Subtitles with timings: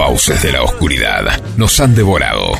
[0.00, 2.52] fauces de la oscuridad nos han devorado.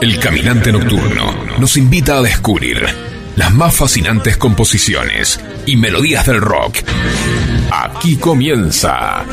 [0.00, 2.80] El caminante nocturno nos invita a descubrir
[3.34, 6.76] las más fascinantes composiciones y melodías del rock.
[7.72, 9.24] Aquí comienza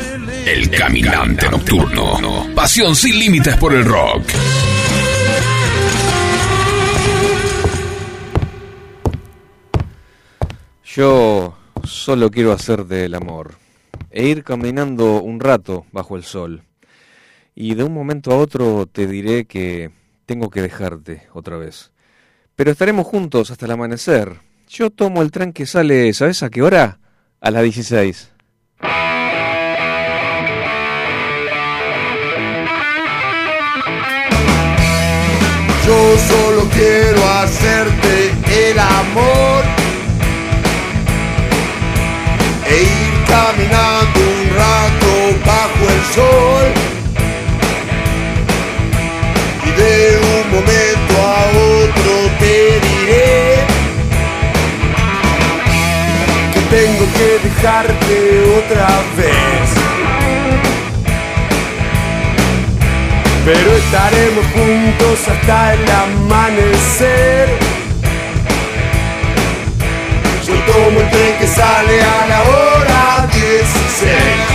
[0.44, 2.48] El Caminante Nocturno.
[2.56, 4.24] Pasión sin límites por el rock.
[10.84, 13.54] Yo solo quiero hacerte el amor
[14.10, 16.64] e ir caminando un rato bajo el sol.
[17.54, 19.90] Y de un momento a otro te diré que
[20.26, 21.92] tengo que dejarte otra vez.
[22.56, 24.40] Pero estaremos juntos hasta el amanecer.
[24.68, 26.98] Yo tomo el tren que sale, ¿sabes a qué hora?
[27.40, 28.30] A las 16.
[35.86, 38.30] Yo solo quiero hacerte
[38.70, 39.64] el amor
[42.66, 46.81] e ir caminando un rato bajo el sol
[49.82, 51.40] de un momento a
[51.82, 53.56] otro te diré
[56.52, 58.14] que tengo que dejarte
[58.60, 59.68] otra vez.
[63.44, 67.48] Pero estaremos juntos hasta el amanecer.
[70.46, 74.51] Yo tomo el tren que sale a la hora 16.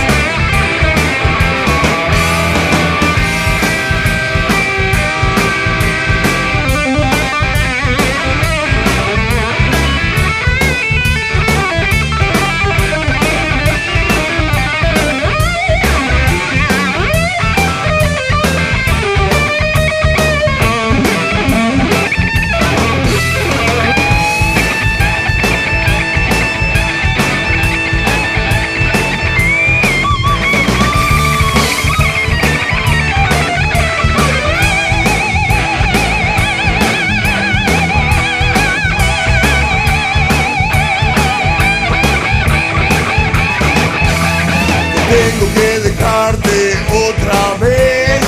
[45.38, 48.22] Tengo que dejarte otra vez.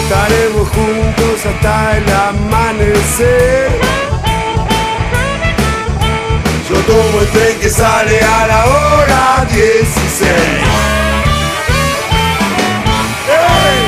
[0.00, 3.68] Estaremos juntos hasta el amanecer.
[6.70, 10.30] Yo tomo el tren que sale a la hora 16.
[13.28, 13.84] ¡Ey!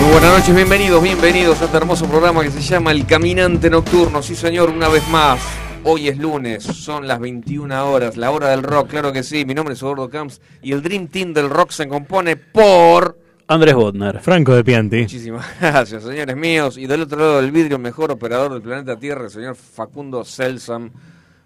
[0.00, 4.20] Muy buenas noches, bienvenidos, bienvenidos a este hermoso programa que se llama El Caminante Nocturno.
[4.20, 5.38] Sí, señor, una vez más.
[5.86, 9.44] Hoy es lunes, son las 21 horas, la hora del rock, claro que sí.
[9.44, 13.18] Mi nombre es Eduardo Camps y el Dream Team del rock se compone por.
[13.48, 14.22] Andrés Bodnar.
[14.22, 15.02] Franco de Pianti.
[15.02, 16.78] Muchísimas gracias, señores míos.
[16.78, 20.90] Y del otro lado del vidrio, mejor operador del planeta Tierra, el señor Facundo Selsam.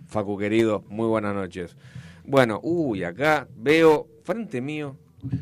[0.07, 1.77] Facu querido, muy buenas noches.
[2.25, 4.95] Bueno, uy, acá veo, frente mío,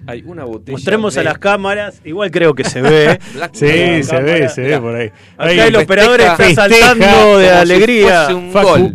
[0.07, 0.73] hay una botella.
[0.73, 3.19] Mostremos de- a las cámaras, igual creo que se ve.
[3.53, 5.09] Sí, se ve, se ve por ahí.
[5.37, 8.25] Acá Ahí, el operador está festeja saltando de si alegría.
[8.25, 8.69] fuese un Facu.
[8.69, 8.95] gol.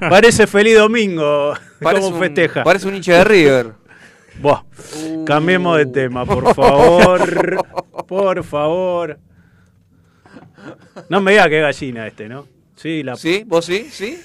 [0.10, 1.54] Parece feliz domingo.
[1.80, 2.64] Parece ¿Cómo un- festeja?
[2.64, 3.72] Parece un hincha de River.
[4.40, 4.62] Buah,
[5.06, 5.24] Uh.
[5.24, 7.64] Cambiemos de tema, por favor.
[8.06, 9.18] Por favor.
[11.08, 12.46] No me diga que es gallina este, ¿no?
[12.76, 13.44] Sí, la ¿Sí?
[13.46, 13.86] ¿Vos sí?
[13.90, 14.18] ¿Sí?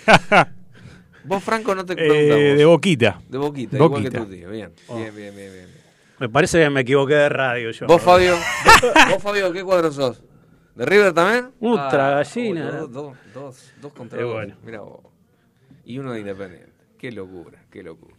[1.30, 3.22] Vos, Franco, no te eh, de boquita.
[3.30, 4.26] De boquita, igual que Boquita.
[4.26, 4.50] tu tío.
[4.50, 5.68] Bien, bien, bien, bien, bien.
[6.20, 7.86] Me parece que me equivoqué de radio yo.
[7.88, 8.36] ¿Vos, Fabio?
[9.12, 10.22] ¿Vos, Fabio, qué cuadro sos?
[10.76, 11.52] ¿De River también?
[11.60, 12.68] Ultra Ah, gallina.
[12.70, 14.34] oh, Dos, dos, dos, dos contra Qué dos.
[14.34, 14.56] bueno.
[14.86, 15.02] Vos.
[15.86, 16.72] Y uno de Independiente.
[16.98, 18.16] Qué locura, qué locura.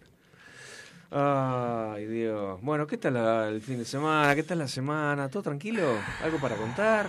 [1.10, 2.60] Ay, Dios.
[2.62, 4.34] Bueno, ¿qué tal la- el fin de semana?
[4.36, 5.28] ¿Qué tal la semana?
[5.28, 5.82] ¿Todo tranquilo?
[6.22, 7.08] ¿Algo para contar?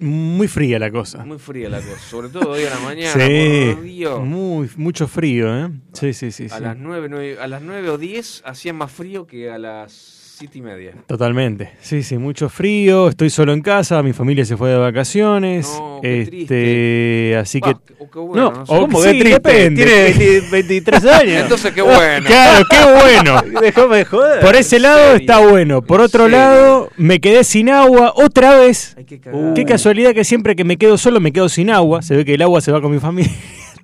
[0.00, 1.24] Muy fría la cosa.
[1.24, 3.12] Muy fría la cosa, sobre todo hoy a la mañana.
[3.26, 3.74] Sí,
[4.04, 5.70] por muy, mucho frío, ¿eh?
[5.92, 6.46] Sí, sí, sí.
[6.50, 6.62] A sí.
[6.62, 9.92] las 9, nueve- a las 9 o 10 hacía más frío que a las
[10.40, 10.92] 7 y media.
[11.06, 11.72] Totalmente.
[11.82, 13.08] Sí, sí, mucho frío.
[13.10, 14.02] Estoy solo en casa.
[14.02, 15.68] Mi familia se fue de vacaciones.
[15.78, 17.36] No, qué este, triste.
[17.36, 17.94] así Bah, que.
[17.94, 18.72] qué- bueno, no, no sé.
[18.74, 19.30] ¿Cómo sí, que triste?
[19.50, 19.84] depende.
[19.84, 21.34] Tiene 20 23 años.
[21.42, 22.26] Entonces, qué bueno.
[22.26, 23.60] Claro, qué bueno.
[23.60, 24.40] Déjame de joder.
[24.40, 25.16] Por ese ¿En lado serio?
[25.20, 25.82] está bueno.
[25.82, 26.38] Por ¿En otro serio?
[26.38, 28.94] lado, me quedé sin agua otra vez.
[28.96, 29.52] Ay, qué Uh.
[29.52, 32.00] Qué casualidad que siempre que me quedo solo me quedo sin agua.
[32.00, 33.30] Se ve que el agua se va con mi familia.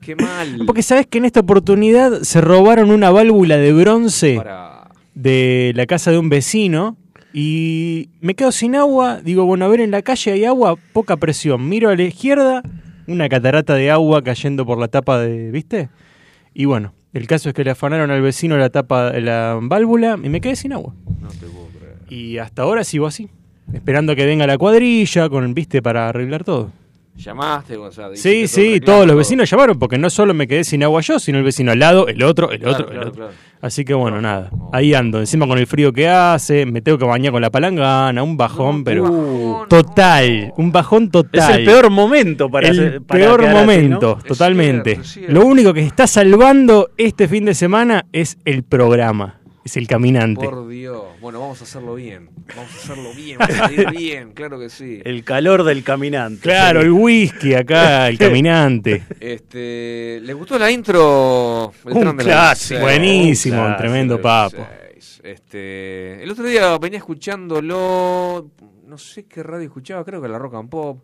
[0.01, 0.63] Qué mal.
[0.67, 4.76] Porque sabes que en esta oportunidad se robaron una válvula de bronce Para...
[5.17, 6.97] de la casa de un vecino
[7.33, 9.21] y me quedo sin agua.
[9.23, 11.69] Digo, bueno, a ver, en la calle hay agua, poca presión.
[11.69, 12.63] Miro a la izquierda,
[13.09, 15.89] una catarata de agua cayendo por la tapa de, ¿viste?
[16.55, 20.29] Y bueno, el caso es que le afanaron al vecino la tapa, la válvula y
[20.29, 20.95] me quedé sin agua.
[21.21, 21.97] No te puedo creer.
[22.09, 23.29] Y hasta ahora sigo así,
[23.73, 25.81] esperando que venga la cuadrilla con, ¿viste?
[25.83, 26.71] Para arreglar todo.
[27.17, 29.19] Llamaste, o sea, Sí, todo sí, reclamo, todos los todo.
[29.19, 32.09] vecinos llamaron porque no solo me quedé sin agua yo, sino el vecino al lado,
[32.09, 33.13] el otro, el Claro, otro, el otro.
[33.13, 33.33] claro.
[33.63, 34.51] Así que bueno, No, nada.
[34.53, 34.71] no.
[34.73, 38.23] Ahí ando, encima con el frío que hace, me tengo que bañar con la palangana,
[38.23, 41.61] un bajón, No, pero total, un bajón Es total.
[41.61, 43.61] el peor momento para El hacer- para peor quedar así, ¿no?
[43.67, 44.91] momento, Es totalmente.
[44.91, 45.33] cierto, es cierto.
[45.33, 50.45] Lo único que está salvando este fin de semana es el programa, es el caminante.
[50.49, 51.03] Por Dios.
[51.21, 52.31] Bueno, vamos a hacerlo bien.
[52.55, 55.03] Vamos a hacerlo bien, vamos a salir bien, claro que sí.
[55.05, 56.41] El calor del caminante.
[56.41, 59.03] Claro, el whisky acá, el caminante.
[59.19, 61.73] Este, ¿le gustó la intro?
[61.85, 62.81] El Un tron de la clásico, 16?
[62.81, 64.57] Buenísimo, Un clásico tremendo papo.
[64.93, 65.21] 16.
[65.25, 68.49] Este, el otro día venía escuchándolo,
[68.87, 71.03] no sé qué radio escuchaba, creo que la Rock and Pop,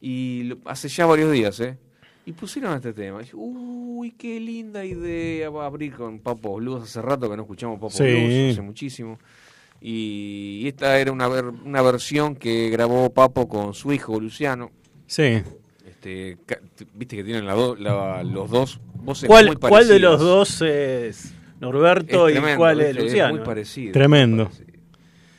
[0.00, 1.76] y hace ya varios días, ¿eh?
[2.24, 3.18] Y pusieron este tema.
[3.20, 5.50] Y dije, uy, qué linda idea.
[5.50, 6.84] Va a abrir con Papo Blues.
[6.84, 8.04] Hace rato que no escuchamos Papo Sí.
[8.04, 9.18] Blues, hace muchísimo.
[9.80, 14.70] Y, y esta era una, ver- una versión que grabó Papo con su hijo Luciano.
[15.06, 15.42] Sí.
[15.84, 16.36] Este,
[16.94, 20.60] Viste que tienen la do- la- los dos voces ¿Cuál, muy ¿Cuál de los dos
[20.62, 22.94] es Norberto Es y cuál es.
[22.96, 23.34] Luciano?
[23.34, 23.92] muy parecido.
[23.92, 24.44] Tremendo.
[24.44, 24.72] muy parecido.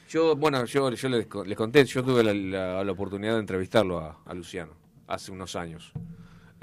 [0.10, 3.40] Yo, bueno, yo, yo les, co- les conté, yo tuve la, la- la oportunidad de
[3.40, 4.74] entrevistarlo a, a Luciano
[5.08, 5.92] hace unos años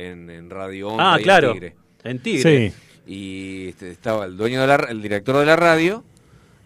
[0.09, 1.53] en, en Radio Onda ah, y en claro.
[1.53, 1.77] Tigre.
[2.05, 2.71] En Tigre.
[2.71, 2.77] Sí.
[3.07, 6.05] Y este, estaba el dueño de la, el director de la radio,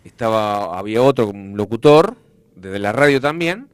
[0.05, 2.17] estaba, había otro un locutor
[2.57, 3.69] de la radio también,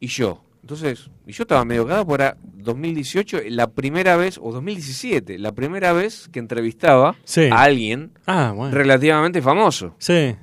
[0.00, 0.42] y yo.
[0.62, 5.50] Entonces, y yo estaba medio cagado porque era 2018, la primera vez, o 2017, la
[5.52, 7.48] primera vez que entrevistaba Sí.
[7.50, 8.72] a alguien Ah, bueno.
[8.76, 9.96] relativamente famoso.
[9.98, 10.36] Sí.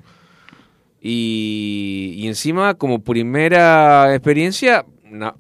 [1.02, 5.36] Y, y encima, como primera experiencia, na-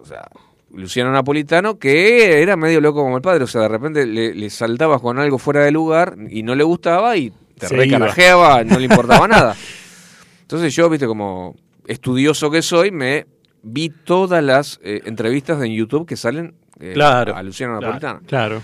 [0.00, 0.30] o sea,
[0.74, 4.50] Luciano Napolitano, que era medio loco como el padre, o sea, de repente le, le
[4.50, 8.78] saltabas con algo fuera de lugar y no le gustaba y te Se recarajeaba, no
[8.78, 9.56] le importaba nada.
[10.42, 13.26] Entonces yo, viste, como estudioso que soy, me
[13.62, 17.80] vi todas las eh, entrevistas en YouTube que salen eh, Claro, a Luciano.
[17.80, 18.20] Napolitano.
[18.26, 18.62] Claro.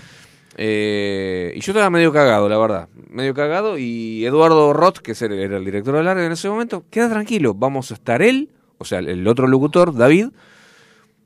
[0.57, 2.89] Eh, y yo estaba medio cagado, la verdad.
[3.09, 3.77] Medio cagado.
[3.77, 7.53] Y Eduardo Roth, que era el director de la radio en ese momento, queda tranquilo.
[7.53, 10.29] Vamos a estar él, o sea, el otro locutor, David.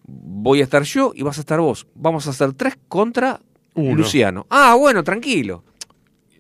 [0.05, 1.88] Voy a estar yo y vas a estar vos.
[1.95, 3.39] Vamos a hacer tres contra
[3.75, 3.95] Uno.
[3.95, 4.45] Luciano.
[4.50, 5.63] Ah, bueno, tranquilo.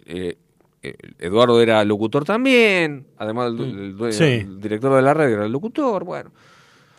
[0.05, 0.37] Eh,
[0.81, 3.07] eh, Eduardo era locutor también.
[3.17, 4.23] Además, el, du- el dueño- Sí.
[4.23, 6.03] el director de la radio era el locutor.
[6.03, 6.31] Bueno.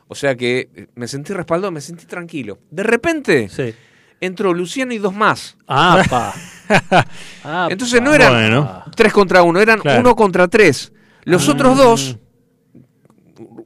[0.08, 2.58] O sea que eh, me sentí respaldado, me sentí tranquilo.
[2.70, 3.74] De repente Sí.
[4.20, 5.56] entró Luciano y dos más.
[5.68, 6.34] Ah, pa.
[7.70, 8.84] Entonces no eran Bueno.
[8.96, 10.00] tres contra uno, eran Claro.
[10.00, 10.92] uno contra tres.
[11.24, 11.52] Los Ah.
[11.52, 12.18] otros dos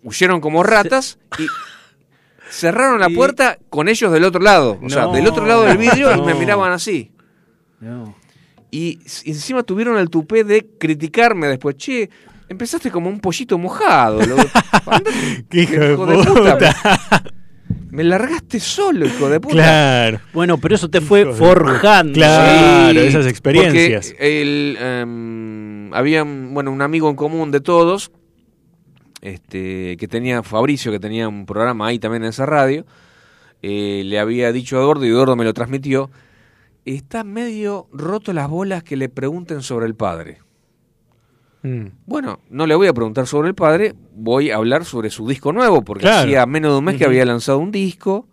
[0.02, 1.46] huyeron como ratas y
[2.50, 4.78] cerraron la Y- puerta con ellos del otro lado.
[4.82, 7.10] O sea, del otro lado del vidrio y me miraban así.
[7.80, 8.14] No.
[8.70, 11.76] Y encima tuvieron el tupé de criticarme después.
[11.76, 12.10] Che,
[12.48, 14.20] empezaste como un pollito mojado.
[14.26, 14.36] lo-
[15.48, 16.54] Qué hijo de puta.
[16.58, 17.22] puta.
[17.90, 19.54] Me largaste solo, hijo de puta.
[19.54, 20.20] Claro.
[20.34, 22.12] Bueno, pero eso te fue forjando.
[22.12, 24.08] Claro, Sí, esas experiencias.
[24.10, 28.10] porque el, em, había bueno, un amigo en común de todos,
[29.20, 32.84] este, que tenía Fabricio, que tenía un programa ahí también en esa radio.
[33.62, 36.10] eh, le había dicho a Eduardo y Eduardo me lo transmitió.
[36.84, 40.38] Está medio roto las bolas que le pregunten sobre el padre.
[41.62, 41.86] Mm.
[42.06, 45.52] Bueno, no le voy a preguntar sobre el padre, voy a hablar sobre su disco
[45.52, 46.20] nuevo, porque Claro.
[46.20, 48.28] hacía menos de un mes que había lanzado un disco.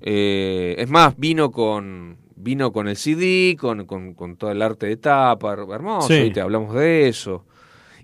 [0.00, 4.86] Eh, es más, vino con vino con el CD, con, con, con todo el arte
[4.86, 6.14] de tapa, her- hermoso, Sí.
[6.14, 7.44] y te hablamos de eso.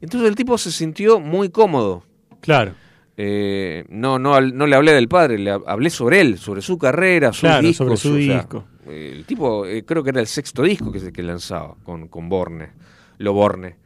[0.01, 2.05] Entonces el tipo se sintió muy cómodo.
[2.41, 2.73] Claro.
[3.17, 6.79] Eh, no, no, no le hablé del padre, le hab- hablé sobre él, sobre su
[6.79, 7.87] carrera, sus Claro, discos.
[7.87, 8.65] sobre su o sea, disco.
[8.87, 12.29] el tipo, eh, creo que era el sexto disco que, se- que lanzaba con, con
[12.29, 12.71] Borne,
[13.19, 13.77] Lo Borne,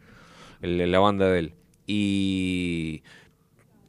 [0.60, 1.54] el- la banda de él.
[1.86, 3.02] Y,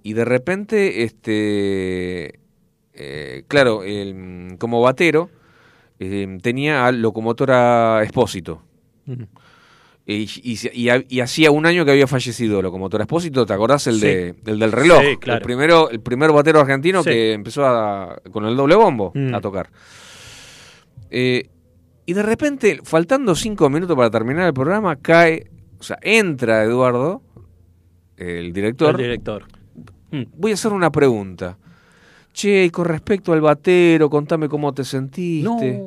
[0.01, 2.39] y de repente, este,
[2.93, 5.29] eh, claro, el- como batero,
[6.41, 8.61] tenía al locomotora Espósito.
[9.05, 9.23] Mm.
[10.05, 13.95] Y, y, y- y hacía un año que había fallecido Locomotora Espósito, ¿te acordás el,
[13.95, 14.05] Sí.
[14.05, 14.99] de, el del reloj?
[15.01, 15.37] Sí, claro.
[15.39, 17.09] El primero, el primer batero argentino Sí.
[17.09, 19.33] que empezó a- con el doble bombo Mm.
[19.33, 19.69] a tocar.
[21.09, 21.49] Eh,
[22.05, 27.21] y de repente, faltando cinco minutos para terminar el programa, cae, o sea, entra Eduardo,
[28.17, 28.91] el director.
[28.91, 29.45] El director.
[30.11, 30.23] Mm.
[30.35, 31.57] Voy a hacer una pregunta.
[32.33, 35.81] Che, y con respecto al batero, contame cómo te sentiste.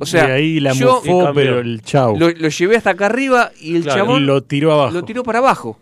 [0.00, 1.02] O sea, y ahí la yo
[1.34, 2.18] pero el chau.
[2.18, 4.92] lo, lo llevé hasta acá arriba y el Claro, chabón lo tiró abajo.
[4.92, 5.78] lo tiró para abajo.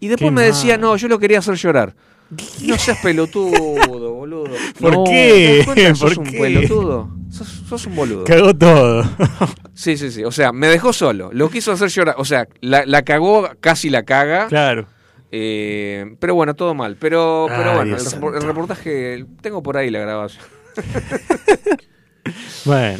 [0.00, 0.80] Y después Qué me decía, mal.
[0.82, 1.94] no, yo lo quería hacer llorar.
[2.62, 3.58] No seas pelotudo,
[3.88, 4.44] boludo.
[4.80, 5.40] ¿Por No, qué?
[5.40, 6.38] ¿te das cuenta que sos ¿Por un qué?
[6.38, 7.10] pelotudo?
[7.30, 8.24] Sos, sos un boludo.
[8.24, 9.04] Cagó todo.
[9.74, 10.22] Sí, sí, sí.
[10.24, 11.30] O sea, me dejó solo.
[11.32, 12.14] Lo quiso hacer llorar.
[12.18, 14.46] O sea, la, la cagó, casi la caga.
[14.48, 14.86] claro.
[15.36, 16.96] Eh, pero bueno, todo mal.
[17.00, 20.44] Pero, pero Ay, bueno, el, el reportaje, tengo por ahí la grabación.
[22.64, 22.98] Bueno.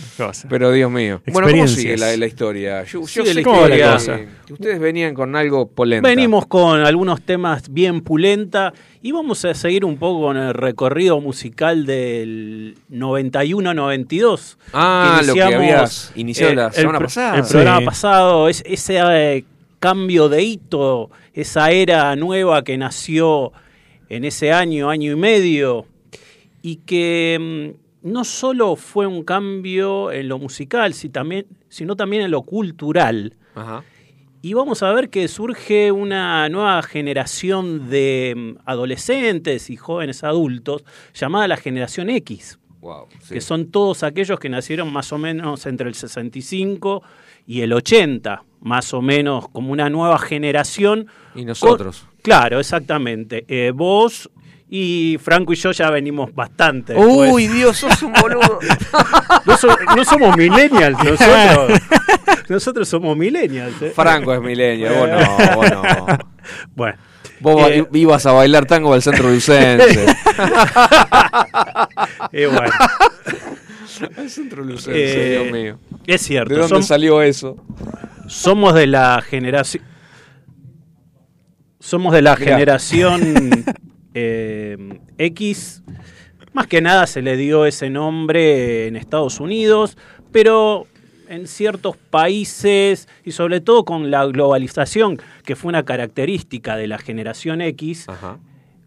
[0.50, 1.22] Pero Dios mío.
[1.26, 2.84] Bueno, ¿cómo sigue la, la historia?
[2.84, 3.96] Yo, sé la que- historia.
[3.96, 6.06] que, que ustedes venían con algo polenta.
[6.06, 11.18] Venimos con algunos temas bien pulenta y vamos a seguir un poco con el recorrido
[11.20, 14.56] musical del 91-92.
[14.72, 17.38] Ah, lo que iniciamos, habías iniciado la el semana pro- pasada.
[17.38, 17.84] El programa Sí.
[17.86, 19.44] pasado, es, ese eh,
[19.80, 23.52] cambio de hito, esa era nueva que nació
[24.08, 25.86] en ese año, año y medio,
[26.62, 32.42] y que mm, no solo fue un cambio en lo musical, sino también en lo
[32.42, 33.34] cultural.
[33.56, 33.82] Ajá.
[34.42, 40.84] Y vamos a ver que surge una nueva generación de mm, adolescentes y jóvenes adultos
[41.14, 43.06] llamada la generación X, Wow.
[43.23, 43.32] sí.
[43.34, 47.02] que son todos aquellos que nacieron más o menos entre el 65
[47.46, 51.06] y el 80, más o menos como una nueva generación.
[51.34, 52.00] Y nosotros.
[52.00, 53.46] Con- claro, exactamente.
[53.49, 54.30] Eh, vos
[54.68, 56.94] y Franco y yo ya venimos bastante.
[56.94, 57.33] después.
[57.33, 58.59] Uy, Dios, sos un boludo.
[59.47, 61.80] No, so- no somos millennials, nosotros.
[62.49, 63.80] nosotros somos millennials.
[63.83, 63.92] ¿eh?
[63.94, 66.18] Franco es milenio, vos no, vos no.
[66.75, 66.97] Bueno.
[67.40, 70.06] Vos Eh, ibas a bailar tango al centro lucense.
[72.33, 72.71] eh, bueno,
[74.16, 74.92] al centro lucense,
[75.37, 75.78] Eh, Dios mío.
[76.06, 76.54] es cierto.
[76.54, 77.56] ¿De dónde som- salió eso?
[78.28, 79.83] somos de la generación.
[81.80, 82.52] Somos de la Mirá.
[82.52, 83.64] generación
[84.14, 85.83] eh, X.
[86.52, 89.99] Más que nada se le dio ese nombre en Estados Unidos,
[90.33, 90.87] pero
[91.28, 96.99] en ciertos países y sobre todo con la globalización, que fue una característica de la
[96.99, 98.38] generación X, Ajá.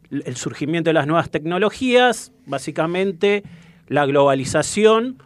[0.09, 3.43] el surgimiento de las nuevas tecnologías, básicamente
[3.87, 5.17] la globalización,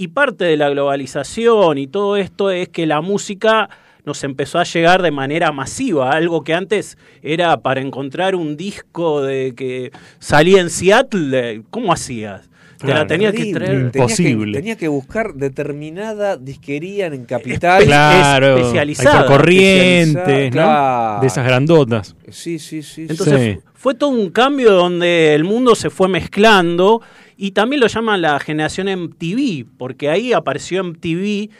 [0.00, 3.68] y parte de la globalización y todo esto es que la música
[4.08, 9.22] nos empezó a llegar de manera masiva, algo que antes era para encontrar un disco
[9.22, 12.48] de que salía en Seattle, ¿cómo hacías?
[12.78, 13.90] Te la tenías que traer.
[13.90, 17.84] Que, tenía que buscar determinada disquería en Capital.
[17.84, 20.50] Claro, especializada, corrientes, especializada, ¿no?
[20.52, 21.20] claro.
[21.20, 22.16] De esas grandotas.
[22.30, 23.06] Sí, sí, sí.
[23.08, 23.60] Entonces Sí.
[23.74, 27.02] fue todo un cambio donde el mundo se fue mezclando
[27.36, 31.50] y también lo llaman la generación MTV, porque ahí apareció MTV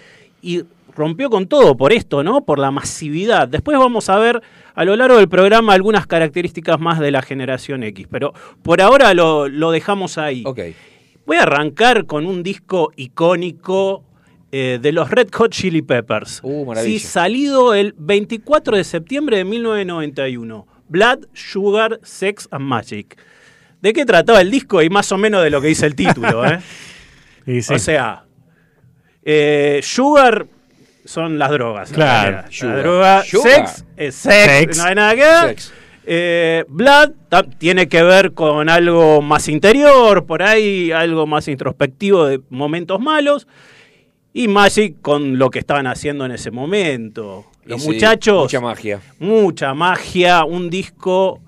[0.41, 0.63] y
[0.99, 2.45] rompió con todo por esto, ¿no?
[2.45, 3.49] Por la masividad.
[3.49, 4.43] Después vamos a ver
[4.75, 9.15] a lo largo del programa algunas características más de la generación X, pero por ahora
[9.15, 10.43] lo, lo dejamos ahí.
[10.45, 10.61] Ok.
[11.25, 14.05] Voy a arrancar con un disco icónico
[14.51, 16.41] eh, de los Red Hot Chili Peppers.
[16.43, 16.99] Uh, maravilla.
[16.99, 20.67] Sí, salido el 24 de septiembre de 1991.
[20.89, 23.17] Blood, Sugar, Sex and Magic.
[23.83, 24.83] ¿De qué trataba el disco?
[24.83, 26.59] Y más o menos de lo que dice el título, ¿eh?
[27.63, 27.73] Sí.
[27.73, 28.25] O sea,
[29.23, 30.47] eh, Sugar
[31.09, 31.91] son las drogas.
[31.93, 32.43] Claro.
[32.63, 33.67] La droga, Sugar.
[33.69, 34.79] sex, es sex, Sex.
[34.79, 35.49] no hay nada que ver.
[35.49, 35.73] Sex.
[36.11, 37.11] Eh, Blood
[37.59, 43.47] tiene que ver con algo más interior, por ahí algo más introspectivo de momentos malos.
[44.33, 47.47] Y Magic con lo que estaban haciendo en ese momento.
[47.65, 49.01] Los sí, muchachos, Mucha magia.
[49.19, 51.41] mucha magia, un disco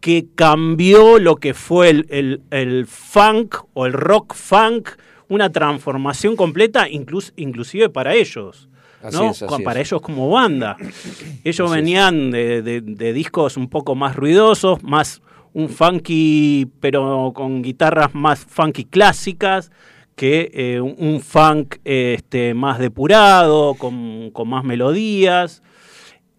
[0.00, 4.90] que cambió lo que fue el, el- el funk o el rock funk,
[5.28, 8.68] una transformación completa, inclus- inclusive para ellos.
[9.02, 9.30] Así ¿no?
[9.30, 9.88] es, así Con- para es.
[9.88, 10.76] ellos como banda.
[11.44, 17.32] Ellos Así venían de, de- de discos un poco más ruidosos, más un funky, pero
[17.34, 19.70] con guitarras más funky clásicas,
[20.14, 25.62] que eh, un, un funk eh, este, más depurado, con, con más melodías.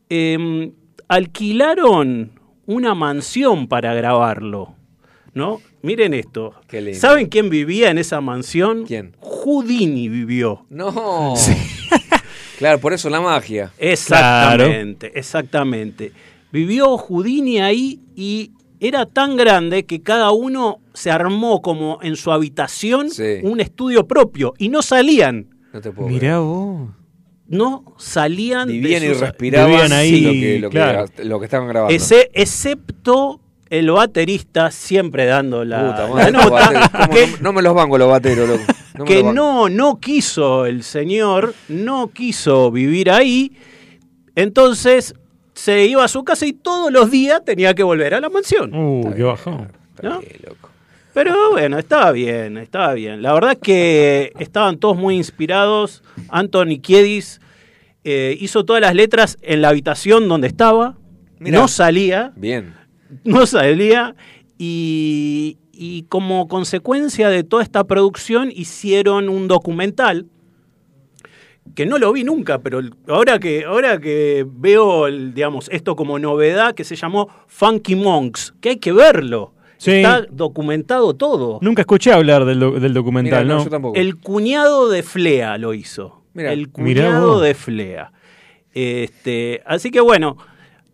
[0.10, 0.72] Eh,
[1.08, 2.32] alquilaron
[2.68, 4.75] una mansión para grabarlo.
[5.34, 5.62] ¿No?
[5.82, 6.53] Miren esto.
[6.94, 8.84] ¿Saben quién vivía en esa mansión?
[8.86, 9.15] ¿Quién?
[9.22, 10.65] Houdini vivió.
[10.70, 11.34] No.
[12.62, 13.72] claro, por eso la magia.
[13.77, 16.12] Exactamente, exactamente.
[16.51, 22.32] Vivió Houdini ahí y era tan grande que cada uno se armó como en su
[22.32, 23.39] habitación Sí.
[23.44, 25.48] un estudio propio y no salían.
[25.74, 26.89] No te puedo Mirá vos.
[27.48, 31.46] No salían de Vivían y sus- respiraban Vivían ahí, lo, que, lo, que- lo que
[31.46, 31.94] estaban grabando.
[31.96, 33.41] Ese- excepto
[33.72, 37.54] el baterista siempre dando la, Puta la madre, los nota, bateros, ¿cómo que, no, no
[37.54, 38.63] me los banco los bateros, loco.
[38.94, 43.54] No que no, no quiso el señor, no quiso vivir ahí,
[44.36, 45.16] entonces
[45.54, 48.75] se iba a su casa y todos los días tenía que volver a la mansión.
[48.75, 49.72] Uh, qué bajón.
[49.96, 50.20] ¿Para ¿no?
[50.20, 50.70] qué, loco?
[51.13, 53.22] Pero bueno, estaba bien, estaba bien.
[53.22, 56.04] La verdad que estaban todos muy inspirados.
[56.28, 57.40] Anthony Kiedis
[58.04, 60.98] eh, hizo todas las letras en la habitación donde estaba,
[61.40, 61.60] Mirá.
[61.60, 62.80] no salía, Bien
[63.24, 64.15] no salía
[64.58, 70.27] y, y como consecuencia de toda esta producción hicieron un documental
[71.75, 76.75] que no lo vi nunca, pero ahora que, ahora que veo digamos, esto como novedad,
[76.75, 79.53] que se llamó Funky Monks, que hay que verlo.
[79.77, 81.58] Está documentado todo.
[81.62, 83.65] Nunca escuché hablar del, documental, ¿no?
[83.65, 86.22] no yo el cuñado de Flea lo hizo.
[86.36, 88.12] El cuñado de Flea.
[88.74, 90.38] Este, así que bueno,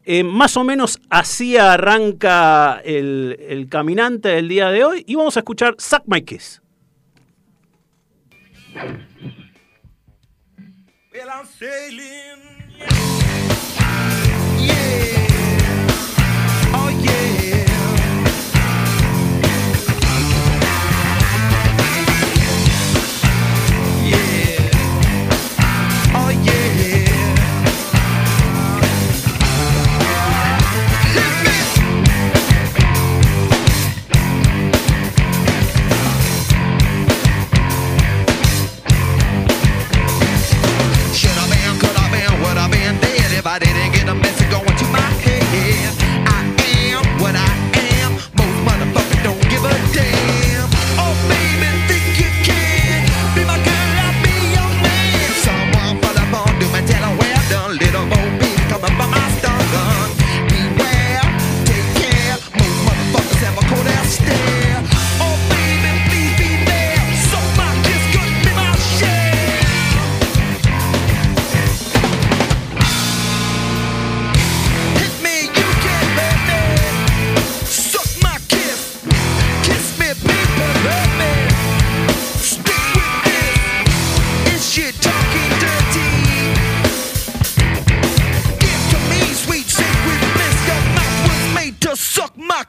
[0.09, 5.35] eh, más o menos así arranca el, el, caminante del día de hoy y vamos
[5.35, 6.61] a escuchar Suck My Kiss.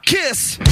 [0.05, 0.68] kiss.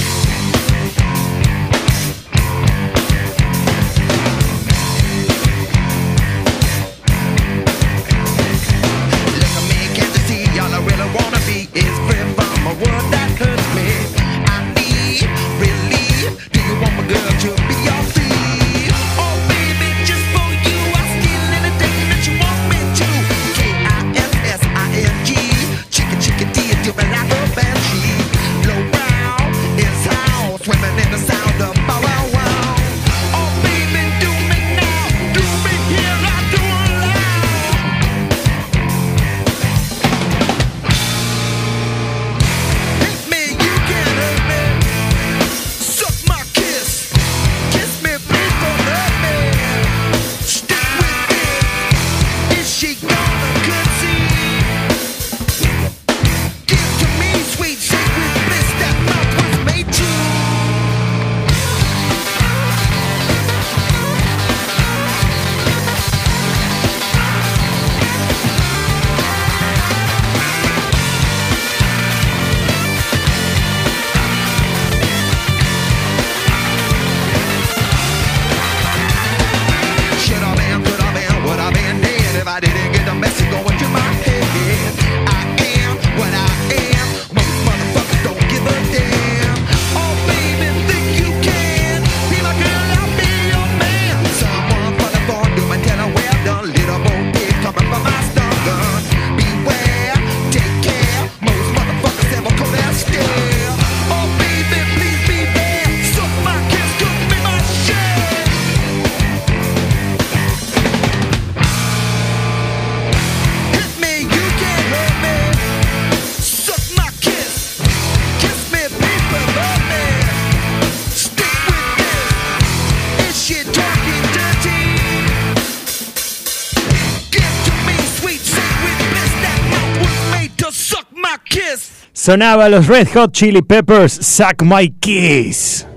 [132.27, 135.87] Sonaba los Red Hot Chili Peppers, Suck My Kiss.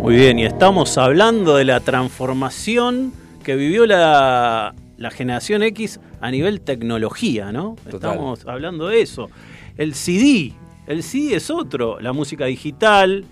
[0.00, 3.12] Muy bien, y estamos hablando de la transformación
[3.44, 4.74] que vivió la,
[5.12, 7.76] generación X a nivel tecnología, ¿no?
[7.86, 9.30] Estamos hablando de eso.
[9.76, 10.54] El CD,
[10.88, 13.24] el CD es otro, la música digital,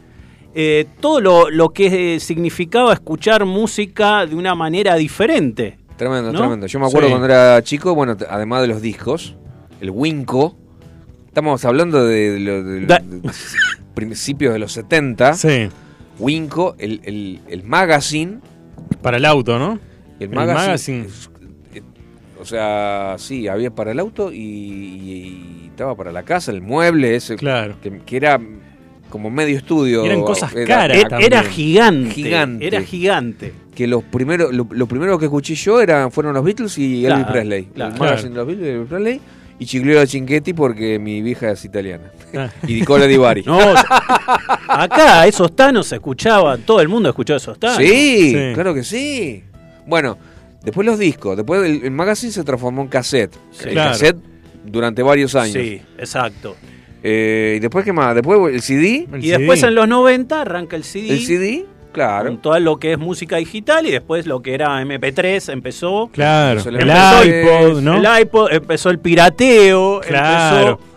[0.54, 5.76] eh, todo lo, que eh, significaba escuchar música de una manera diferente.
[5.96, 6.68] Tremendo, tremendo.
[6.68, 9.34] Yo me acuerdo cuando era chico, bueno, además de los discos,
[9.80, 10.59] el Winco,
[11.30, 12.88] Estamos hablando de,
[13.94, 15.34] principios de los 70.
[15.34, 15.68] Sí.
[16.18, 18.38] Winco, el, el, el magazine.
[19.00, 19.78] Para el auto, ¿no?
[20.18, 21.06] El, magazine.
[21.72, 21.82] Eh,
[22.40, 27.14] o sea, sí, había para el auto y, y, estaba para la casa, el mueble
[27.14, 27.36] ese.
[27.36, 27.76] Claro.
[27.80, 28.40] Que, era
[29.08, 30.04] como medio estudio.
[30.04, 30.98] Eran eh, cosas caras.
[31.20, 33.54] Era, gigante, gigante, Era gigante.
[33.72, 37.66] Que los primeros, lo, primero que escuché yo era, fueron los Beatles y Elvis Presley.
[37.66, 39.20] Claro, el magazine de los Beatles y Elvis Presley
[39.60, 42.10] y Chigliolo Cinquetti porque mi vieja es italiana.
[42.36, 42.48] Ah.
[42.66, 43.42] y Nicola Di Bari.
[43.46, 43.58] No,
[44.68, 47.76] acá esos tanos se escuchaban, todo el mundo escuchó esos tanos.
[47.76, 48.52] Sí, Sí.
[48.54, 49.44] claro que sí.
[49.86, 50.16] Bueno,
[50.62, 53.34] después los discos, después el, el magazine se transformó en cassette.
[53.64, 53.90] el Claro.
[53.92, 54.16] cassette
[54.64, 55.54] durante varios años.
[55.54, 56.56] Sí, exacto.
[57.02, 58.14] Eh, y después, ¿qué más?
[58.14, 59.08] Después el CD.
[59.12, 62.26] El y después en los 90 arranca el CD, El CD, claro.
[62.28, 66.08] con todo lo que es música digital y después lo que era MP3 empezó.
[66.12, 67.96] Claro, el empezó iPod, ¿no?
[67.96, 70.56] El iPod, empezó el pirateo, Claro.
[70.72, 70.90] empezó-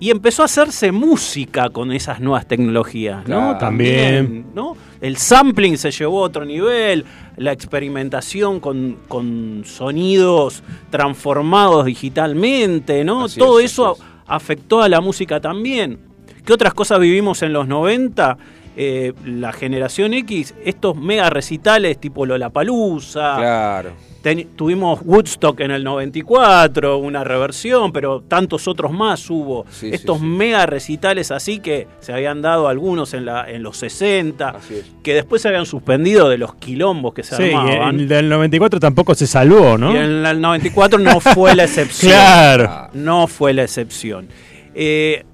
[0.00, 3.36] y empezó a hacerse música con esas nuevas tecnologías, ¿no?
[3.40, 3.58] Claro.
[3.58, 4.46] También.
[4.54, 4.76] ¿no?
[5.00, 7.04] El sampling se llevó a otro nivel,
[7.36, 13.24] la experimentación con, con sonidos transformados digitalmente, ¿no?
[13.24, 14.02] Así Todo es, eso es.
[14.26, 15.98] afectó a la música también.
[16.44, 18.38] ¿Qué otras cosas vivimos en los 90?
[18.80, 23.90] Eh, la generación X, estos mega recitales tipo Lollapalooza, Claro.
[24.22, 29.64] Ten- tuvimos Woodstock en el 94, una reversión, pero tantos otros más hubo.
[29.70, 30.28] Sí, Estos sí, sí.
[30.28, 34.86] mega recitales así que se habían dado algunos en, la, en los 60, Así es.
[35.02, 37.98] que después se habían suspendido de los quilombos que se Sí, y armaban.
[38.00, 39.92] el del 94 tampoco se salvó, ¿no?
[39.92, 42.12] Y en el 94 no fue la excepción.
[42.12, 42.88] Claro.
[42.94, 44.28] No fue la excepción.
[44.74, 45.24] Eh,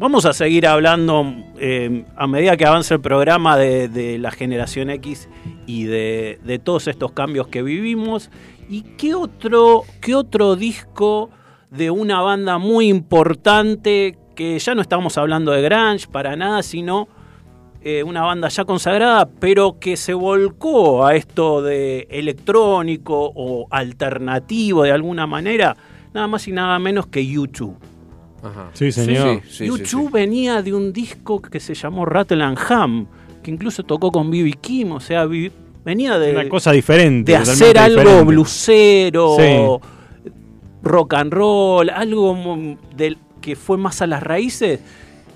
[0.00, 1.26] vamos a seguir hablando
[1.58, 5.28] eh, a medida que avance el programa de, la generación X
[5.66, 8.30] y de, todos estos cambios que vivimos.
[8.70, 11.28] ¿Y qué otro, qué otro disco
[11.70, 17.06] de una banda muy importante que ya no estamos hablando de Grunge para nada, sino
[17.82, 24.82] eh, una banda ya consagrada, pero que se volcó a esto de electrónico o alternativo
[24.84, 25.76] de alguna manera,
[26.14, 27.89] nada más y nada menos que YouTube.
[28.42, 28.70] Ajá.
[28.72, 29.42] Sí, señor.
[29.44, 30.12] Sí, sí, YouTube sí.
[30.12, 33.06] venía de un disco que se llamó Rattle and Ham,
[33.42, 34.52] que incluso tocó con B.B.
[34.60, 35.26] Kim, o sea,
[35.84, 37.32] venía de, Una cosa diferente.
[37.32, 38.24] de hacer algo diferente.
[38.24, 40.30] blusero, Sí.
[40.82, 42.36] rock and roll, algo
[42.96, 44.80] del, que fue más a las raíces.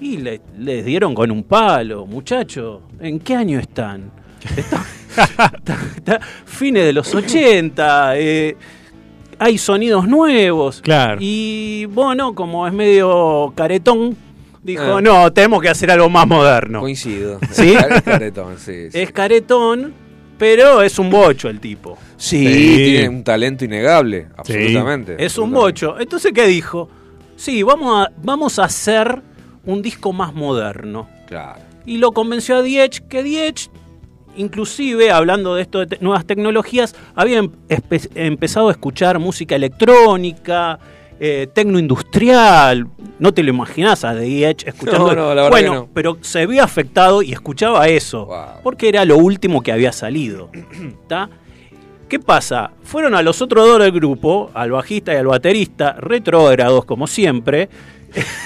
[0.01, 2.81] Y le, les dieron con un palo, muchachos.
[3.01, 4.11] ¿En qué año están?
[4.57, 4.85] Está-
[5.55, 8.19] está- está- fines de los 80.
[8.19, 8.57] eh,
[9.45, 10.81] hay sonidos nuevos.
[10.81, 11.19] Claro.
[11.21, 14.17] Y bueno, como es medio caretón,
[14.63, 15.01] dijo, Ah.
[15.03, 16.81] no, tenemos que hacer algo más moderno.
[16.81, 17.39] Coincido.
[17.51, 17.75] ¿Sí?
[17.75, 18.99] Es caretón, sí, sí.
[19.01, 19.93] Es caretón,
[20.39, 21.99] pero es un bocho el tipo.
[22.17, 22.75] Sí, Sí.
[22.77, 25.17] tiene un talento innegable, absolutamente.
[25.23, 26.01] Es un bocho.
[26.01, 26.89] Entonces, ¿qué dijo?
[27.37, 29.21] Sí, vamos a, vamos a hacer
[29.67, 31.07] un disco más moderno.
[31.27, 31.61] Claro.
[31.85, 33.69] Y lo convenció a Diech, que Diech,
[34.37, 37.51] inclusive, hablando de esto de te- nuevas tecnologías, había em-
[38.15, 40.79] empezado a escuchar música electrónica,
[41.21, 42.87] eh, tecnoindustrial.
[43.19, 44.15] No te lo imaginás a
[44.67, 45.09] escuchando.
[45.09, 45.89] No, no, la verdad bueno, no.
[45.95, 48.27] pero se vio afectado y escuchaba eso.
[48.27, 48.37] Wow.
[48.63, 50.51] Porque era lo último que había salido.
[51.03, 51.31] ¿Está?
[52.09, 52.73] ¿Qué pasa?
[52.83, 57.69] Fueron a los otros dos del grupo, al bajista y al baterista, retrógrados como siempre.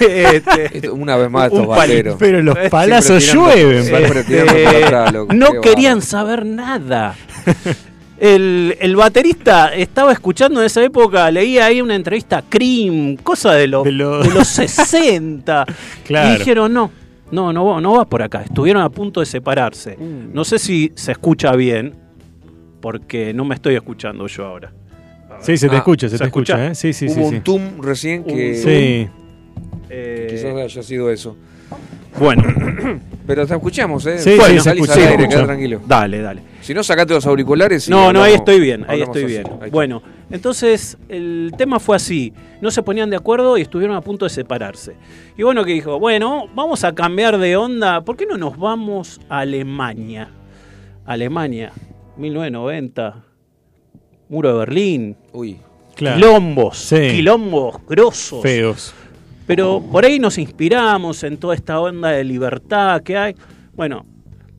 [0.01, 2.17] Este, una vez más estos bateros.
[2.19, 3.79] Pero los palazos llueven.
[3.95, 7.15] este, atrás, loco, no querían saber nada.
[8.21, 13.53] El, el baterista estaba escuchando en esa época, leía ahí una entrevista a Cream, cosa
[13.55, 15.65] de, los De lo- de los 60.
[16.05, 16.35] Claro.
[16.35, 16.91] Y dijeron, no,
[17.31, 18.43] no, no, no va por acá.
[18.43, 19.97] Estuvieron a punto de separarse.
[19.97, 20.35] Mm.
[20.35, 21.95] No sé si se escucha bien,
[22.81, 24.73] porque no me estoy escuchando yo ahora.
[25.41, 26.71] Sí, se te Ah, escucha, se, ¿se te escucha, escucha?
[26.73, 26.75] ¿eh?
[26.75, 27.21] Sí, sí, sí.
[27.21, 27.37] Hubo sí.
[27.37, 29.09] un tum recién que Sí.
[29.91, 31.37] Eh, quizás haya sido eso.
[32.19, 32.43] bueno,
[33.27, 34.19] Pero te escuchamos, ¿eh?
[34.19, 35.37] Sí, sí, se salís escucha, al se aire, escucha.
[35.37, 35.81] queda tranquilo.
[35.87, 36.43] dale, dale.
[36.63, 37.87] Si no, sacate los auriculares.
[37.87, 39.33] y No, no, ahí estoy bien, ahí estoy así.
[39.33, 39.45] bien.
[39.61, 39.71] Ahí.
[39.71, 44.25] Bueno, entonces el tema fue así, no se ponían de acuerdo y estuvieron a punto
[44.25, 44.95] de separarse.
[45.37, 49.21] Y bueno, que dijo, bueno, vamos a cambiar de onda, ¿por qué no nos vamos
[49.29, 50.31] a Alemania?
[51.05, 51.73] Alemania,
[52.17, 53.25] 1990,
[54.31, 55.59] Muro de Berlín, Uy,
[55.95, 56.17] Claro.
[56.17, 56.97] quilombos, Sí.
[57.13, 58.43] quilombos grosos.
[58.43, 58.95] Feos.
[59.49, 63.35] Pero por ahí nos inspiramos en toda esta onda de libertad que hay.
[63.75, 64.07] Bueno,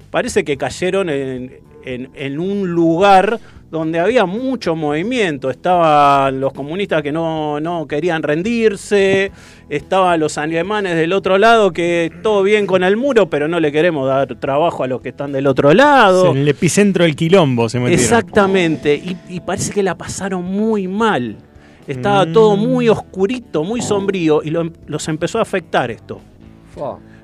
[0.10, 1.54] parece que cayeron en,
[1.86, 3.40] en- en un lugar
[3.72, 5.52] donde había mucho movimiento.
[5.52, 9.32] Estaban los comunistas que no, no querían rendirse,
[9.70, 13.72] estaban los alemanes del otro lado que todo bien con el muro, pero no le
[13.72, 16.32] queremos dar trabajo a los que están del otro lado.
[16.32, 18.04] En el epicentro del quilombo se metieron.
[18.04, 21.38] Exactamente, y, y parece que la pasaron muy mal.
[21.90, 22.34] Estaba Mm.
[22.34, 26.22] todo muy oscurito, muy sombrío, y lo em- los empezó a afectar esto.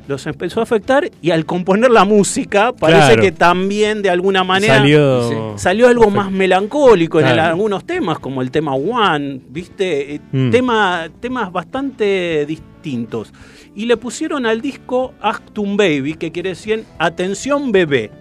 [0.08, 3.21] Los empezó a afectar y al componer la música, parece Claro.
[3.23, 5.30] que también de alguna manera Salió.
[5.30, 5.36] Sí.
[5.56, 10.15] salió algo más melancólico en el- algunos temas, como el tema One, ¿viste?
[10.15, 10.49] Eh, Mm.
[10.51, 13.34] Tema, temas bastante distintos.
[13.75, 18.12] Y le pusieron al disco Actum Baby, que quiere decir Atención Bebé,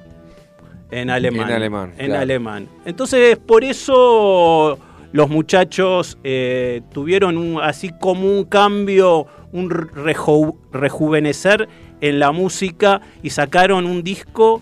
[0.91, 1.49] en alemán.
[1.49, 2.23] En alemán, En claro.
[2.23, 2.69] alemán.
[2.87, 4.79] Entonces, por eso
[5.15, 11.69] los muchachos eh, tuvieron un, así como un cambio, un reju- rejuvenecer
[12.01, 14.61] en la música y sacaron un disco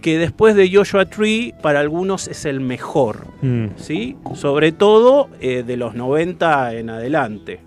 [0.00, 3.66] que después de Joshua Tree para algunos es el mejor, Mm.
[3.76, 4.16] ¿sí?
[4.34, 7.60] Sobre todo eh, de los 90 en adelante.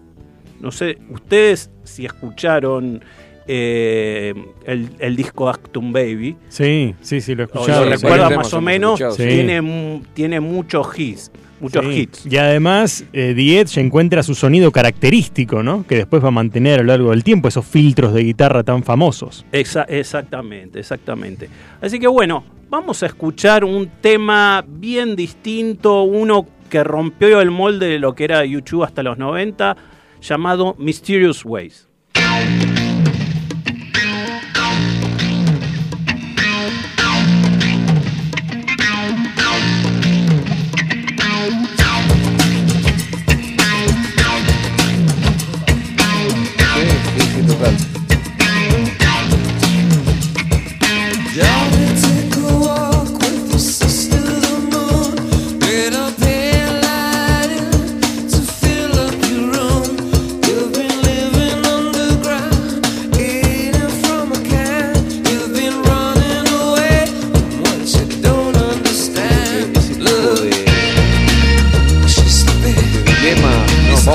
[0.60, 3.04] No sé, ustedes si escucharon
[3.46, 4.34] eh,
[4.66, 7.86] el, el disco Actum Baby, Sí, sí, sí, lo escuchado.
[7.86, 9.24] lo sí, más o menos, sí.
[9.28, 11.32] tiene, tiene muchos hits,
[11.64, 11.92] muchos Sí.
[12.02, 12.26] hits.
[12.30, 15.86] Y además, eh, Edge encuentra su sonido característico, ¿no?
[15.88, 18.84] Que después va a mantener a lo largo del tiempo esos filtros de guitarra tan
[18.84, 19.46] famosos.
[19.52, 21.50] Exa- exactamente, exactamente.
[21.82, 27.88] Así que bueno, vamos a escuchar un tema bien distinto, uno que rompió el molde
[27.88, 29.76] de lo que era YouTube hasta los 90,
[30.22, 31.88] llamado Mysterious Ways.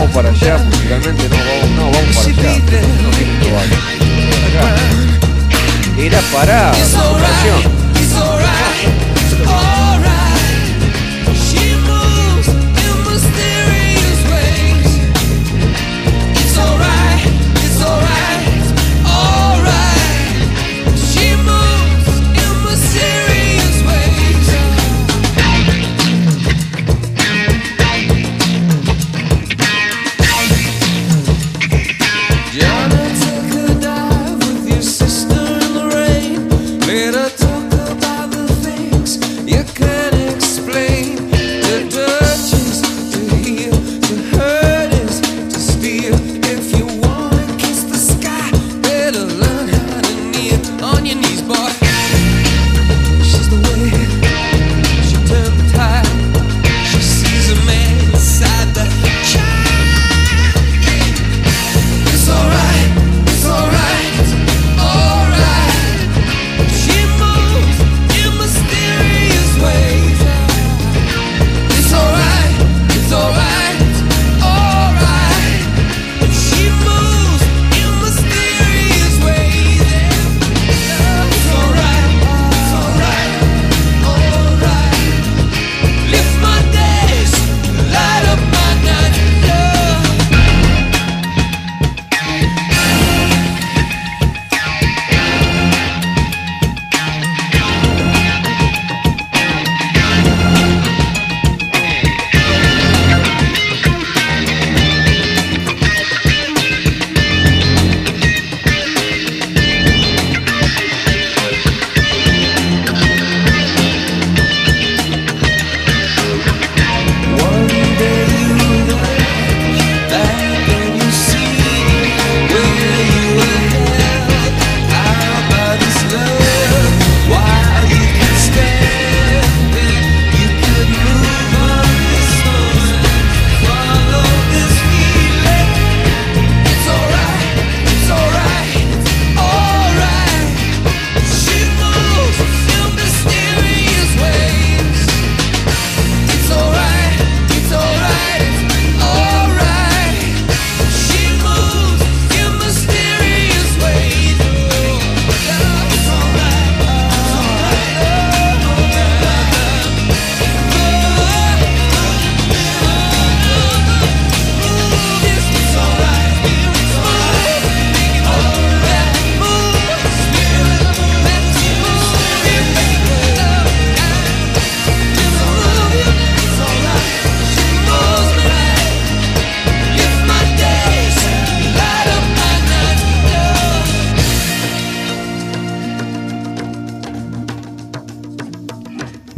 [0.09, 2.59] Vamos para allá, musicalmente no, vamos, no, vamos para allá.
[3.03, 3.11] No,
[3.51, 4.75] para acá.
[5.99, 6.21] Era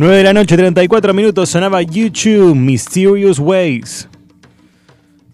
[0.00, 4.08] 9 de la noche, 34 minutos, sonaba YouTube, Mysterious Ways.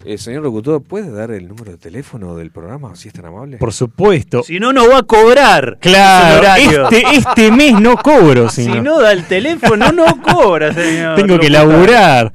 [0.03, 3.59] Eh, señor locutor, ¿puede dar el número de teléfono del programa, si es tan amable?
[3.59, 4.43] Por supuesto.
[4.43, 5.77] Si no, no va a cobrar.
[5.79, 8.83] Claro, este, este mes no cobro, Si señor.
[8.83, 11.15] no da el teléfono, no cobra, señor.
[11.15, 11.69] Tengo que locutor.
[11.71, 12.33] laburar.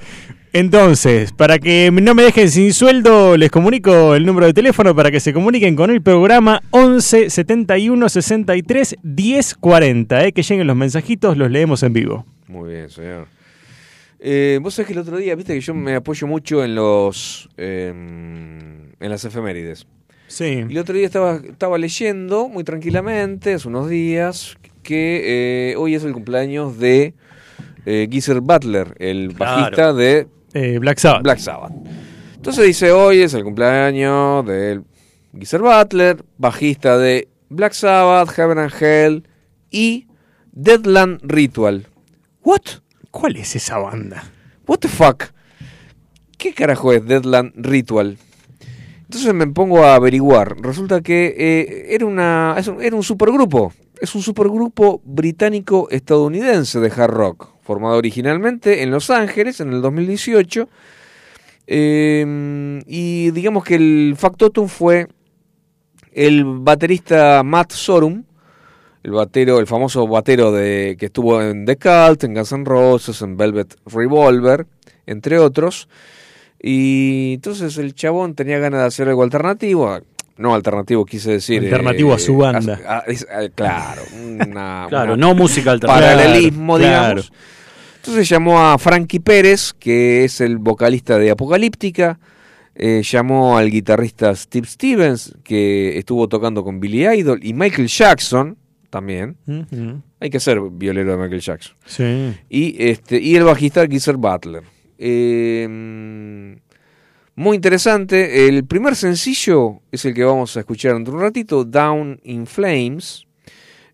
[0.55, 5.11] Entonces, para que no me dejen sin sueldo, les comunico el número de teléfono para
[5.11, 10.27] que se comuniquen con el programa 11 71 63 10 40.
[10.27, 12.27] Eh, que lleguen los mensajitos, los leemos en vivo.
[12.49, 13.29] Muy bien, señor.
[14.21, 17.49] Eh, vos sabés que el otro día, viste que yo me apoyo mucho en los
[17.57, 19.87] eh, en las efemérides.
[20.29, 20.65] Sí.
[20.69, 25.95] Y el otro día estaba, estaba leyendo muy tranquilamente, hace unos días, que eh, hoy
[25.95, 27.15] es el cumpleaños de
[27.85, 29.57] eh, Geezer Butler, el Claro.
[29.61, 31.23] bajista de Eh, Black Sabbath.
[31.23, 31.73] Black Sabbath.
[32.35, 34.83] Entonces dice, hoy es el cumpleaños de
[35.39, 39.29] Geezer Butler, bajista de Black Sabbath, Heaven and Hell
[39.71, 40.07] y
[40.53, 41.87] Deadland Ritual.
[42.43, 42.63] What?
[43.11, 44.25] ¿Cuál es esa banda?
[44.67, 45.25] What the fuck?
[46.37, 48.19] ¿Qué carajo es Deadland Ritual?
[49.03, 50.57] Entonces me pongo a averiguar.
[50.61, 53.73] Resulta que eh, era, una, era un supergrupo.
[54.01, 60.69] Es un supergrupo británico-estadounidense de hard rock, formado originalmente en Los Ángeles en el 2018.
[61.67, 65.07] Eh, y digamos que el factotum fue
[66.13, 68.25] el baterista Matt Sorum,
[69.03, 73.23] el batero, el famoso batero de que estuvo en The Cult, en Guns N' Roses,
[73.23, 74.67] en Velvet Revolver,
[75.07, 75.89] entre otros.
[76.61, 79.99] Y entonces el chabón tenía ganas de hacer algo alternativo.
[80.37, 81.63] No alternativo, quise decir.
[81.63, 82.79] Alternativo a su banda.
[82.87, 86.09] a- a- es- a- claro, una- Claro, una- no música alternativa.
[86.15, 87.33] paralelismo, Claro, digamos.
[88.03, 92.19] Entonces llamó a Frankie Pérez, que es el vocalista de Apocalíptica.
[92.75, 98.57] eh, llamó al guitarrista Steve Stevens, que estuvo tocando con Billy Idol, y Michael Jackson
[98.91, 99.37] también.
[100.19, 101.77] Hay que ser violero de Michael Jackson.
[101.87, 102.35] Sí.
[102.49, 104.65] Y, este, y el bajista Geezer Butler.
[104.99, 105.67] Eh,
[107.35, 108.49] muy interesante.
[108.49, 112.47] El primer sencillo es el que vamos a escuchar dentro de un ratito, Down in
[112.47, 113.27] Flames,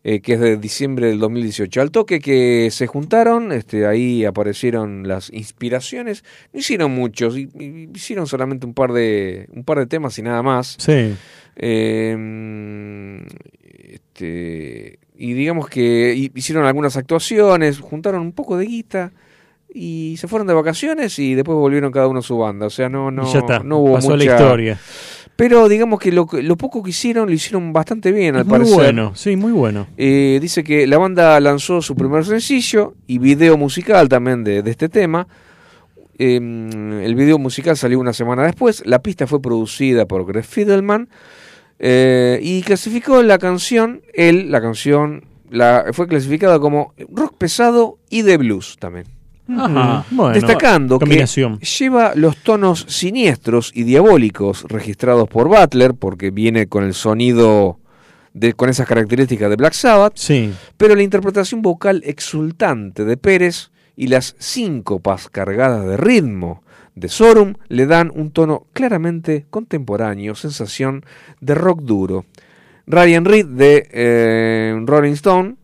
[0.04, 1.80] eh, que es de diciembre del 2018.
[1.80, 6.24] Al toque que se juntaron, este, ahí aparecieron las inspiraciones.
[6.52, 10.76] No hicieron muchos, hicieron solamente un par de, un par de temas y nada más.
[10.78, 11.14] Sí.
[11.56, 13.24] Eh,
[13.92, 19.12] este, y digamos que hi- hicieron algunas actuaciones, juntaron un poco de guita
[19.72, 22.66] y se fueron de vacaciones y después volvieron cada uno a su banda.
[22.66, 23.61] O sea, no, no, ya está.
[23.61, 24.24] no hubo Pasó mucha...
[24.24, 24.78] la historia.
[25.38, 28.59] Pero digamos que lo, lo poco que hicieron lo hicieron bastante bien, al Es muy
[28.59, 28.74] parecer.
[28.77, 29.87] bueno, sí, muy bueno.
[29.96, 34.70] Eh, dice que la banda lanzó su primer sencillo y video musical también de, de
[34.72, 35.29] este tema.
[36.18, 38.83] Eh, el video musical salió una semana después.
[38.85, 41.09] La pista fue producida por Greg Fidelman
[41.79, 48.22] eh, y clasificó la canción, él, la canción, la, fue clasificada como rock pesado y
[48.22, 49.07] de blues también.
[49.48, 50.04] Ajá.
[50.11, 56.84] Bueno, Destacando que lleva los tonos siniestros y diabólicos registrados por Butler, porque viene con
[56.84, 57.78] el sonido
[58.34, 60.52] de, con esas características de Black Sabbath, Sí.
[60.76, 66.62] pero la interpretación vocal exultante de Pérez y las síncopas cargadas de ritmo
[66.94, 71.04] de Sorum le dan un tono claramente contemporáneo, sensación
[71.40, 72.26] de rock duro.
[72.87, 75.56] Ryan Reed de eh, Rolling Stone,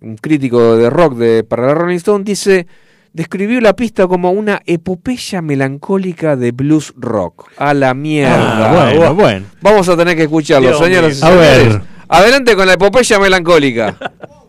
[0.00, 2.66] un crítico de rock de, para la Rolling Stone, dice,
[3.12, 7.50] describió la pista como una epopeya melancólica de blues rock.
[7.56, 8.70] A la mierda.
[8.70, 9.46] Ah, bueno, bueno.
[9.60, 10.98] Vamos a tener que escucharlo, Dios mío.
[10.98, 11.14] A ver.
[11.14, 11.80] señores.
[12.08, 13.96] Adelante con la epopeya melancólica.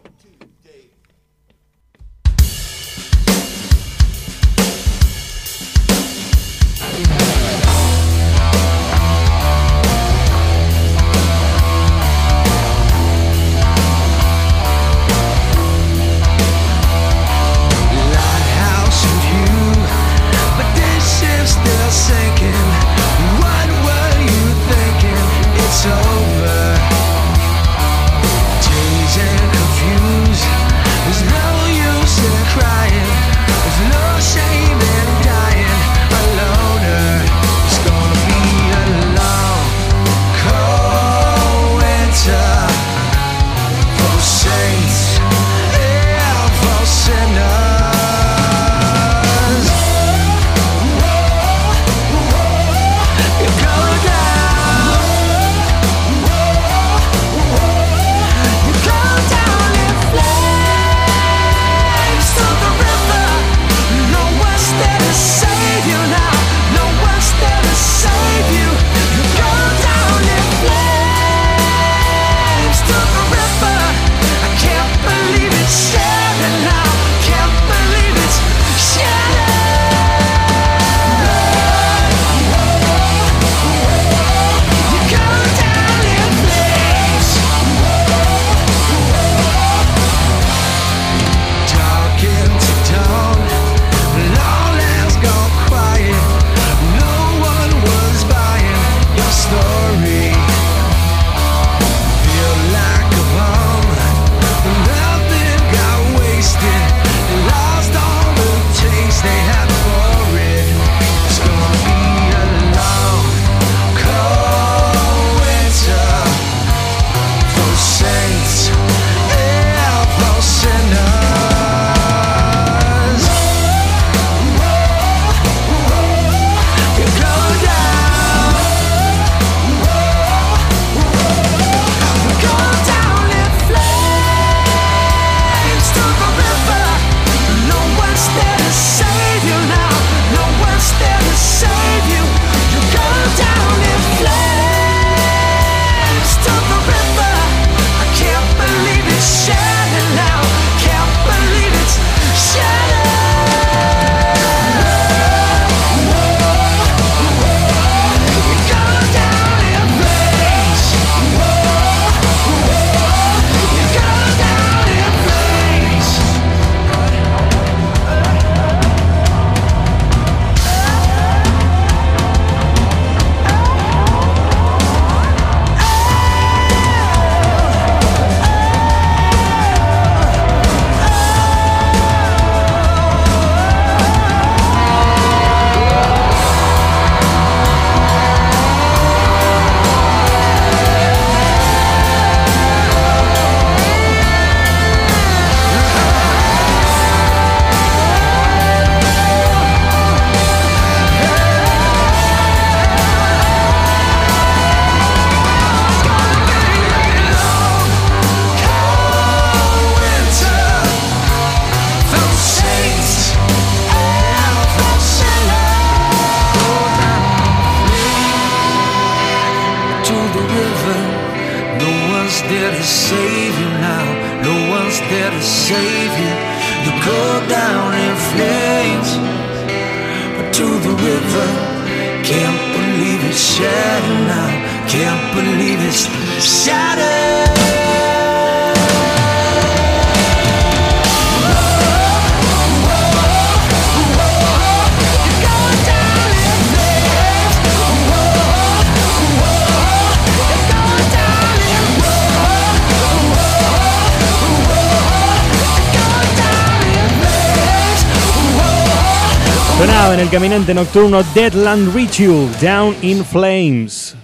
[260.31, 264.15] caminante nocturno Deadland Ritual, Down in Flames.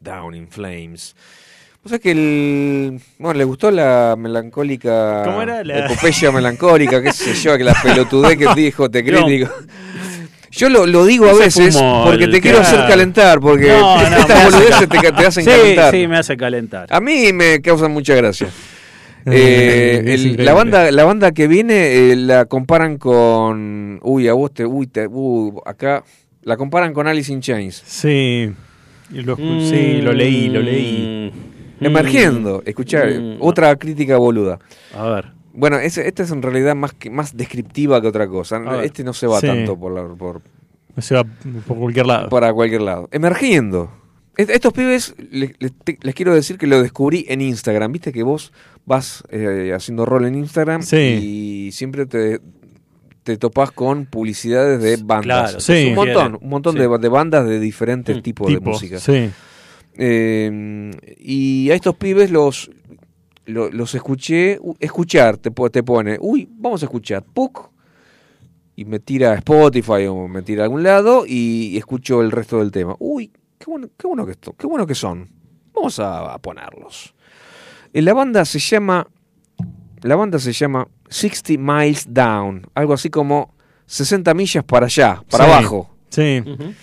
[0.00, 1.14] Down in Flames.
[1.84, 3.00] O sea que el.
[3.18, 5.22] Bueno, le gustó la melancólica.
[5.24, 5.64] ¿Cómo era?
[5.64, 9.24] La- epopeya melancólica, qué sé yo, que la pelotudez que dijo te No.
[9.24, 9.52] crítico.
[10.50, 14.44] Yo lo, lo digo a veces porque te quiero hacer calentar, porque No, no, estas
[14.52, 15.90] boludeces te, te hacen sí, calentar.
[15.92, 16.86] Sí, me hace calentar.
[16.90, 18.48] A mí me causan mucha gracia.
[19.32, 24.52] Eh, el- la banda la banda que viene eh, la comparan con uy a vos
[24.52, 26.02] te uy te uh, acá
[26.42, 28.52] la comparan con Alice in Chains Sí.
[29.10, 31.30] Lo, sí, lo leí, lo leí.
[31.80, 31.84] Mm.
[31.84, 33.36] emergiendo escuchar Mm.
[33.40, 34.58] otra crítica boluda
[34.96, 35.32] A ver.
[35.52, 39.26] bueno esta es en realidad más que más descriptiva que otra cosa este no se
[39.26, 39.46] va Sí.
[39.46, 40.40] tanto por, la- por
[40.98, 41.24] Se va
[41.66, 42.28] por cualquier lado.
[42.28, 43.90] para cualquier lado emergiendo
[44.36, 48.52] estos pibes les, les- quiero decir que lo descubrí en Instagram viste que vos
[48.86, 50.96] vas eh, haciendo rol en Instagram Sí.
[51.68, 52.40] y siempre te
[53.24, 55.50] te topás con publicidades de bandas.
[55.52, 55.86] Claro, Sí.
[55.90, 56.80] un montón, un montón Sí.
[56.80, 58.20] de, de bandas de diferentes Mm.
[58.22, 58.98] tipos de música.
[58.98, 59.30] Sí.
[59.96, 62.68] Eh, y a estos pibes los,
[63.46, 67.70] lo- los, escuché, u- escuchar, te, te pone, uy, vamos a escuchar, PUC,
[68.74, 72.58] y me tira a Spotify o me tira a algún lado y, escucho el resto
[72.58, 72.96] del tema.
[72.98, 73.30] Uy,
[73.62, 75.28] qué bueno, qué bueno que esto, qué bueno que son.
[75.74, 77.14] Vamos a, a ponerlos.
[77.92, 79.06] La banda se llama,
[80.02, 83.54] la banda se llama 60 Miles Down, algo así como
[83.86, 85.50] 60 millas para allá, para Sí.
[85.50, 85.96] abajo.
[86.08, 86.42] Sí.
[86.46, 86.74] Ujú.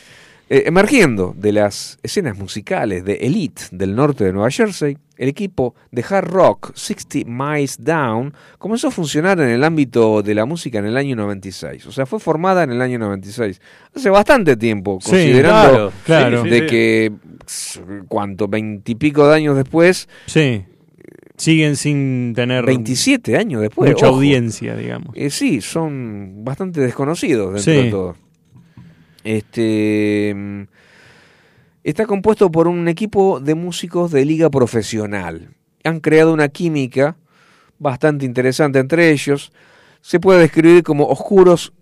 [0.52, 5.76] Eh, emergiendo de las escenas musicales de Elite del norte de Nueva Jersey, el equipo
[5.92, 10.80] de hard rock 60 Miles Down comenzó a funcionar en el ámbito de la música
[10.80, 11.86] en el año 96.
[11.86, 13.62] O sea, fue formada en el año 96.
[13.96, 16.44] Hace bastante tiempo, Sí, considerando claro, claro.
[16.44, 16.66] sí, de sí.
[16.66, 17.12] que,
[18.08, 18.48] ¿cuánto?
[18.48, 20.64] Veintipico de años después, Sí.
[21.38, 23.92] Siguen sin tener 27 años después.
[23.92, 24.16] mucha ojo.
[24.18, 25.16] audiencia, digamos.
[25.16, 27.84] Eh, sí, son bastante desconocidos dentro Sí.
[27.86, 28.16] de todo.
[29.24, 30.36] Este
[31.84, 35.50] está compuesto por un equipo de músicos de liga profesional.
[35.84, 37.18] Han creado una química
[37.80, 39.52] bastante interesante entre ellos.
[40.02, 41.74] Se puede describir como oscuros,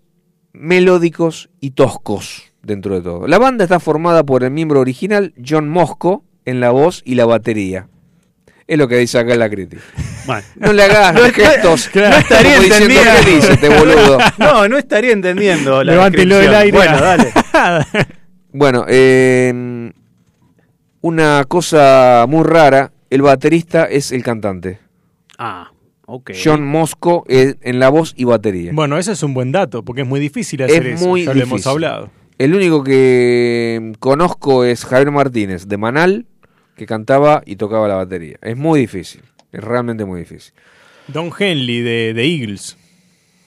[0.52, 3.26] melódicos y toscos dentro de todo.
[3.26, 7.26] La banda está formada por el miembro original John Mosco en la voz y la
[7.26, 7.88] batería.
[8.66, 9.82] Es lo que dice acá la crítica.
[10.28, 10.46] Bueno.
[10.56, 11.90] No le hagas No gestos.
[11.94, 13.10] no estaría entendiendo.
[13.24, 14.18] ¿qué dice este boludo?
[14.38, 16.76] No, no estaría entendiendo la Levántelo del aire.
[16.76, 17.32] Bueno, dale.
[18.52, 19.90] Bueno, eh,
[21.00, 24.78] una cosa muy rara, el baterista es el cantante.
[25.38, 25.70] Ah,
[26.06, 26.30] ok.
[26.42, 28.72] John Mosco eh, en la voz y batería.
[28.74, 31.08] Bueno, ese es un buen dato, porque es muy difícil hacer Es eso.
[31.08, 31.70] muy ya lo hemos difícil.
[31.70, 32.10] hablado.
[32.38, 36.26] El único que conozco es Javier Martínez, de Manal,
[36.76, 38.38] que cantaba y tocaba la batería.
[38.42, 39.22] Es muy difícil,
[39.52, 40.52] es realmente muy difícil.
[41.08, 42.76] Don Henley de, de Eagles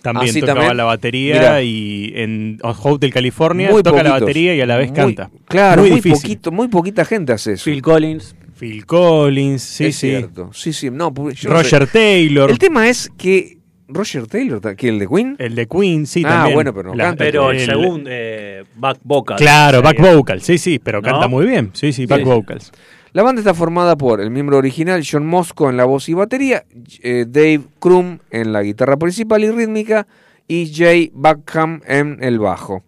[0.02, 0.78] también Ah, sí, tocaba también.
[0.78, 1.62] la batería Mirá.
[1.62, 5.30] y en Hotel California Muy toca la batería y a la vez Muy- canta.
[5.48, 7.66] Claro, muy, poquito, muy poquita gente hace eso.
[7.66, 8.36] Phil Collins.
[8.58, 10.10] Phil Collins, sí, es sí.
[10.10, 10.50] cierto.
[10.54, 11.48] Sí, sí, no, sé.
[11.48, 16.08] Roger Taylor, El tema es que Roger Taylor, que el de Queen, el de Queen,
[16.08, 16.56] sí, Ah, también.
[16.56, 17.24] bueno, pero no canta.
[17.24, 19.38] Pero el, el- segundo, eh, back vocal.
[19.38, 20.16] Claro, back sería.
[20.16, 21.12] vocal, sí, sí, pero ¿No?
[21.12, 21.70] canta muy bien.
[21.74, 22.26] Sí, sí, back Sí.
[22.26, 22.72] vocals.
[23.14, 26.64] La banda está formada por el miembro original John Mosco en la voz y batería,
[27.02, 30.08] eh, Dave Krum en la guitarra principal y rítmica
[30.48, 32.84] y Jay Buckham en el bajo.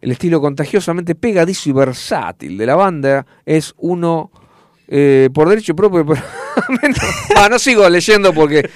[0.00, 4.32] El estilo contagiosamente pegadizo y versátil de la banda es uno
[4.88, 6.22] eh, por derecho propio, pero
[7.36, 8.68] Ah, no sigo leyendo porque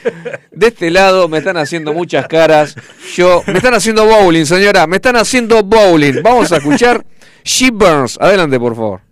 [0.53, 2.75] de este lado me están haciendo muchas caras.
[3.15, 6.23] Yo me están haciendo bowling, señora, me están haciendo bowling.
[6.23, 7.05] Vamos a escuchar
[7.45, 8.19] She Burns.
[8.21, 9.06] Adelante, por favor.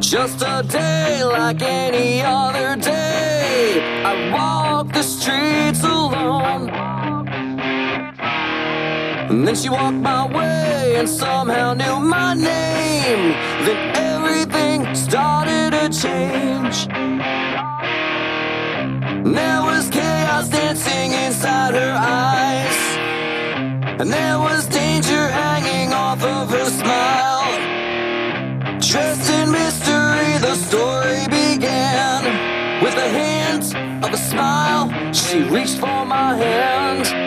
[0.00, 4.02] Just a day like any other day.
[4.02, 6.70] I walk the streets alone.
[9.30, 13.34] And then she walked my way and somehow knew my name.
[13.66, 16.88] Then everything started to change.
[19.24, 22.78] And there was chaos dancing inside her eyes.
[24.00, 27.30] And there was danger hanging off of her smile.
[28.80, 29.29] Dressed
[35.60, 37.19] reached for my hand.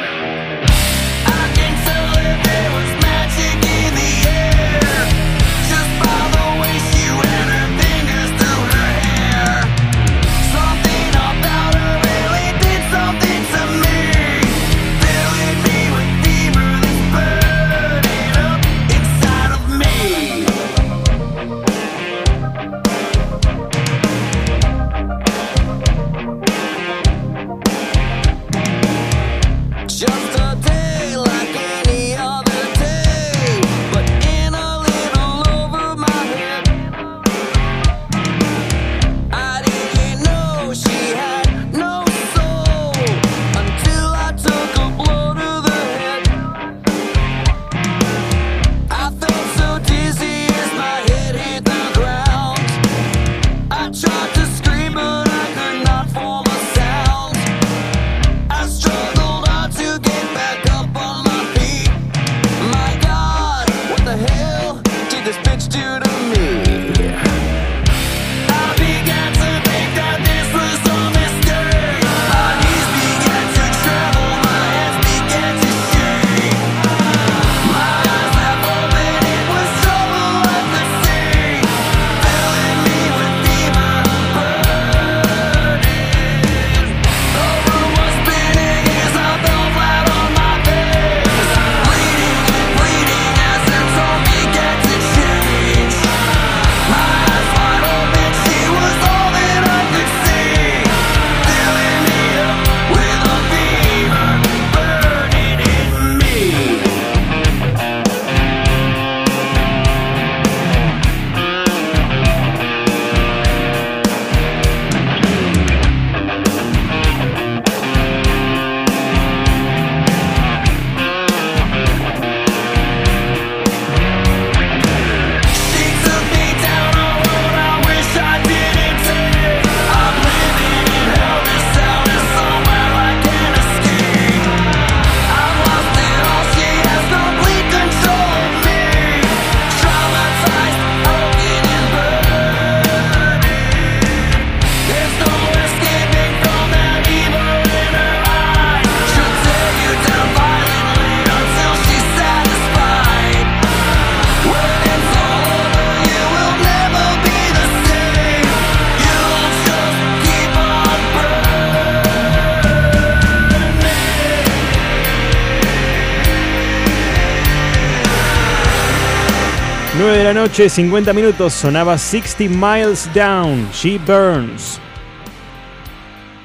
[170.54, 174.80] Noche, 50 minutos, sonaba 60 Miles Down, She Burns.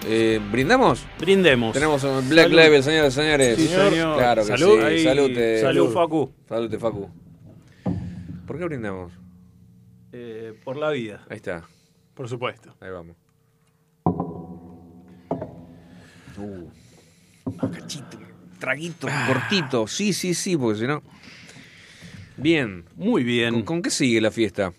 [0.06, 1.06] Eh, ¿Brindamos?
[1.20, 1.74] Brindemos.
[1.74, 2.56] Tenemos un Black Salud.
[2.56, 3.56] Label, señores y señores.
[3.58, 4.16] Sí, señor.
[4.16, 4.78] Claro que Salud.
[4.78, 4.82] sí.
[4.86, 5.60] Ahí, Salute.
[5.60, 6.32] Salud, Facu.
[6.48, 7.10] Salute, Facu.
[8.46, 9.12] ¿Por qué brindamos?
[10.12, 11.26] Eh, por la vida.
[11.28, 11.68] Ahí está.
[12.14, 12.74] Por supuesto.
[12.80, 13.14] Ahí vamos.
[16.38, 16.70] Uh.
[17.70, 18.18] Cachito,
[18.58, 19.86] traguito, cortito.
[19.86, 21.02] Sí, sí, sí, porque si no.
[22.38, 22.84] Bien.
[22.96, 23.54] Muy bien.
[23.54, 24.72] ¿Con, con qué sigue la fiesta?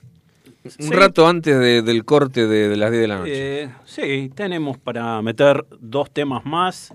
[0.64, 0.90] Un Sí.
[0.92, 3.64] rato antes de- del corte de, de las 10 de la noche.
[3.64, 6.94] Eh, sí, tenemos para meter dos temas más.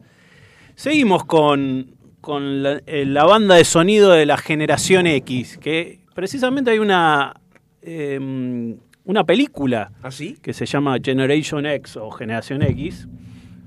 [0.74, 6.70] Seguimos con, con la, eh, la banda de sonido de la generación X, que precisamente
[6.72, 7.40] hay una,
[7.80, 10.36] eh, una película ¿Ah, sí?
[10.42, 13.08] que se llama Generation X o Generación X.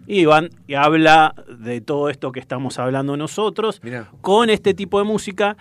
[0.09, 4.09] Y, van, y habla de todo esto que estamos hablando nosotros Mirá.
[4.21, 5.57] con este tipo de música.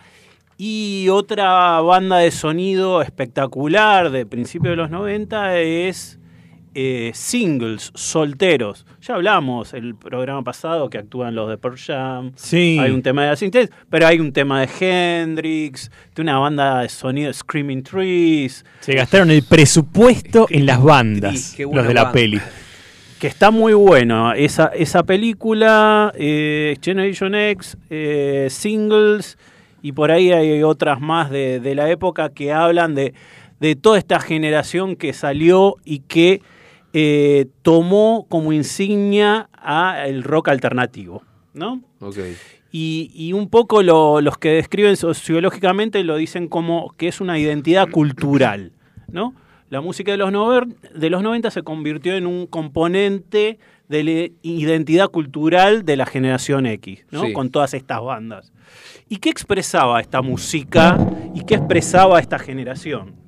[0.59, 6.19] Y otra banda de sonido espectacular de principios de los 90 es
[6.75, 8.87] eh, Singles, Solteros.
[9.03, 12.33] Ya hablamos el programa pasado que actúan los de Pearl Jam.
[12.37, 12.79] Sí.
[12.81, 16.89] Hay un tema de Asintez, pero hay un tema de Hendrix, de una banda de
[16.89, 22.13] sonido Screaming Trees, Se gastaron el presupuesto en las bandas, los de la banda.
[22.13, 22.41] peli.
[23.19, 24.33] que está muy bueno.
[24.33, 29.39] Esa, esa película, eh, Generation X, eh, Singles,
[29.87, 33.15] y por ahí hay otras más de, de la época que hablan de,
[33.61, 36.41] de toda esta generación que salió y que
[36.93, 41.23] eh, tomó como insignia a el rock alternativo,
[41.55, 41.81] ¿no?
[42.01, 42.19] Ok.
[42.73, 47.39] Y, y un poco lo- los que describen sociológicamente lo dicen como que es una
[47.39, 48.73] identidad cultural,
[49.11, 49.35] ¿no?
[49.71, 53.59] La música de los, nover- de los 90 se convirtió en un componente
[53.89, 57.25] de la identidad cultural de la generación X, ¿no?
[57.25, 57.33] Sí.
[57.33, 58.53] Con todas estas bandas.
[59.09, 60.99] ¿Y qué expresaba esta música
[61.35, 63.26] y qué expresaba esta generación?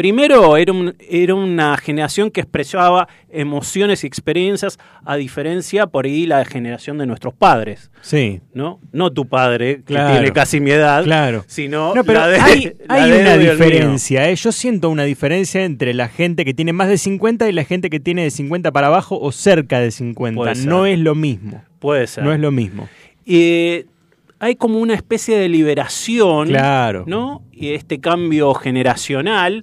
[0.00, 6.24] Primero, era, un- era una generación que expresaba emociones y experiencias a diferencia por ahí
[6.26, 8.40] la generación de nuestros padres, Sí.
[8.54, 8.80] ¿no?
[8.92, 10.06] No tu padre, Claro.
[10.06, 11.44] que tiene casi mi edad, Claro.
[11.46, 14.30] sino No, pero la de, hay, la hay de una diferencia.
[14.30, 14.34] ¿eh?
[14.36, 17.90] Yo siento una diferencia entre la gente que tiene más de 50 y la gente
[17.90, 20.38] que tiene de 50 para abajo o cerca de 50.
[20.40, 20.66] Puede ser.
[20.66, 21.62] No es lo mismo.
[21.78, 22.24] Puede ser.
[22.24, 22.88] No es lo mismo.
[23.26, 23.84] Eh,
[24.38, 27.04] hay como una especie de liberación, Claro.
[27.06, 27.42] ¿no?
[27.52, 29.62] Y este cambio generacional,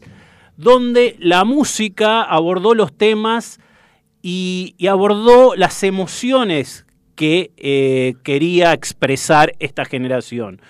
[0.58, 3.60] donde la música abordó los temas
[4.22, 6.86] y, abordó las emociones
[7.16, 10.62] que eh, quería expresar esta generación.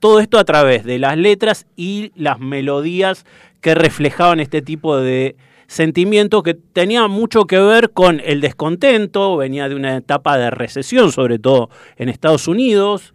[0.00, 3.24] Todo esto a través de las letras y las melodías
[3.60, 5.36] que reflejaban este tipo de
[5.66, 11.12] sentimientos que tenía mucho que ver con el descontento, venía de una etapa de recesión,
[11.12, 13.14] sobre todo en Estados Unidos,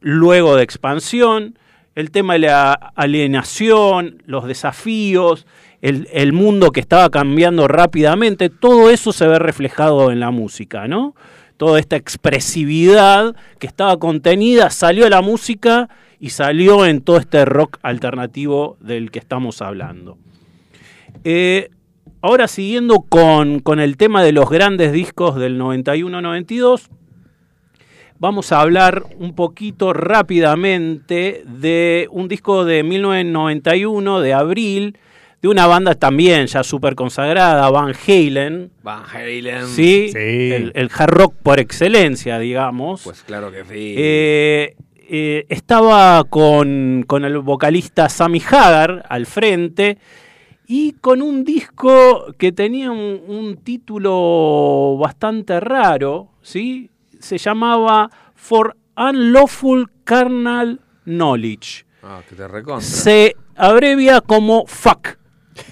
[0.00, 1.58] luego de expansión,
[1.94, 5.46] el tema de la alienación, los desafíos,
[5.80, 11.14] el, mundo que estaba cambiando rápidamente, todo eso se ve reflejado en la música, ¿no?
[11.58, 17.44] Toda esta expresividad que estaba contenida salió a la música y salió en todo este
[17.44, 20.16] rock alternativo del que estamos hablando.
[21.22, 21.68] Eh,
[22.22, 26.88] ahora siguiendo con, con el tema de los grandes discos del 91-92,
[28.24, 34.98] vamos a hablar un poquito rápidamente de un disco de 1991, de abril,
[35.42, 38.70] de una banda también ya súper consagrada, Van Halen.
[38.82, 39.66] Van Halen.
[39.66, 40.08] ¿sí?
[40.08, 40.18] Sí.
[40.18, 43.02] El, el hard rock por excelencia, digamos.
[43.02, 43.94] Pues claro que sí.
[43.98, 44.74] Eh,
[45.06, 49.98] eh, estaba con, con el vocalista Sammy Hagar al frente
[50.66, 56.88] y con un disco que tenía un, un título bastante raro, ¿sí?
[57.24, 61.84] Se llamaba For Unlawful Carnal Knowledge.
[62.02, 62.82] ah, que te recontra.
[62.86, 65.18] Se abrevia como FUCK,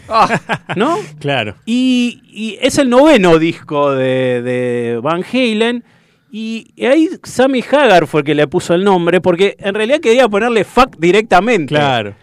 [0.08, 0.28] Ah,
[0.76, 0.96] ¿no?
[1.20, 1.56] Claro.
[1.66, 5.84] Y, y es el noveno disco de, de Van Halen.
[6.30, 10.00] Y, y ahí Sammy Hagar fue el que le puso el nombre, porque en realidad
[10.00, 11.74] quería ponerle fuck directamente.
[11.74, 12.14] Claro.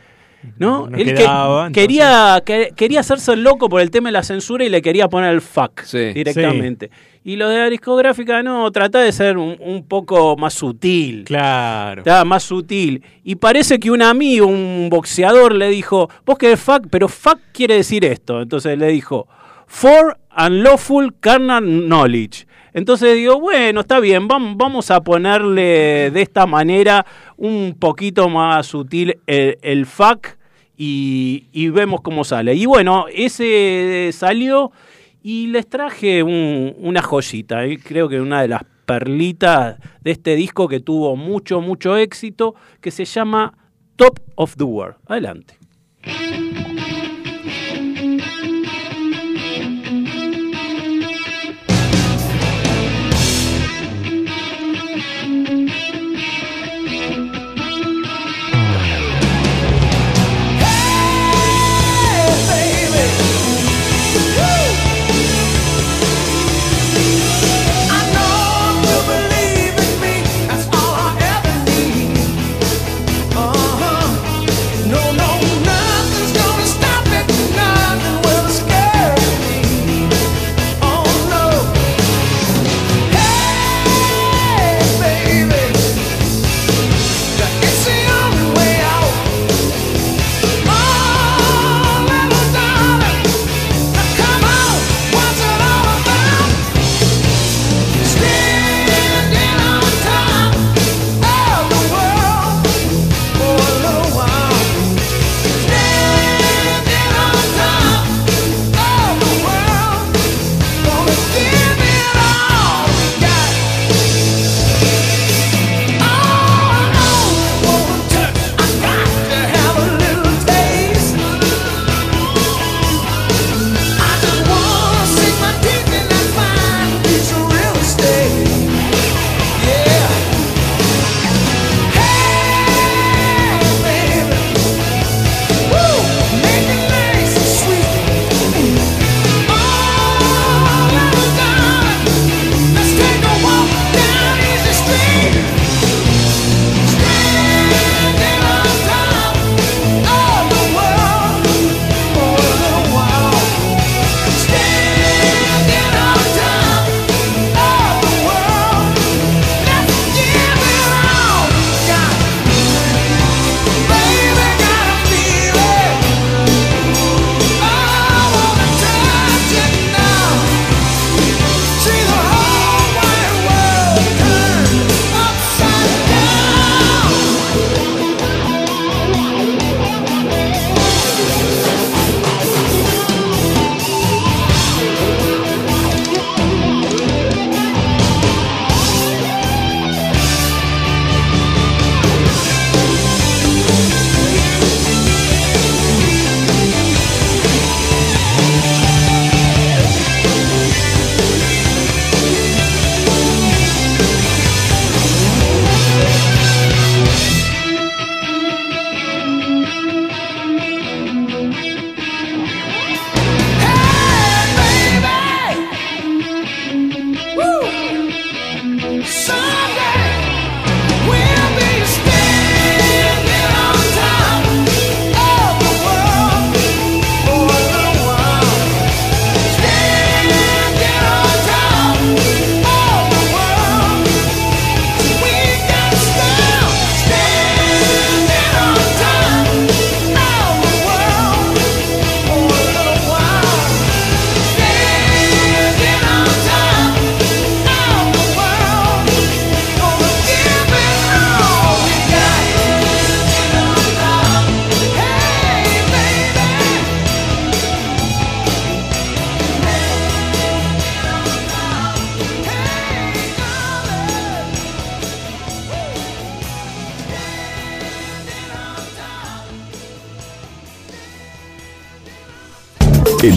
[0.57, 0.87] ¿no?
[0.89, 4.13] No Él que- quedaba, entonces- quería, que- quería hacerse el loco por el tema de
[4.13, 6.13] la censura y le quería poner el fuck Sí.
[6.13, 6.89] directamente.
[7.23, 11.25] Y lo de la discográfica, no, trata de ser un, un poco más sutil.
[11.25, 12.01] Claro.
[12.01, 13.03] Estaba más sutil.
[13.23, 17.75] Y parece que un amigo, un boxeador, le dijo, vos querés fuck, pero fuck quiere
[17.75, 18.41] decir esto.
[18.41, 19.27] Entonces le dijo,
[19.67, 22.47] for unlawful carnal knowledge.
[22.73, 27.05] Entonces digo, bueno, está bien, vam- vamos a ponerle de esta manera
[27.35, 30.27] un poquito más sutil el, el fuck
[30.77, 32.53] y, y vemos cómo sale.
[32.53, 34.71] Y bueno, ese salió
[35.21, 40.35] y les traje un- una joyita, y creo que una de las perlitas de este
[40.35, 43.53] disco que tuvo mucho, mucho éxito, que se llama
[43.95, 44.95] Top of the World.
[45.07, 45.55] Adelante.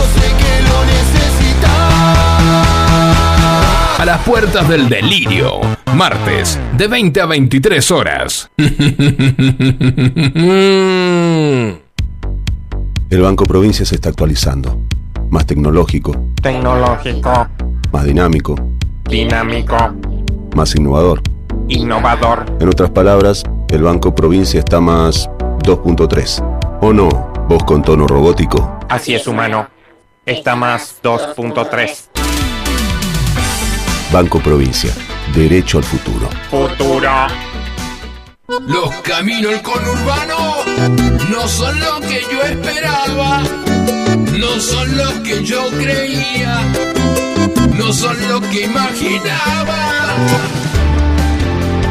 [0.00, 1.70] Yo sé que lo necesitas.
[3.98, 5.60] A las puertas del delirio,
[5.94, 8.50] martes, de 20 a 23 horas.
[13.10, 14.80] El Banco Provincia se está actualizando.
[15.28, 17.46] Más tecnológico, Tecnológico,
[17.92, 18.54] más dinámico,
[19.04, 19.76] dinámico,
[20.56, 21.20] más innovador.
[21.68, 22.46] innovador.
[22.58, 25.28] En otras palabras, el Banco Provincia está más
[25.62, 26.78] 2.3.
[26.80, 27.08] ¿O no?
[27.48, 28.78] Vos con tono robótico.
[28.88, 29.68] Así es humano.
[30.26, 32.08] Está más 2.3.
[34.12, 34.92] Banco Provincia.
[35.34, 36.28] Derecho al futuro.
[36.50, 37.10] Futuro.
[38.66, 40.56] Los caminos del conurbano
[41.30, 43.42] no son lo que yo esperaba,
[44.38, 46.60] no son lo que yo creía,
[47.78, 50.16] no son lo que imaginaba.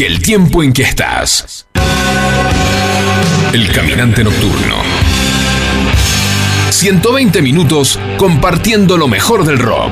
[0.00, 1.66] que el tiempo en que estás.
[3.52, 4.76] El caminante nocturno.
[6.70, 9.90] 120 minutos compartiendo lo mejor del rock.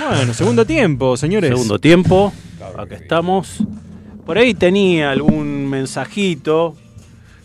[0.00, 1.50] Bueno, segundo tiempo, señores.
[1.50, 2.32] Segundo tiempo,
[2.76, 3.62] acá estamos.
[4.24, 6.74] Por ahí tenía algún mensajito.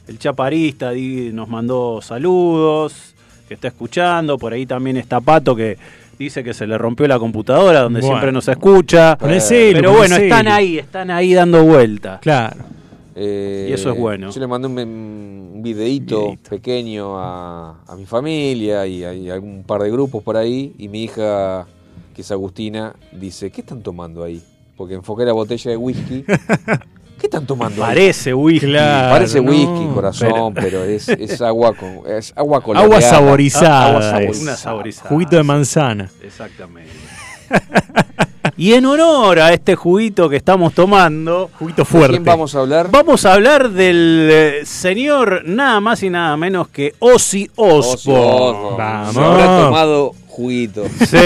[0.08, 0.92] El chaparista
[1.32, 3.11] nos mandó saludos,
[3.52, 4.38] que está escuchando.
[4.38, 5.78] Por ahí también está Pato que
[6.18, 8.14] dice que se le rompió la computadora, donde Bueno.
[8.16, 9.18] siempre nos escucha.
[9.20, 12.20] Pero bueno, están ahí, están ahí dando vuelta.
[12.22, 12.56] Claro.
[13.14, 14.32] Eh, Y eso es bueno.
[14.32, 19.82] Yo le mandé un, un videíto, pequeño a, a mi familia y hay algún par
[19.84, 20.74] de grupos por ahí.
[20.78, 21.68] Y mi hija,
[22.16, 24.42] que es Agustina, dice: ¿Qué están tomando ahí?
[24.78, 26.24] Porque enfoqué la botella de whisky.
[27.22, 27.90] ¿Qué están tomando ahí?
[27.90, 28.66] Parece whisky.
[28.66, 32.86] Claro, Parece no, whisky, corazón, pero, es, es agua con es agua coloreada.
[32.88, 33.86] Agua saborizada.
[33.90, 34.06] Agua es.
[34.08, 34.42] saborizada.
[34.42, 35.10] Una saborizada.
[35.10, 36.10] Juguito de manzana.
[36.24, 36.90] Exactamente.
[38.58, 42.14] y en honor a este juguito que estamos tomando, Juguito ¿De fuerte.
[42.14, 42.90] quién vamos a hablar?
[42.90, 47.52] vamos a hablar del eh, señor nada más y nada menos que Ozzy.
[47.56, 48.78] Osbourne.
[48.80, 49.14] Vamos.
[49.14, 50.86] Se habrá tomado juguito.
[51.02, 51.18] Sí,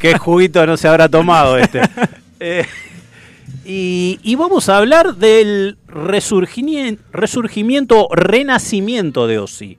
[0.00, 1.80] qué juguito no se habrá tomado este.
[2.40, 2.64] Eh,
[3.68, 9.78] y, y vamos a hablar del resurgimiento, resurgimiento, renacimiento de Ozzy.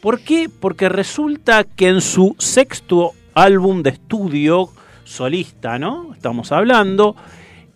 [0.00, 0.48] ¿Por qué?
[0.48, 4.70] Porque resulta que en su sexto álbum de estudio
[5.04, 6.14] solista, ¿no?
[6.14, 7.16] Estamos hablando.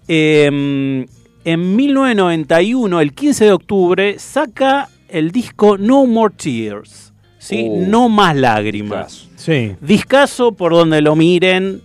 [0.09, 1.07] eh,
[1.45, 7.13] en 1991, el 15 de octubre, saca el disco No More Tears.
[7.39, 7.67] ¿sí?
[7.69, 9.29] Uh, no más lágrimas.
[9.35, 9.75] Sí.
[9.81, 11.83] Discaso por donde lo miren.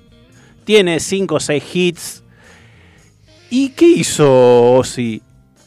[0.63, 2.23] Tiene 5 o 6 hits.
[3.49, 5.21] ¿Y qué hizo Ozzy?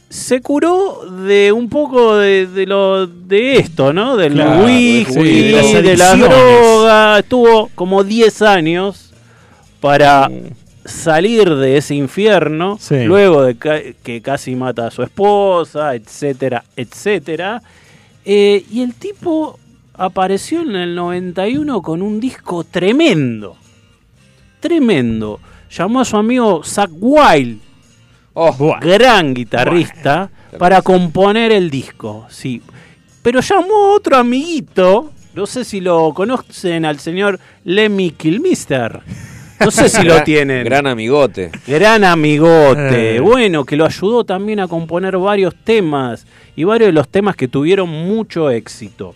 [0.09, 4.16] Se curó de un poco de, de lo de esto, ¿no?
[4.16, 6.28] Del Claro, whisky, de, de las la adicciones.
[6.28, 7.18] droga.
[7.20, 9.12] Estuvo como 10 años
[9.81, 10.28] para
[10.85, 12.76] salir de ese infierno.
[12.81, 13.05] Sí.
[13.05, 17.62] Luego de ca- que casi mata a su esposa, etcétera, etcétera.
[18.24, 19.59] Eh, y el tipo
[19.95, 23.57] apareció en el 91 con un disco tremendo.
[24.59, 25.39] Tremendo.
[25.70, 27.61] Llamó a su amigo Zach Wild,
[28.33, 28.81] Oh, Buah.
[28.81, 32.26] gran guitarrista, para componer el disco.
[32.28, 32.62] Sí.
[33.22, 39.01] Pero llamó a otro amiguito, no sé si lo conocen, al señor Lemmy Kilmister.
[39.61, 40.64] No sé si lo tienen.
[40.64, 41.51] Gran amigote.
[41.66, 43.16] Gran amigote.
[43.16, 43.20] Eh.
[43.20, 46.26] Bueno, que lo ayudó también a componer varios temas
[46.57, 49.14] y varios de los temas que tuvieron mucho éxito.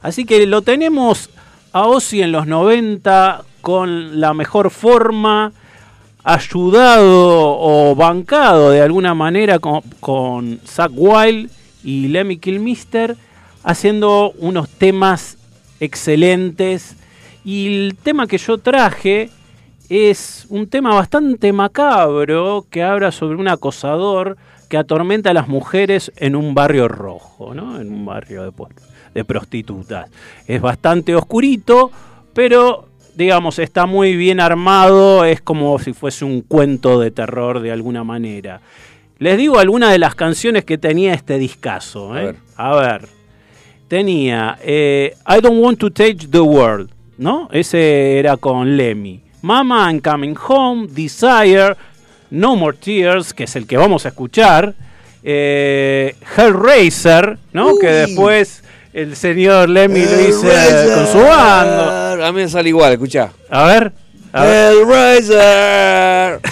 [0.00, 1.28] Así que lo tenemos
[1.72, 5.52] a Ozzy en los 90 con la mejor forma,
[6.24, 11.50] ayudado o bancado de alguna manera con, con Zach Wild
[11.82, 13.16] y Lemmy Kilmister,
[13.62, 15.38] haciendo unos temas
[15.80, 16.96] excelentes.
[17.44, 19.30] Y el tema que yo traje
[19.88, 24.36] es un tema bastante macabro que habla sobre un acosador
[24.68, 27.80] que atormenta a las mujeres en un barrio rojo, ¿no?
[27.80, 28.52] En un barrio de,
[29.14, 30.08] de prostitutas.
[30.46, 31.90] Es bastante oscurito,
[32.32, 37.72] pero digamos, está muy bien armado, es como si fuese un cuento de terror de
[37.72, 38.60] alguna manera.
[39.18, 42.16] Les digo algunas de las canciones que tenía este discazo.
[42.16, 42.20] ¿eh?
[42.20, 42.36] A ver.
[42.56, 43.08] A ver.
[43.88, 47.48] Tenía eh, I Don't Want to Take the World, ¿no?
[47.52, 49.20] Ese era con Lemmy.
[49.42, 51.74] Mama, I'm Coming Home, Desire,
[52.30, 54.74] No More Tears, que es el que vamos a escuchar.
[55.22, 57.76] eh, Hellraiser, ¿no?
[57.78, 62.24] Que después el señor Lemmy lo hizo con su bando.
[62.24, 63.30] A mí me sale igual, escuchá.
[63.48, 63.92] A ver.
[64.32, 64.72] a ver.
[64.74, 66.40] Hellraiser.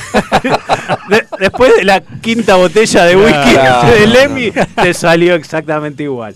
[1.09, 3.55] De- después de la quinta botella de whisky
[3.99, 6.35] de Lemmy, te salió exactamente igual.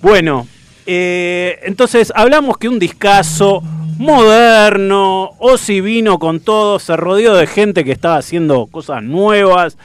[0.00, 0.46] Bueno,
[0.86, 3.62] eh, entonces hablamos que un discazo
[3.98, 9.76] moderno, Ozzy vino con todo, se rodeó de gente que estaba haciendo cosas nuevas,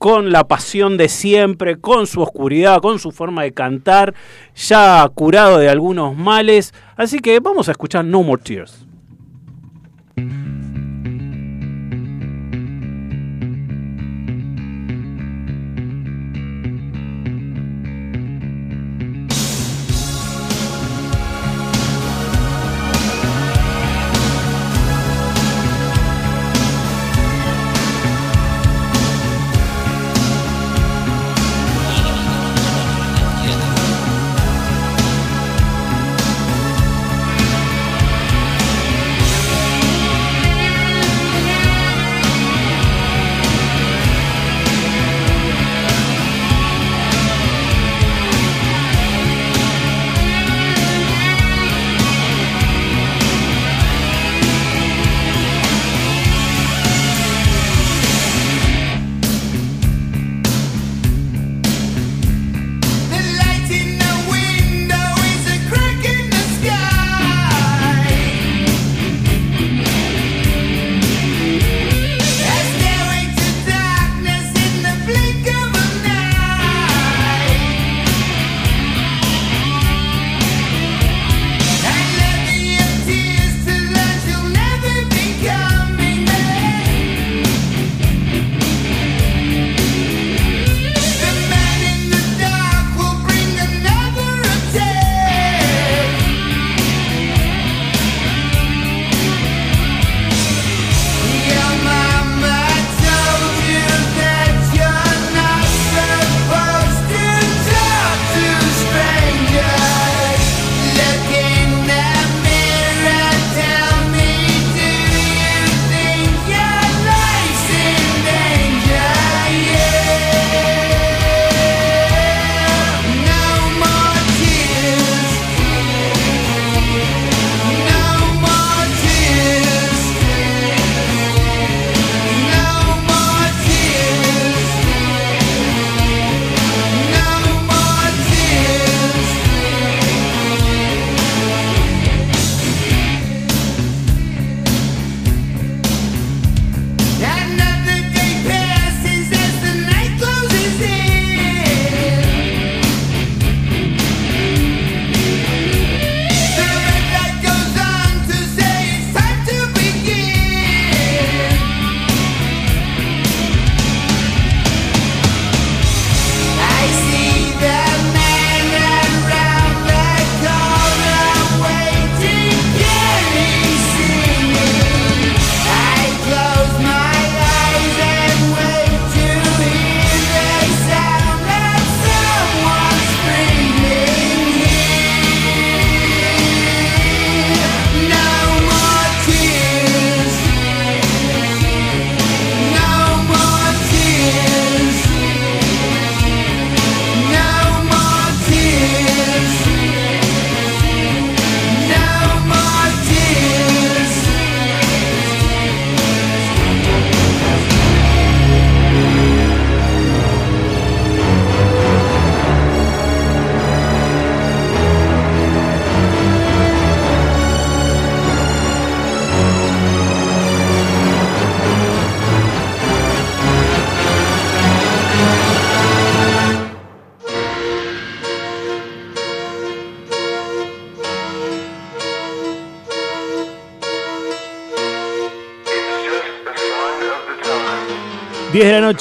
[0.00, 4.14] con la pasión de siempre, con su oscuridad, con su forma de cantar,
[4.56, 6.72] ya curado de algunos males.
[6.96, 8.86] Así que vamos a escuchar No More Tears.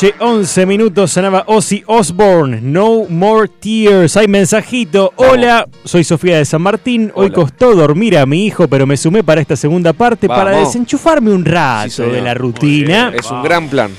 [0.01, 4.15] Noche, 11 minutos, sonaba Ozzy Osbourne, No More Tears.
[4.17, 5.11] Hay mensajito.
[5.17, 7.11] Hola, soy Sofía de San Martín.
[7.15, 11.31] Hoy costó dormir a mi hijo, pero me sumé para esta segunda parte para desenchufarme
[11.31, 13.11] un rato Sí, de la rutina.
[13.13, 13.91] Es un gran plan.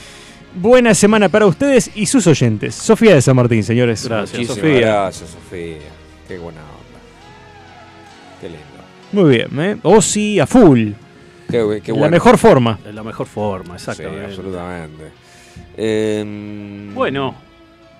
[0.54, 2.74] Buena semana para ustedes y sus oyentes.
[2.74, 4.08] Sofía de San Martín, señores.
[4.08, 4.80] Gracias, Muchísimas Sofía.
[4.80, 5.76] gracias, Sofía.
[6.26, 7.00] Qué buena onda.
[8.40, 8.64] Qué lindo.
[9.12, 9.76] Muy bien, ¿eh?
[9.82, 10.92] Ozzy a full.
[11.50, 12.78] Qué, qué la mejor forma.
[12.92, 14.24] La mejor forma, Sí, exactamente.
[14.26, 15.04] absolutamente.
[15.82, 17.34] Em, bueno,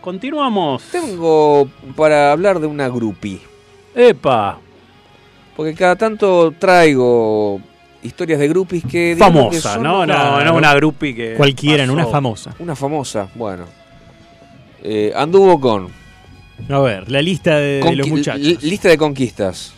[0.02, 0.82] continuamos.
[0.92, 1.66] Tengo
[1.96, 3.40] para hablar de una groupie.
[3.94, 4.58] Epa,
[5.56, 7.58] Porque cada tanto traigo
[8.02, 9.16] historias de groupies que.
[9.18, 10.04] famosa, son ¿no?
[10.06, 11.34] No, no una groupie que.
[11.34, 12.02] Cualquiera, no pasó.
[12.06, 12.54] una famosa.
[12.58, 13.64] Una famosa, bueno.
[14.82, 15.88] Eh, anduvo con.
[16.68, 18.40] A ver, la lista de, de los muchachos.
[18.42, 19.72] li- Lista de conquistas.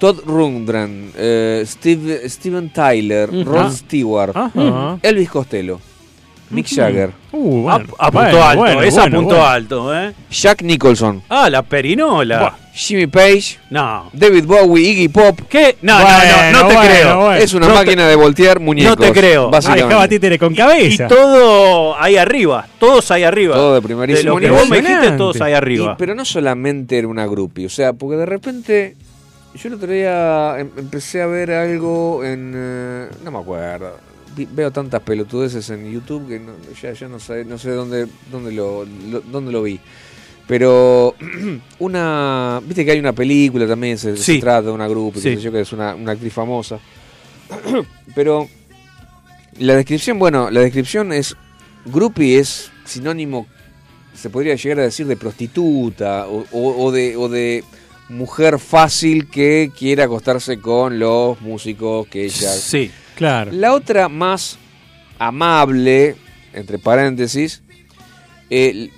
[0.00, 3.70] Todd Rundgren, eh, Steve, Steven Tyler, Ah.
[3.70, 4.34] Stewart.
[5.02, 5.78] Elvis Costello,
[6.50, 9.46] Mick Jagger, Uh, A, bueno, a punto bueno, alto, bueno, es a bueno, punto bueno.
[9.50, 10.12] alto, ¿eh?
[10.30, 12.56] Jack Nicholson, Ah, la perinola.
[12.72, 14.10] Jimmy Page, No.
[14.12, 15.40] David Bowie, Iggy Pop.
[15.48, 15.76] ¿Qué?
[15.82, 17.16] No, Bueno, no, no, no te bueno, creo.
[17.20, 17.34] bueno.
[17.34, 18.96] Es una No te- máquina de voltear muñecos.
[18.98, 19.50] No te creo.
[19.52, 21.06] Ah, dejaba títere con Y cabeza.
[21.08, 23.54] todo ahí arriba, todos ahí arriba.
[23.54, 24.60] Todo de primerísimo lo que nivel.
[24.60, 25.96] vos me dijiste, todos ahí Y- arriba.
[25.96, 28.96] pero no solamente era una groupie, o sea, porque de repente
[29.54, 32.52] yo el otro día em- empecé a ver algo en...
[32.56, 33.96] eh, no me acuerdo.
[34.36, 38.52] Veo tantas pelotudeces en YouTube que no- ya, ya no sé, no sé dónde, dónde,
[38.52, 39.78] lo, lo- dónde lo vi.
[40.46, 41.14] Pero
[41.78, 42.60] una...
[42.64, 44.40] Viste que hay una película también, se, se Sí.
[44.40, 44.88] trata de una
[45.20, 45.36] Sí.
[45.36, 46.78] sé yo, que es una, una actriz famosa.
[48.14, 48.48] Pero
[49.58, 51.36] la descripción, bueno, la descripción es...
[51.86, 53.46] Groupie es sinónimo
[54.14, 57.64] se podría llegar a decir de prostituta o, o- o de, o de
[58.10, 62.50] mujer fácil que quiere acostarse con los músicos que ella...
[62.52, 62.90] Sí.
[63.20, 63.52] Claro.
[63.52, 64.56] La otra más
[65.18, 66.16] amable,
[66.54, 67.60] entre paréntesis,
[68.48, 68.88] eh,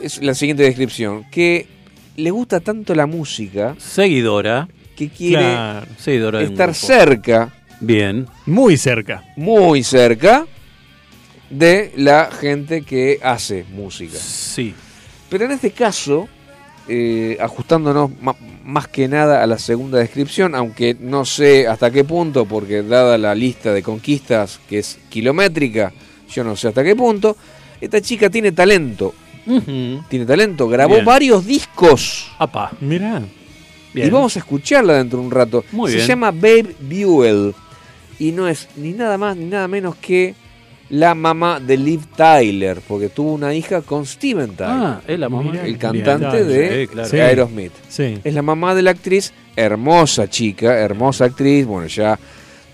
[0.00, 1.66] es la siguiente descripción, que
[2.14, 4.68] le gusta tanto la música Seguidora.
[4.94, 5.86] que quiere Claro.
[5.98, 8.28] Seguidora estar cerca, Bien.
[8.46, 9.24] Muy cerca.
[9.34, 10.46] muy cerca,
[11.50, 14.16] de la gente que hace música.
[14.18, 14.72] Sí.
[15.28, 16.28] Pero en este caso,
[16.86, 18.10] eh, ajustándonos
[18.64, 23.18] más que nada a la segunda descripción, aunque no sé hasta qué punto, porque dada
[23.18, 25.92] la lista de conquistas que es kilométrica,
[26.30, 27.36] yo no sé hasta qué punto,
[27.80, 29.14] esta chica tiene talento,
[30.08, 31.04] tiene talento, grabó Bien.
[31.04, 32.72] varios discos Apa.
[32.80, 33.22] Mirá.
[33.92, 34.08] Bien.
[34.08, 35.64] y vamos a escucharla dentro de un rato.
[35.70, 36.08] Muy Se bien.
[36.08, 37.54] llama Babe Buell
[38.18, 40.34] y no es ni nada más ni nada menos que
[40.90, 44.72] la mamá de Liv Tyler, porque tuvo una hija con Steven Tyler.
[44.72, 45.52] Ah, es la mamá.
[45.52, 45.66] Mirá.
[45.66, 47.08] el cantante de sí, claro.
[47.08, 47.18] Sí.
[47.18, 47.72] Aerosmith.
[47.88, 48.18] Sí.
[48.22, 52.18] Es la mamá de la actriz, hermosa chica, hermosa actriz, bueno, ya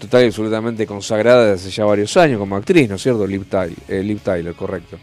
[0.00, 3.26] total y absolutamente consagrada desde hace ya varios años como actriz, ¿no es cierto?
[3.26, 4.98] Liv Tyler, eh, Liv Tyler, correcto.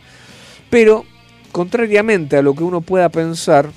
[0.70, 1.06] Pero,
[1.52, 3.70] contrariamente a lo que uno pueda pensar,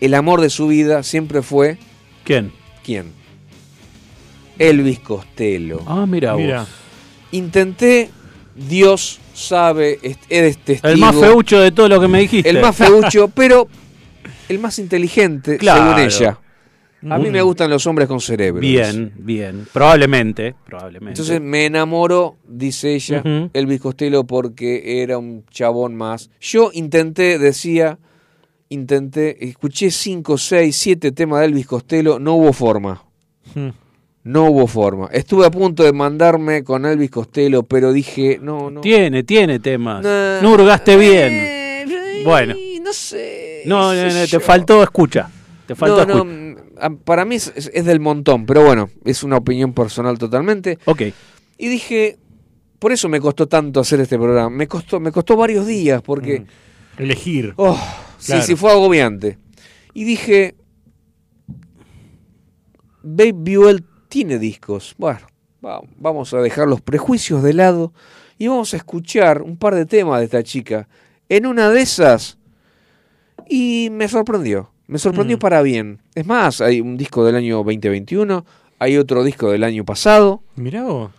[0.00, 1.78] el amor de su vida siempre fue,
[2.24, 2.52] ¿Quién?
[2.84, 3.12] ¿quién?
[4.58, 5.82] Elvis Costello.
[5.86, 6.42] Ah, mira vos.
[6.42, 6.66] Mira.
[7.30, 8.10] Intenté,
[8.56, 10.92] Dios sabe, eres testigo.
[10.92, 12.48] El más feucho de todo lo que me dijiste.
[12.48, 13.68] El más feucho, pero
[14.48, 15.96] el más inteligente, Claro.
[15.96, 16.38] según ella.
[17.08, 18.60] A mí me gustan los hombres con cerebro.
[18.60, 19.66] Bien, bien.
[19.72, 20.54] Probablemente.
[20.64, 21.10] Probablemente.
[21.20, 23.22] Entonces me enamoró, dice ella.
[23.52, 26.30] Elvis Costello porque era un chabón más.
[26.40, 27.98] Yo intenté, decía,
[28.70, 33.04] intenté, escuché 5, 6, 7 temas de Elvis Costello, no hubo forma.
[33.54, 33.68] Mm.
[34.26, 35.08] No hubo forma.
[35.12, 38.80] Estuve a punto de mandarme con Elvis Costello, pero dije, no, no.
[38.80, 40.02] Tiene, tiene temas.
[40.02, 41.32] No, No hurgaste bien.
[41.32, 42.54] Eh, Bueno.
[42.82, 43.62] No sé.
[43.66, 45.30] No, no, te faltó escucha.
[45.66, 46.24] Te faltó escucha.
[46.24, 50.78] mm, para mí es, es- es del montón, pero bueno, es una opinión personal totalmente.
[50.86, 51.02] Ok.
[51.58, 52.18] Y dije,
[52.80, 54.50] por eso me costó tanto hacer este programa.
[54.50, 56.44] Me costó, me costó varios días porque,
[56.98, 57.54] Elegir.
[57.56, 57.74] oh,
[58.24, 58.42] Claro.
[58.42, 59.38] sí, sí, fue agobiante.
[59.94, 60.54] Y dije,
[63.02, 64.94] Babe Buell tiene discos.
[64.98, 65.20] Bueno,
[65.64, 67.92] va- vamos a dejar los prejuicios de lado
[68.38, 70.88] y vamos a escuchar un par de temas de esta chica.
[71.28, 72.38] En una de esas,
[73.48, 74.70] y me sorprendió.
[74.86, 75.40] Me sorprendió Mm.
[75.40, 75.98] para bien.
[76.14, 78.44] Es más, hay un disco del año 2021,
[78.78, 80.42] hay otro disco del año pasado.
[80.54, 81.10] Mirá vos.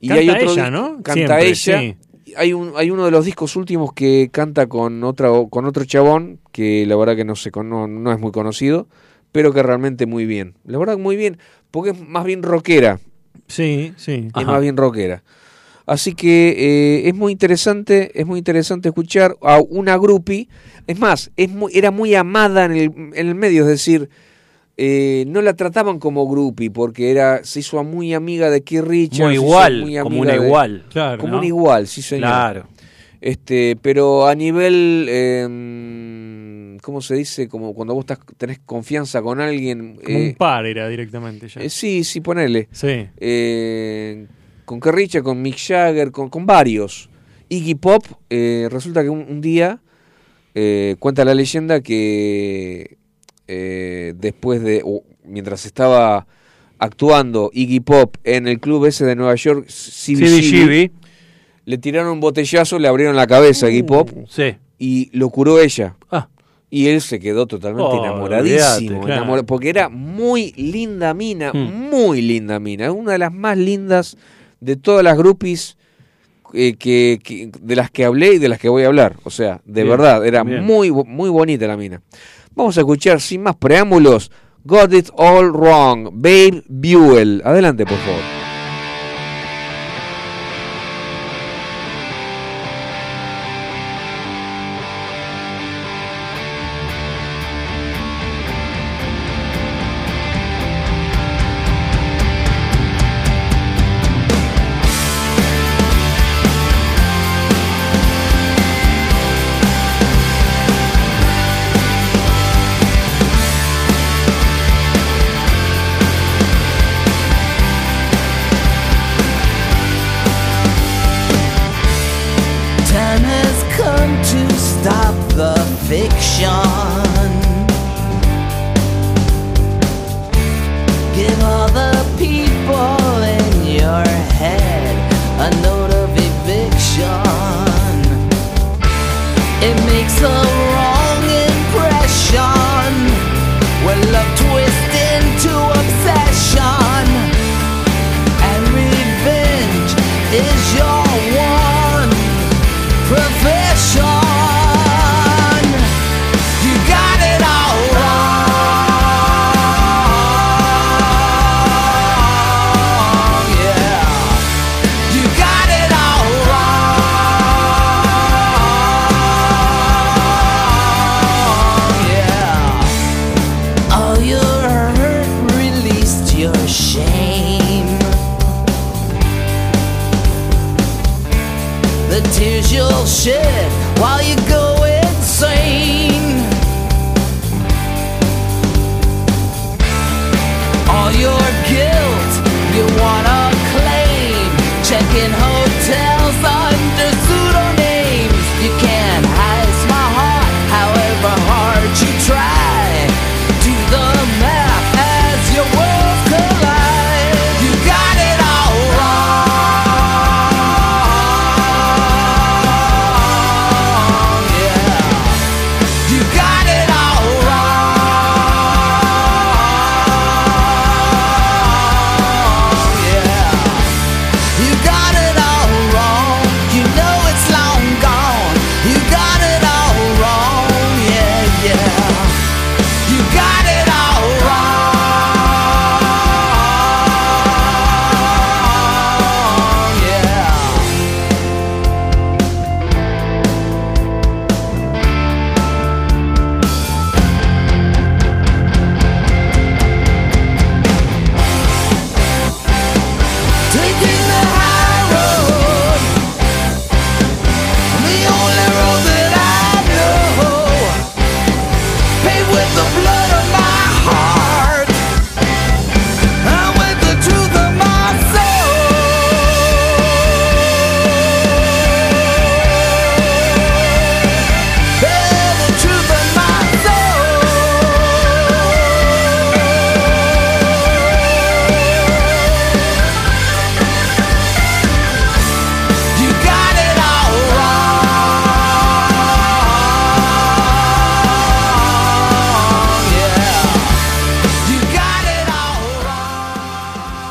[0.00, 0.88] Y Canta hay otro ella, ¿no?
[1.02, 1.54] Canta Siempre, ella.
[1.80, 1.96] sí.
[2.36, 6.40] Hay un hay uno de los discos últimos que canta con otra con otro chabón
[6.52, 8.88] que la verdad que no sé no, no es muy conocido,
[9.30, 10.54] pero que realmente muy bien.
[10.64, 11.38] La verdad que muy bien,
[11.74, 13.00] porque es más bien rockera,
[13.48, 14.12] Sí, sí.
[14.28, 14.52] es Ajá.
[14.52, 15.22] más bien rockera.
[15.86, 20.48] Así que eh, es muy interesante, es muy interesante escuchar a una groupie.
[20.86, 22.84] Es más, es muy, era muy amada en el,
[23.14, 24.08] en el medio, es decir,
[24.76, 29.20] eh, no la trataban como groupie porque era se hizo muy amiga de Keith Richards,
[29.20, 29.80] Muy igual.
[29.82, 30.84] muy Como una de- igual.
[30.90, 31.18] Claro.
[31.18, 31.38] como ¿no?
[31.38, 32.28] una igual, sí señor.
[32.30, 32.66] Claro.
[33.24, 37.48] Este, pero a nivel, eh, ¿cómo se dice?
[37.48, 39.96] Como cuando vos estás, tenés confianza con alguien.
[39.96, 41.62] Como eh, un par era directamente ya.
[41.62, 42.68] eh, sí, sí, ponele.
[42.70, 43.08] Sí.
[43.16, 44.26] Eh,
[44.66, 47.08] con Kerricha, con Mick Jagger, con, con varios.
[47.48, 49.80] Iggy Pop, eh, resulta que un, un día
[50.54, 52.98] eh, cuenta la leyenda que
[53.48, 56.26] eh, después de, o mientras estaba
[56.78, 60.90] actuando Iggy Pop en el club ese de Nueva York, CBGB.
[61.64, 64.54] Le tiraron un botellazo, le abrieron la cabeza a Iggy Pop Sí.
[64.78, 65.96] y lo curó ella.
[66.10, 66.28] Ah.
[66.70, 69.22] Y él se quedó totalmente Oh, enamoradísimo, claro.
[69.22, 71.90] enamora- porque era muy linda mina, Hmm.
[71.90, 74.16] muy linda mina, una de las más lindas
[74.60, 75.76] de todas las groupies
[76.56, 79.16] eh, que, que- de las que hablé y de las que voy a hablar.
[79.24, 80.62] O sea, de Bien, verdad, era bien.
[80.64, 82.00] muy muy bonita la mina.
[82.54, 84.30] Vamos a escuchar sin más preámbulos,
[84.64, 87.42] Got It All Wrong, Babe Buell.
[87.44, 88.33] Adelante, por favor.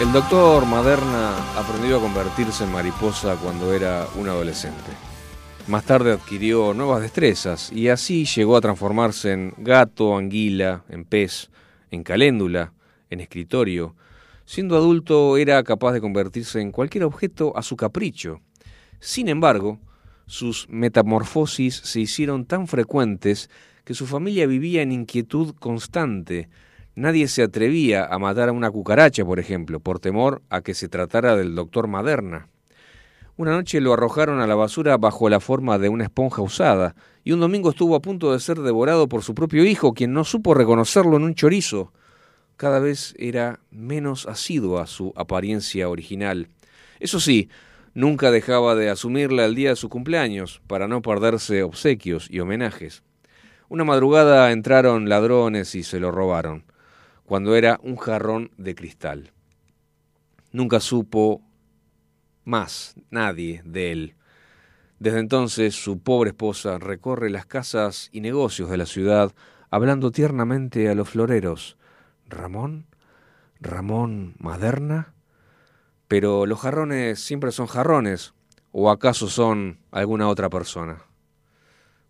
[0.04, 4.92] El doctor Maderna aprendió a convertirse en mariposa cuando era un adolescente.
[5.70, 11.50] Más tarde adquirió nuevas destrezas y así llegó a transformarse en gato, anguila, en pez,
[11.90, 12.74] en caléndula,
[13.10, 13.96] en escritorio.
[14.44, 18.42] Siendo adulto era capaz de convertirse en cualquier objeto a su capricho.
[19.00, 19.80] Sin embargo,
[20.26, 23.50] sus metamorfosis se hicieron tan frecuentes
[23.86, 26.50] que su familia vivía en inquietud constante.
[26.96, 30.90] Nadie se atrevía a matar a una cucaracha, por ejemplo, por temor a que se
[30.90, 32.50] tratara del doctor Maderna.
[33.36, 37.32] Una noche lo arrojaron a la basura bajo la forma de una esponja usada, y
[37.32, 40.54] un domingo estuvo a punto de ser devorado por su propio hijo, quien no supo
[40.54, 41.92] reconocerlo en un chorizo.
[42.58, 46.48] Cada vez era menos asiduo a su apariencia original.
[47.00, 47.50] Eso sí,
[47.96, 53.02] nunca dejaba de asumirla el día de su cumpleaños, para no perderse obsequios y homenajes.
[53.68, 56.66] Una madrugada entraron ladrones y se lo robaron,
[57.34, 59.32] cuando era un jarrón de cristal.
[60.52, 61.42] Nunca supo
[62.44, 64.16] más nadie de él.
[65.00, 69.34] Desde entonces su pobre esposa recorre las casas y negocios de la ciudad
[69.72, 71.76] hablando tiernamente a los floreros.
[72.30, 72.86] ¿Ramón?
[73.60, 75.16] ¿Ramón Maderna?
[76.08, 78.36] Pero los jarrones siempre son jarrones,
[78.72, 81.02] o acaso son alguna otra persona.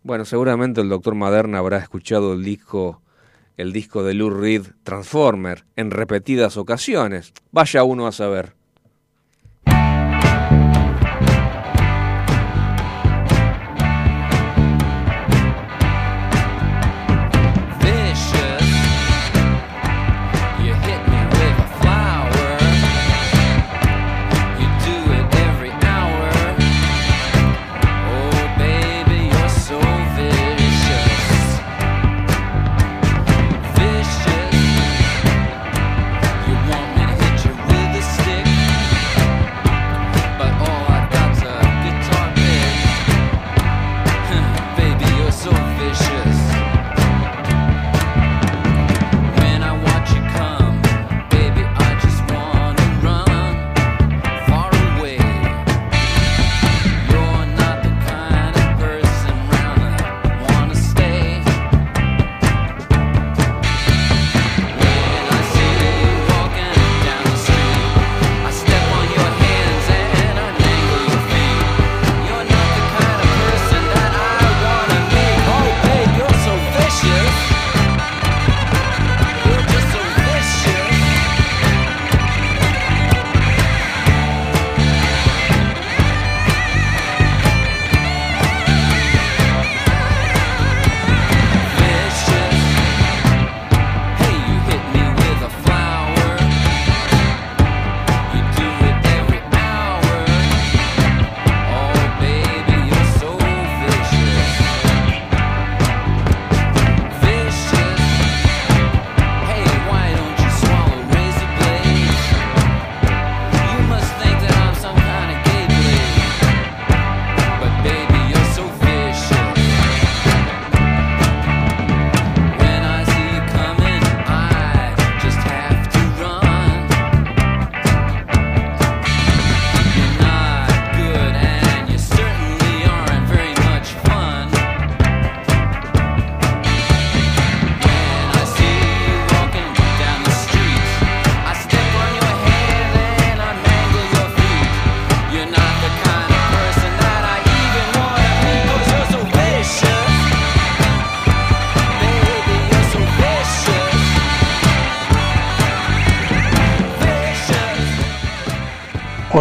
[0.02, 3.00] Bueno, seguramente el doctor Maderna habrá escuchado el disco,
[3.56, 7.32] el disco de Lou Reed Transformer en repetidas ocasiones.
[7.52, 8.54] Vaya uno a saber.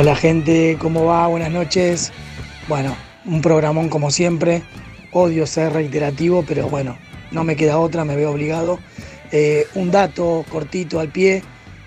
[0.03, 1.27] Hola gente, ¿cómo va?
[1.27, 2.11] Buenas noches.
[2.67, 2.93] Bueno,
[3.23, 4.61] un programón como siempre.
[5.13, 6.97] Odio ser reiterativo, pero bueno,
[7.31, 8.79] no me queda otra, me veo obligado.
[9.31, 11.41] Eh, un dato cortito al pie.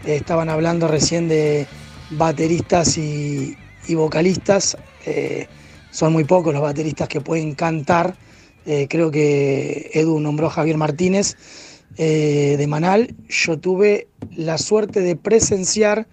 [0.07, 1.67] Eh, estaban hablando recién de
[2.09, 3.55] bateristas y,
[3.91, 4.79] vocalistas.
[5.05, 5.47] Eh,
[5.91, 8.17] son muy pocos los bateristas que pueden cantar.
[8.65, 11.37] Creo que Edu nombró a Javier Martínez
[11.99, 13.15] de Manal.
[13.29, 16.07] Yo tuve la suerte de presenciar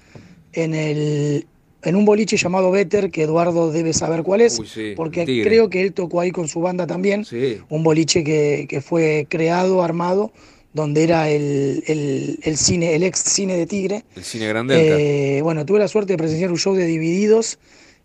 [0.51, 1.47] en, el,
[1.83, 5.47] en un boliche llamado Better, que Eduardo debe saber cuál es, Uy, sí, porque tigre.
[5.49, 7.25] creo que él tocó ahí con su banda también.
[7.25, 7.59] Sí.
[7.69, 10.31] Un boliche que, que fue creado, armado,
[10.73, 14.03] donde era el, el- el cine, el ex cine de Tigre.
[14.15, 14.95] El cine Grandelta.
[14.99, 17.59] Eh, bueno, tuve la suerte de presenciar un show de Divididos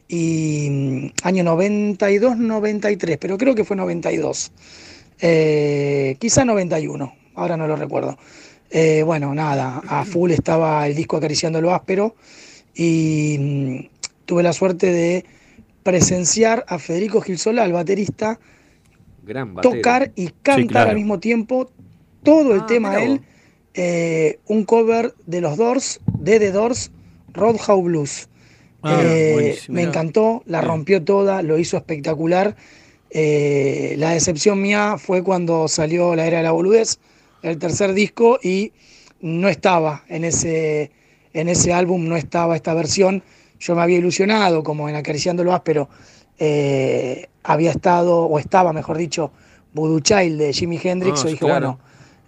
[0.07, 4.53] y mm, año 92-93, pero creo que fue 92.
[5.21, 8.19] Eh, quizá 91, ahora no lo recuerdo.
[8.71, 12.15] Eh, bueno, nada, a full estaba el disco Acariciando lo Áspero
[12.79, 13.79] y mm,
[14.27, 15.27] tuve la suerte de
[15.85, 18.41] presenciar a Federico Gilsola, el baterista,
[19.23, 20.91] Gran tocar y cantar claro.
[20.91, 21.73] al mismo tiempo
[22.25, 23.23] todo el Ah, tema mira él,
[23.75, 26.93] eh, un cover de los Doors, de The Doors,
[27.35, 28.29] Roadhouse Blues.
[28.83, 32.57] Ah, Eh, me encantó, la rompió toda, lo hizo espectacular.
[33.11, 36.99] Eh, la decepción mía fue cuando salió La Era de la Boludez,
[37.43, 38.73] el tercer disco, y
[39.21, 40.93] no estaba en ese,
[41.33, 43.23] en ese álbum, no estaba esta versión.
[43.59, 45.89] yo me había ilusionado, como en Acariciando lo Áspero,
[46.39, 49.33] eh, había estado, o estaba, mejor dicho,
[49.73, 51.21] Voodoo Child de Jimi Hendrix.
[51.21, 51.55] Ah, yo dije, claro.
[51.55, 51.79] bueno,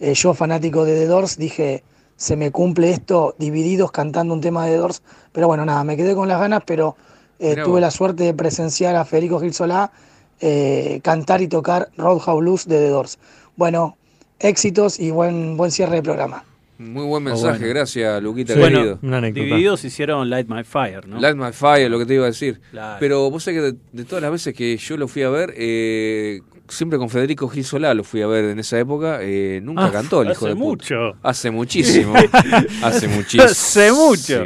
[0.01, 1.85] eh, yo fanático de The Doors, dije,
[2.17, 5.03] se me cumple esto, divididos cantando un tema de The Doors.
[5.33, 6.97] Pero bueno, nada, me quedé con las ganas, pero
[7.39, 7.81] eh, tuve vos.
[7.81, 9.93] la suerte de presenciar a Federico Gil Solá
[11.03, 13.19] cantar y tocar Roadhouse Blues de The Doors.
[13.57, 13.99] Bueno,
[14.39, 16.45] éxitos y buen, buen cierre de programa.
[16.81, 17.75] Muy buen Oh, mensaje, bueno.
[17.75, 19.33] gracias, Luquita, bueno, querido.
[19.33, 21.21] divididos hicieron Light My Fire, ¿no?
[21.21, 22.59] Light My Fire, lo que te iba a decir.
[22.71, 22.97] Claro.
[22.99, 25.53] Pero vos sabés que de, de todas las veces que yo lo fui a ver,
[25.59, 29.87] eh, siempre con Federico Gil Solá lo fui a ver en esa época, eh, nunca
[29.87, 30.65] Ah, cantó el hijo hace de puta.
[30.67, 30.97] mucho.
[31.23, 32.15] Hace muchísimo.
[32.83, 33.45] hace muchísimo.
[33.45, 34.45] Hace mucho.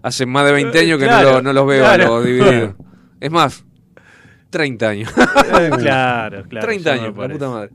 [0.00, 2.04] Hace más de 20 años que no, lo- no los veo claro.
[2.04, 2.74] a los divididos.
[3.20, 3.64] Es más,
[4.50, 5.12] 30 años.
[5.12, 7.70] Claro, claro, 30 ya me años, la puta madre.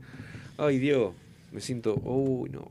[0.56, 1.12] Ay, Dios,
[1.52, 1.94] me siento.
[1.96, 2.70] Uy, no.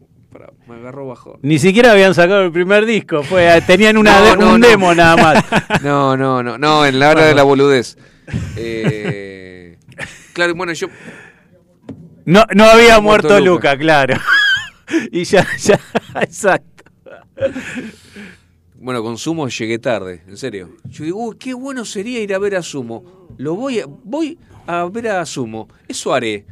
[0.68, 1.40] Me agarró bajo.
[1.42, 4.68] Ni siquiera habían sacado el primer disco, fue, tenían una No, de- no, un no.
[4.68, 5.46] demo nada más.
[5.84, 7.98] No, no, no, no, en la hora de la boludez.
[8.56, 9.78] Eh,
[10.34, 10.88] claro, bueno, yo.
[12.26, 13.74] No, no había Muerto muerto, Luca.
[13.74, 14.16] Luca, claro.
[15.12, 15.80] y ya, ya,
[16.22, 16.84] exacto.
[18.76, 20.70] Bueno, con Sumo llegué tarde, en serio.
[20.90, 23.28] Yo digo, uy, qué bueno sería ir a ver a Sumo.
[23.38, 24.38] Lo voy a, voy
[24.68, 25.68] a ver a Sumo.
[25.88, 26.46] Eso haré.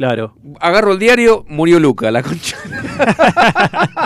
[0.00, 0.32] Claro.
[0.60, 2.56] Agarro el diario, murió Luca, la concha.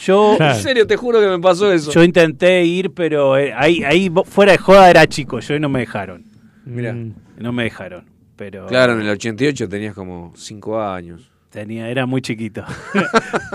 [0.00, 1.90] Yo, En serio, te juro que me pasó eso.
[1.92, 5.68] yo intenté ir, pero eh, ahí, ahí fuera de joda era chico, yo y no
[5.68, 6.24] me dejaron.
[6.64, 6.94] Mira.
[7.36, 8.06] No me dejaron.
[8.36, 11.30] Pero Claro, en el 88 tenías como 5 años.
[11.50, 12.64] tenía, era muy chiquito.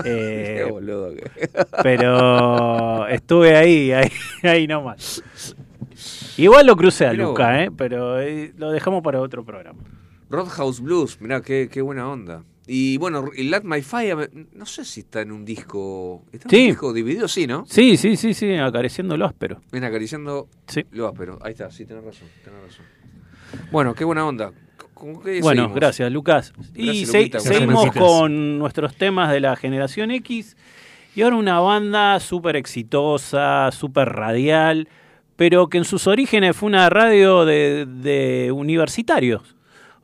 [0.04, 1.48] Eh, Qué boludo que-
[1.82, 4.10] pero estuve ahí, ahí,
[4.44, 5.24] ahí nomás.
[6.36, 7.64] Igual lo crucé a Luca.
[7.64, 7.70] ¿eh?
[7.76, 9.80] pero eh, lo dejamos para otro programa.
[10.34, 12.42] Roadhouse Blues, mirá, qué, qué buena onda.
[12.66, 16.24] Y bueno, y Light My Fire, no sé si está en un disco.
[16.32, 16.60] ¿Está en Sí.
[16.62, 17.28] un disco dividido?
[17.28, 17.64] Sí, ¿no?
[17.68, 19.60] Sí, sí, sí, sí, acariciando lo áspero.
[19.70, 20.82] Ven acariciando Sí.
[20.92, 21.38] lo áspero.
[21.42, 22.86] Ahí está, sí, tenés razón, tenés razón.
[23.70, 24.52] Bueno, qué buena onda.
[24.94, 25.74] ¿Con qué Bueno, seguimos?
[25.76, 26.52] gracias, Lucas.
[26.74, 30.56] y Gracias, Luquita, seguimos con nuestros temas de la generación X.
[31.14, 34.88] Y ahora una banda súper exitosa, súper radial,
[35.36, 39.53] pero que en sus orígenes fue una radio de, de universitarios.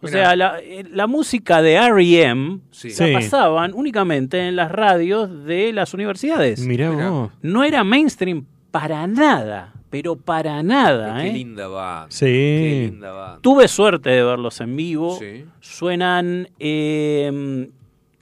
[0.02, 0.12] O Mirá.
[0.12, 2.60] sea, la, eh, la música de R.E.M.
[2.70, 2.89] Sí.
[2.98, 6.60] la pasaban únicamente en las radios de las universidades.
[6.60, 7.10] Mirá Mirá.
[7.10, 7.32] vos.
[7.43, 11.20] No era mainstream para nada, pero para nada.
[11.20, 11.32] Qué ¿eh?
[11.35, 12.06] linda banda.
[12.10, 12.24] Sí.
[12.27, 13.39] Qué linda banda.
[13.43, 15.18] Tuve suerte de verlos en vivo.
[15.18, 15.44] Sí.
[15.60, 17.68] Suenan eh,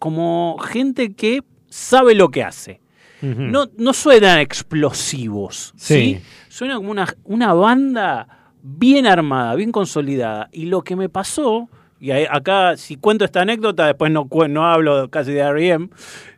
[0.00, 2.80] como gente que sabe lo que hace.
[3.20, 5.72] No, no suenan explosivos.
[5.76, 5.94] ¿sí?
[5.94, 6.20] Sí.
[6.48, 10.48] Suena como una, una banda bien armada, bien consolidada.
[10.52, 11.68] Y lo que me pasó,
[12.00, 15.88] y acá si cuento esta anécdota, después no, no hablo casi de R.E.M.,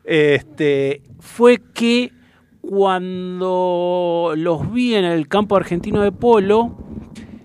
[0.04, 2.12] este, fue que
[2.60, 6.76] cuando los vi en el campo argentino de polo,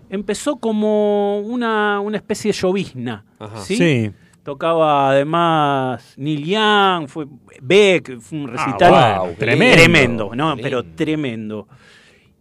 [0.10, 3.26] empezó como una, una especie de llovizna.
[3.40, 3.58] Ajá.
[3.60, 3.78] ¿sí?
[3.78, 4.12] Sí.
[4.44, 7.26] Tocaba además Neil Young, fue
[7.62, 10.36] Beck, fue un recital Ah, wow, tremendo, tremendo.
[10.36, 10.62] no, Lindo.
[10.62, 11.68] pero tremendo.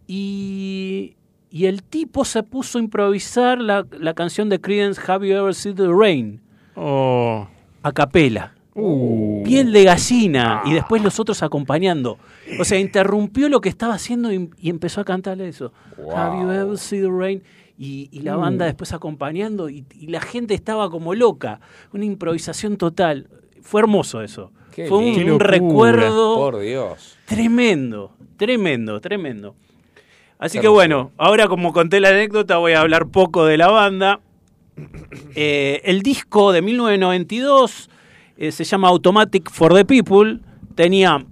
[0.07, 1.15] Y,
[1.55, 5.55] y el tipo se puso a improvisar la, la canción de Creedence Have You Ever
[5.55, 6.41] Seen the Rain
[6.75, 7.47] Oh.
[7.81, 8.51] a capela.
[8.73, 9.41] Uh.
[9.45, 12.17] Piel de gallina y después los otros acompañando.
[12.59, 15.71] O sea, interrumpió lo que estaba haciendo y, y empezó a cantarle eso.
[16.13, 17.41] Have you ever seen the rain?
[17.77, 21.61] Y, y la banda después acompañando y, y la gente estaba como loca.
[21.93, 23.29] Una improvisación total.
[23.61, 24.51] Fue hermoso eso.
[24.73, 27.17] Qué Fue un, un recuerdo Por Dios.
[27.23, 29.55] tremendo, tremendo, tremendo.
[30.45, 34.19] Así que bueno, ahora como conté la anécdota voy a hablar poco de la banda.
[35.33, 37.89] Eh, el disco de 1992
[38.37, 40.41] eh, se llama Automatic for the People.
[40.75, 41.25] Tenía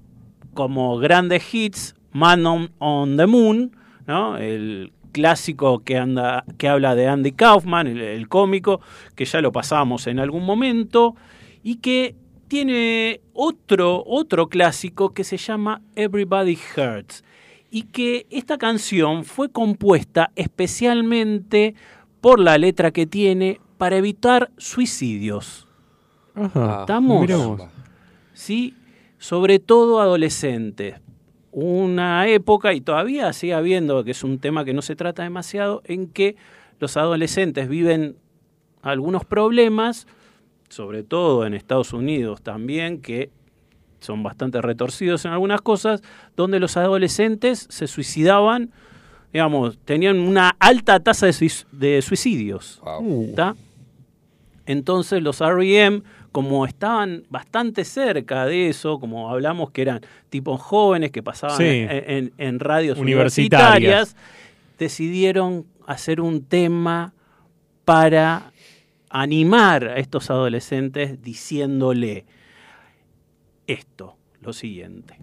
[0.55, 3.75] como grandes hits Man on, on the Moon,
[4.07, 4.37] ¿no?
[4.37, 8.81] el clásico que, anda, que habla de Andy Kaufman, el, el cómico,
[9.15, 11.15] que ya lo pasamos en algún momento,
[11.61, 12.15] y que
[12.47, 17.23] tiene otro, otro clásico que se llama Everybody Hurts,
[17.73, 21.73] y que esta canción fue compuesta especialmente
[22.21, 25.67] por la letra que tiene para evitar suicidios.
[26.35, 26.81] Ajá.
[26.81, 27.27] ¿Estamos?
[28.35, 28.75] ¿sí?
[29.17, 31.01] Sobre todo adolescentes.
[31.51, 35.81] Una época, y todavía sigue habiendo, que es un tema que no se trata demasiado,
[35.85, 36.35] en que
[36.77, 38.17] los adolescentes viven
[38.83, 40.05] algunos problemas,
[40.69, 43.31] sobre todo en Estados Unidos también, que
[44.03, 46.01] son bastante retorcidos en algunas cosas,
[46.35, 48.71] donde los adolescentes se suicidaban,
[49.31, 52.79] digamos, tenían una alta tasa de, suic- de suicidios.
[52.83, 53.33] Wow.
[54.65, 56.01] Entonces los R.E.M.,
[56.31, 61.63] como estaban bastante cerca de eso, como hablamos que eran tipos jóvenes que pasaban Sí.
[61.63, 63.69] en, en- en radios Universitarias.
[63.77, 64.15] universitarias,
[64.79, 67.13] decidieron hacer un tema
[67.85, 68.51] para
[69.09, 72.25] animar a estos adolescentes diciéndole
[73.67, 75.17] esto, lo siguiente.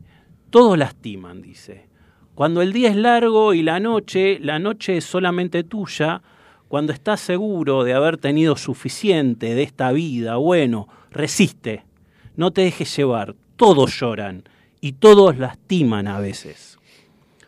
[0.51, 1.89] Todos lastiman, dice.
[2.35, 6.23] Cuando el día es largo y la noche, la noche es solamente tuya,
[6.69, 11.85] cuando estás seguro de haber tenido suficiente de esta vida, bueno, resiste,
[12.37, 14.45] no te dejes llevar, todos lloran
[14.81, 16.79] y todos lastiman a veces.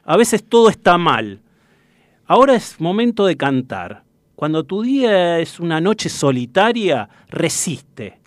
[0.05, 1.41] A veces todo está mal.
[2.27, 4.05] Ahora es momento de cantar.
[4.35, 8.22] Cuando tu día es una noche solitaria, resiste.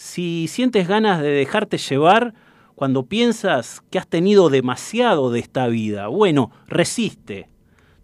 [0.00, 2.32] Si sientes ganas de dejarte llevar,
[2.76, 7.48] cuando piensas que has tenido demasiado de esta vida, bueno, resiste.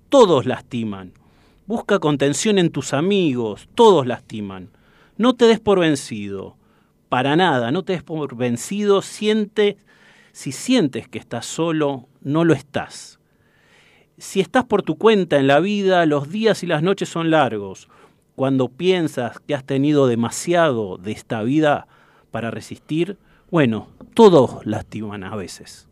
[0.08, 1.12] Todos lastiman.
[1.66, 4.70] Busca contención en tus amigos, todos lastiman.
[5.18, 6.56] No te des por vencido.
[7.08, 9.00] Para nada, no te des por vencido.
[9.00, 9.76] Siente,
[10.32, 13.20] si sientes que estás solo, no lo estás.
[14.18, 17.88] Si estás por tu cuenta en la vida, los días y las noches son largos.
[18.36, 21.86] Cuando piensas que has tenido demasiado de esta vida
[22.32, 23.16] para resistir,
[23.50, 25.86] bueno, todos lastiman a veces.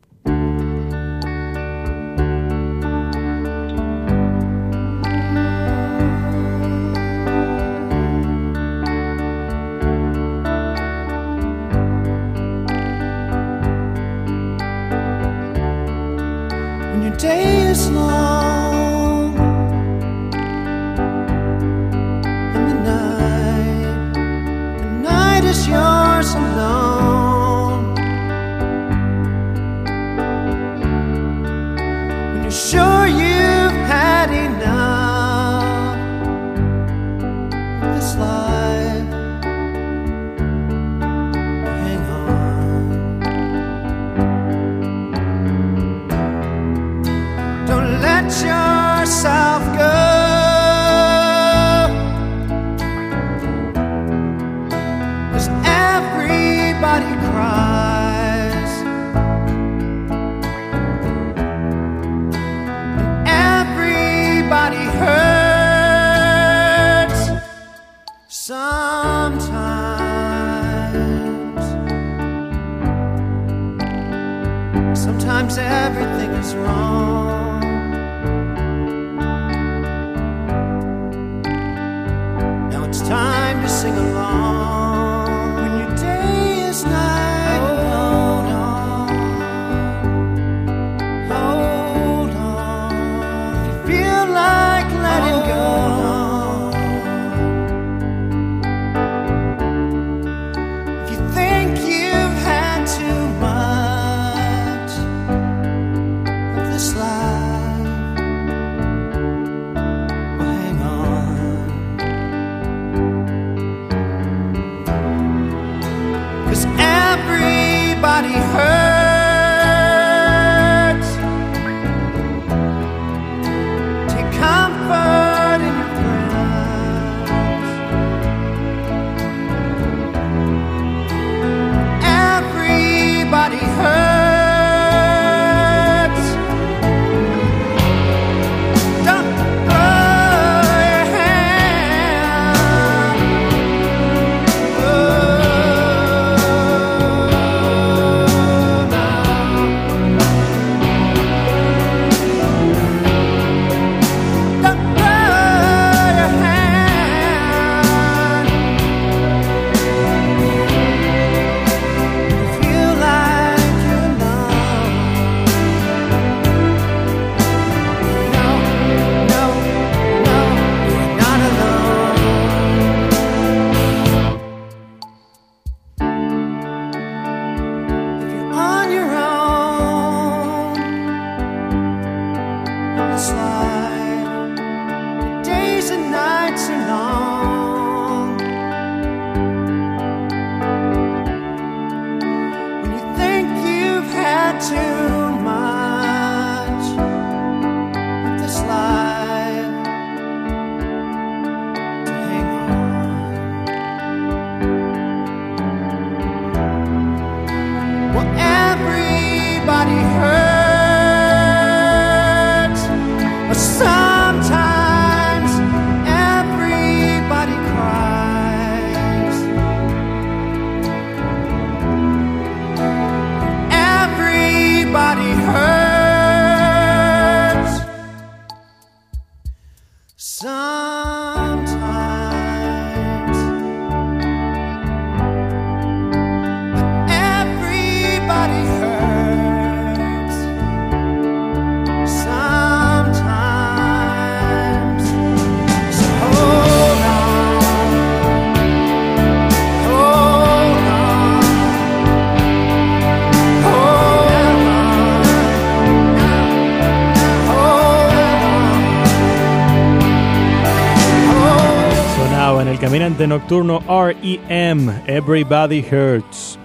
[263.26, 266.58] Nocturno REM, Everybody Hurts.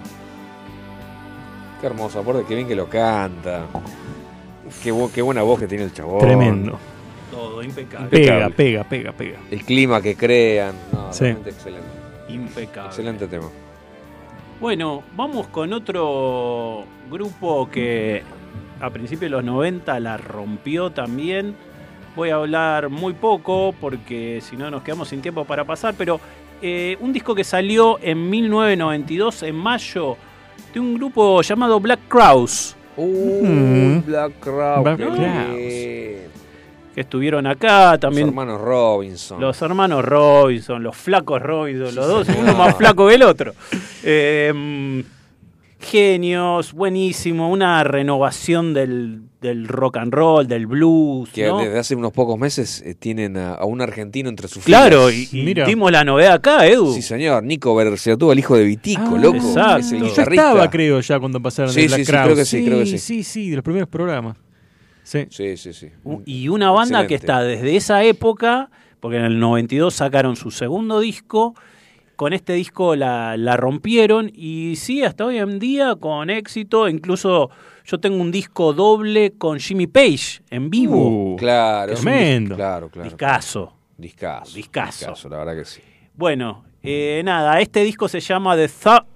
[1.80, 3.66] Qué hermoso, aparte qué bien que lo canta.
[4.82, 6.18] Qué, bu- qué buena voz que tiene el chabón.
[6.20, 6.78] Tremendo.
[7.30, 8.08] Todo impecable.
[8.08, 9.38] Pega, pega, pega, pega.
[9.50, 10.74] El clima que crean.
[10.92, 11.24] No, Sí.
[11.24, 11.86] realmente excelente.
[12.28, 12.88] Impecable.
[12.88, 13.46] Excelente tema.
[14.60, 18.22] Bueno, vamos con otro grupo que
[18.80, 21.54] a principios de los 90 la rompió también.
[22.16, 26.18] Voy a hablar muy poco porque si no nos quedamos sin tiempo para pasar, pero
[26.62, 30.16] eh, un disco que salió en 1992, en mayo,
[30.72, 32.76] de un grupo llamado Black Crowes.
[32.96, 34.96] Uh, Black Crowes.
[34.96, 34.98] Black.
[36.94, 38.26] Que estuvieron acá también.
[38.26, 39.40] Los hermanos Robinson.
[39.40, 43.54] Los hermanos Robinson, los flacos Robinson, los dos, uno más flaco que el otro.
[44.02, 45.04] Eh,
[45.78, 51.30] genios, buenísimo, una renovación del, del rock and roll, del blues.
[51.30, 51.58] que ¿no?
[51.60, 55.28] desde hace unos pocos meses eh, tienen a, a un argentino entre sus Claro, y,
[55.30, 56.92] y dimos la novedad acá, Edu.
[56.92, 57.44] Sí, señor.
[57.44, 59.36] Nico Berciatú, el hijo de Vitico, Ah, loco.
[59.36, 59.78] exacto.
[59.78, 62.24] Es el Yo estaba, creo, ya cuando pasaron Sí, de Black sí, sí, Crowes.
[62.26, 62.98] creo que sí, creo que sí.
[62.98, 64.36] Sí, sí, de los primeros programas.
[65.04, 65.26] Sí.
[65.30, 65.88] Sí, sí, sí.
[66.26, 71.00] Y una banda que está desde esa época, porque en el 92 sacaron su segundo
[71.00, 71.54] disco,
[72.18, 77.48] con este disco la, la rompieron y sí, hasta hoy en día con éxito, incluso
[77.84, 81.34] yo tengo un disco doble con Jimmy Page en vivo.
[81.34, 82.56] Uh, Claro, es un dis- tremendo.
[82.56, 83.08] Claro, claro.
[83.08, 83.72] Discazo.
[83.96, 84.54] Discazo.
[84.56, 85.28] Discazo.
[85.28, 85.80] la verdad que sí.
[86.14, 88.68] Bueno, eh, nada, este disco se llama The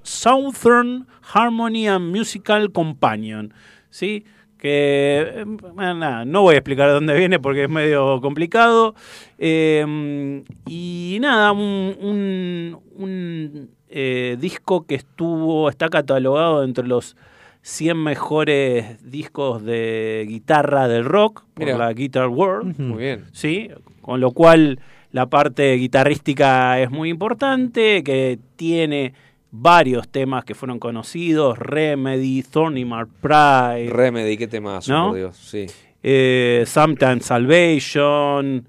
[0.04, 3.52] Southern Harmony and Musical Companion,
[3.90, 4.24] ¿sí?
[4.62, 8.94] Que, eh, bueno, nada, no voy a explicar de dónde viene porque es medio complicado.
[9.36, 17.16] Eh, y nada, un, un- un, eh, disco que estuvo, está catalogado entre los
[17.62, 21.78] 100 mejores discos de guitarra del rock por Mira.
[21.78, 22.78] la Guitar World.
[22.78, 23.24] Muy bien.
[23.32, 23.68] ¿sí?
[24.00, 24.78] Con lo cual
[25.10, 29.12] la parte guitarrística es muy importante, que tiene
[29.54, 35.08] varios temas que fueron conocidos, Remedy, Thorny Mark Pride, Remedy, qué temazo, ¿No?
[35.08, 35.36] por Dios.
[35.36, 35.66] Sí.
[36.02, 38.66] eh, Sometimes Salvation,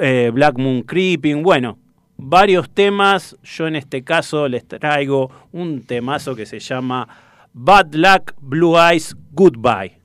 [0.00, 1.78] eh, Black Moon Creeping, bueno,
[2.18, 3.36] varios temas.
[3.42, 7.08] Yo en este caso les traigo un temazo que se llama
[7.54, 9.96] Bad Luck Blue Eyes Goodbye.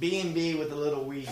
[0.00, 1.28] B&B with a little weed.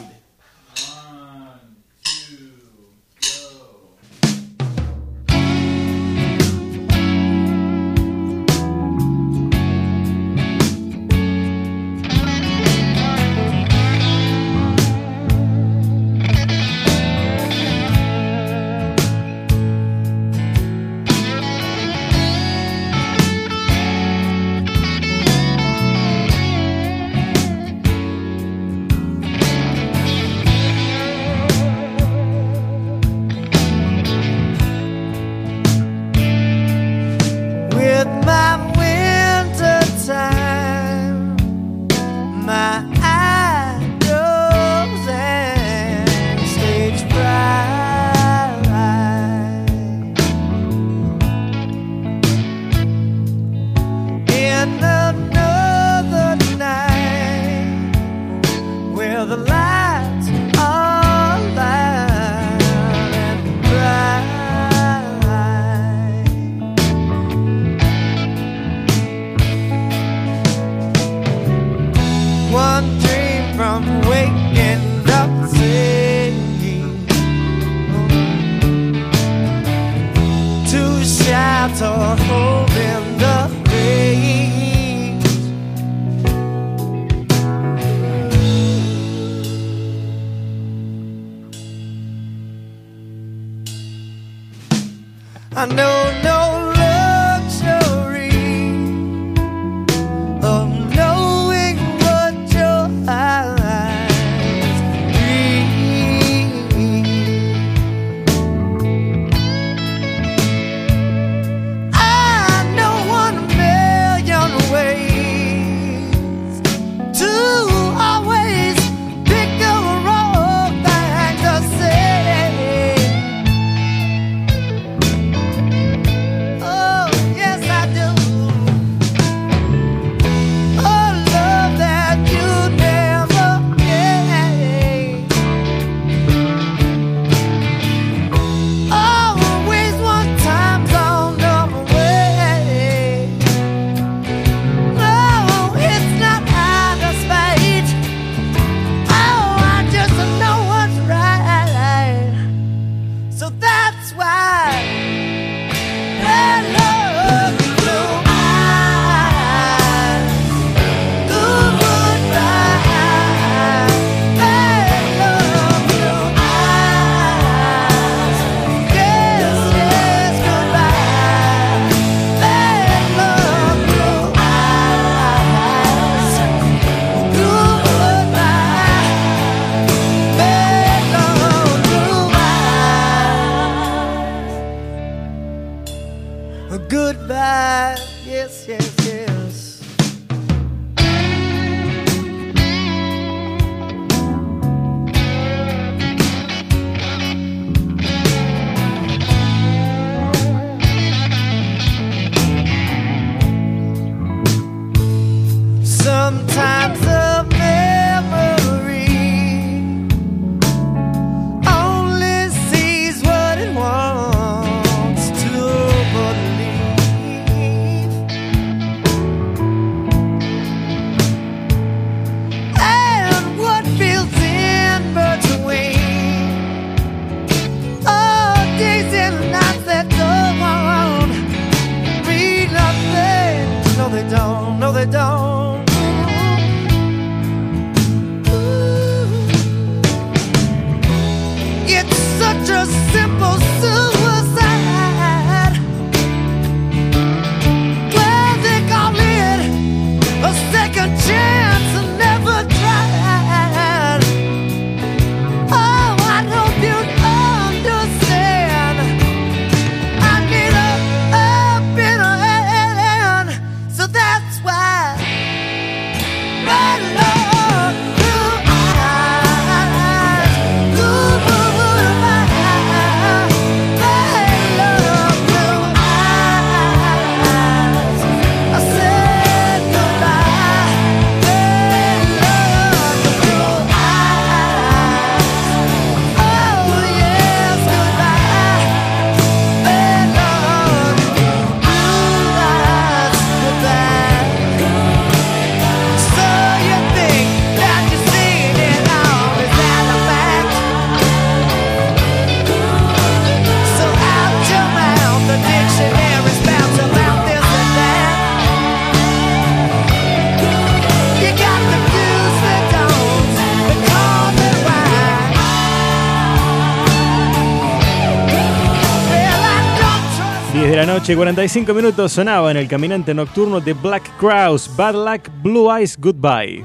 [321.27, 326.17] Noche, 45 minutos, sonaba en el caminante nocturno de Black Crowes, Bad Luck, Blue Eyes,
[326.17, 326.85] Goodbye.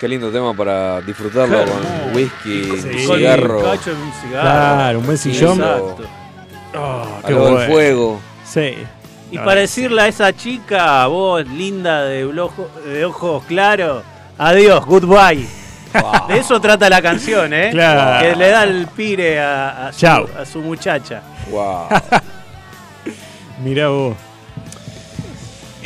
[0.00, 1.72] Qué lindo tema para disfrutarlo Claro.
[1.72, 2.88] con whisky, Sí.
[3.10, 3.58] un cigarro.
[3.58, 4.40] Un cacho de un cigarro.
[4.42, 5.58] Claro, un buen sillón.
[5.60, 5.96] Exacto.
[6.74, 8.20] Oh, Al lado del fuego.
[8.44, 8.74] Sí.
[9.30, 14.02] Y para decirle a esa chica, vos linda de, ojo- de ojos claros,
[14.38, 15.46] adiós, goodbye.
[16.28, 17.68] De eso trata la canción, ¿eh?
[17.72, 18.24] Claro.
[18.26, 21.22] Que le da el pire a, a su, a su muchacha.
[21.50, 21.88] Wow.
[23.62, 24.14] Mirá vos.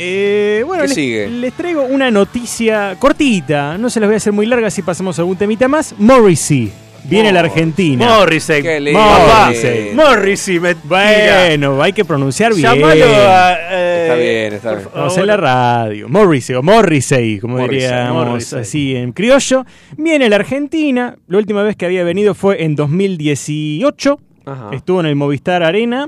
[0.01, 1.27] Eh, bueno, ¿Qué les, sigue?
[1.29, 3.77] les traigo una noticia cortita.
[3.77, 5.93] No se las voy a hacer muy larga si pasamos a algún temita más.
[5.97, 6.71] Morrissey.
[7.03, 8.05] Viene la Argentina.
[8.07, 8.61] Morrissey.
[8.61, 8.99] Qué lindo.
[8.99, 9.91] Morrissey.
[9.95, 12.63] Morrissey, me Bueno, hay que pronunciar bien.
[12.73, 13.53] Llamalo a.
[13.71, 14.87] eh, Está bien, está bien.
[14.93, 16.07] Vamos en la radio.
[16.09, 18.59] Morrissey o Morrissey, como Morrissey, diríamos Morrissey.
[18.59, 19.65] así en criollo.
[19.97, 21.17] Viene la Argentina.
[21.27, 24.19] La última vez que había venido fue en 2018.
[24.45, 24.69] Ajá.
[24.73, 26.07] Estuvo en el Movistar Arena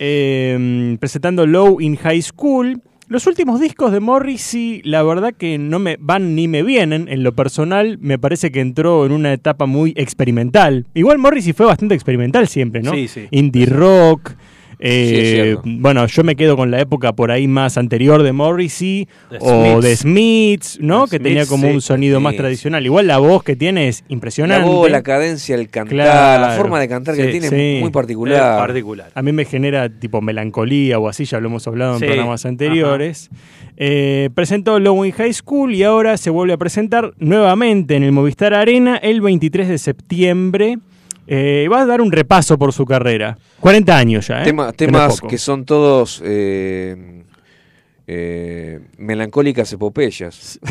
[0.00, 2.82] eh, presentando Low in High School.
[3.06, 7.08] Los últimos discos de Morrissey, la verdad que no me van ni me vienen.
[7.08, 10.86] En lo personal, me parece que entró en una etapa muy experimental.
[10.94, 12.92] Igual Morrissey fue bastante experimental siempre, ¿no?
[12.92, 13.26] Sí, sí.
[13.30, 14.32] Indie rock.
[14.80, 15.62] Eh, Sí, es cierto.
[15.64, 19.48] bueno, yo me quedo con la época por ahí más anterior de Morrissey The o
[19.50, 19.82] Smiths.
[19.84, 21.06] de Smiths, ¿no?
[21.06, 22.84] The que tenía como sí, un sonido más tradicional.
[22.84, 24.68] Igual la voz que tiene es La impresionante.
[24.68, 26.42] voz, la cadencia, el cantar, Claro.
[26.46, 27.54] la forma de cantar que Sí, tiene sí.
[27.54, 28.58] es muy Es particular.
[28.58, 29.10] particular.
[29.14, 32.46] A mí me genera tipo melancolía o así, ya lo hemos hablado en Sí, programas
[32.46, 33.28] anteriores.
[33.76, 38.12] Eh, presentó Low in High School y ahora se vuelve a presentar nuevamente en el
[38.12, 40.78] Movistar Arena el 23 de septiembre.
[41.32, 43.38] Eh, va a dar un repaso por su carrera.
[43.60, 44.44] 40 años ya, ¿eh?
[44.46, 47.22] Tema- temas que son todos eh,
[48.08, 50.58] eh, melancólicas epopeyas.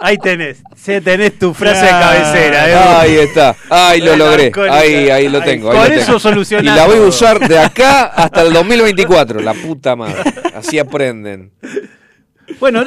[0.00, 0.62] Ahí tenés.
[0.76, 2.06] Sí, tenés tu frase de Claro.
[2.18, 2.68] cabecera.
[2.70, 2.74] ¿eh?
[3.00, 5.70] Ahí está, ahí lo logré, ahí, ahí lo tengo.
[5.72, 6.18] ahí con lo eso tengo.
[6.20, 10.16] solucionás Y la voy a usar de acá hasta el 2024, la puta madre.
[10.54, 11.50] Así aprenden.
[12.60, 12.86] Bueno, eh,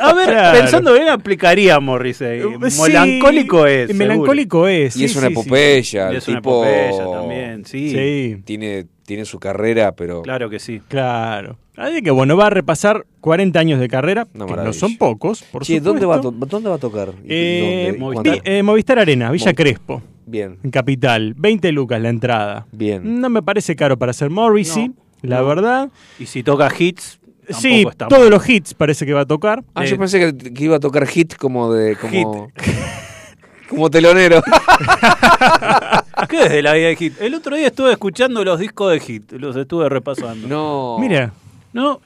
[0.00, 0.58] a ver, Claro.
[0.58, 2.40] pensando bien, aplicaría Morrissey.
[2.70, 3.94] Sí, Melancólico es.
[3.94, 4.96] Melancólico es.
[4.96, 5.40] Y es sí, una sí, sí.
[5.40, 7.90] epopeya, el es una tipo epopeya también, sí.
[7.90, 10.80] Sí, tiene, tiene su carrera, pero Claro que sí.
[10.88, 11.58] claro.
[11.76, 15.42] Así que bueno, va a repasar 40 años de carrera, Una que no son pocos,
[15.44, 17.08] por Che, ¿dónde va, ¿dónde va a tocar?
[17.24, 17.96] ¿Y Eh, dónde?
[17.96, 18.24] ¿Y Movistar.
[18.24, 18.42] cuándo?
[18.44, 19.54] Vi- eh, Movistar Arena, Villa.
[19.54, 21.34] Crespo, Bien, en Capital.
[21.38, 22.66] 20 lucas la entrada.
[22.70, 23.20] bien.
[23.20, 25.46] No me parece caro para hacer Morrissey, No, la no.
[25.46, 25.88] verdad.
[26.18, 27.18] Y si toca hits,
[27.54, 28.30] Sí, está todos mal.
[28.30, 29.64] los hits parece que va a tocar.
[29.74, 32.48] Ah, Eh, yo pensé que, que iba a tocar hit como de como
[33.68, 34.42] Como telonero.
[36.28, 37.20] ¿Qué es de la vida de Hit?
[37.20, 40.48] El otro día estuve escuchando los discos de Hit, los estuve repasando.
[40.48, 40.96] No.
[40.98, 41.32] Mira,
[41.72, 42.00] No,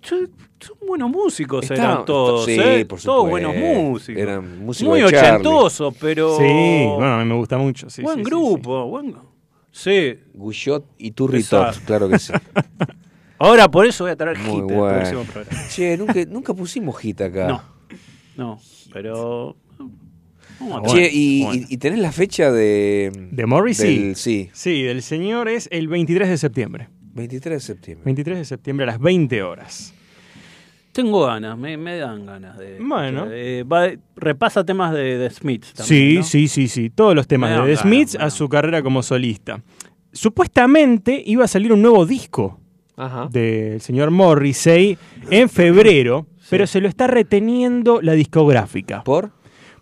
[0.00, 0.28] son
[0.86, 2.84] buenos músicos Está- eran todos, sí, ¿eh?
[2.86, 4.20] por Todos buenos músicos.
[4.22, 6.36] Eran músicos Muy ochentosos, pero...
[6.36, 7.90] sí, bueno, a mí me gusta mucho.
[7.90, 9.14] sí, buen sí, sí, grupo, buen...
[9.70, 10.18] Sí.
[10.34, 11.78] Guyot y Turri Exacto.
[11.78, 12.32] Top, claro que sí.
[13.38, 14.94] Ahora por eso voy a traer Muy Hit el bueno.
[14.98, 15.68] próximo programa.
[15.68, 17.46] Che, nunca, nunca pusimos hit acá.
[17.48, 17.62] No,
[18.36, 18.60] no,
[18.92, 19.56] pero...
[20.60, 21.66] a Che, y, bueno.
[21.68, 23.12] y- tenés la fecha de.
[23.30, 23.98] ¿De Morrissey?
[23.98, 26.88] del- sí, Sí, del señor es el 23 de septiembre.
[27.14, 28.04] 23 de septiembre.
[28.04, 29.94] 23 de septiembre a las 20 horas.
[30.92, 32.78] Tengo ganas, me, me dan ganas de...
[32.80, 33.26] Bueno.
[33.30, 36.22] Eh, va- repasa temas de, de Smiths también, Sí, ¿no?
[36.24, 36.90] sí, sí, sí.
[36.90, 39.62] Todos los temas de The Smiths a su carrera como solista.
[40.12, 42.57] Supuestamente iba a salir un nuevo disco
[42.98, 43.28] Ajá.
[43.30, 44.98] del señor Morrissey
[45.30, 49.04] en febrero, pero se lo está reteniendo la discográfica.
[49.04, 49.30] ¿Por?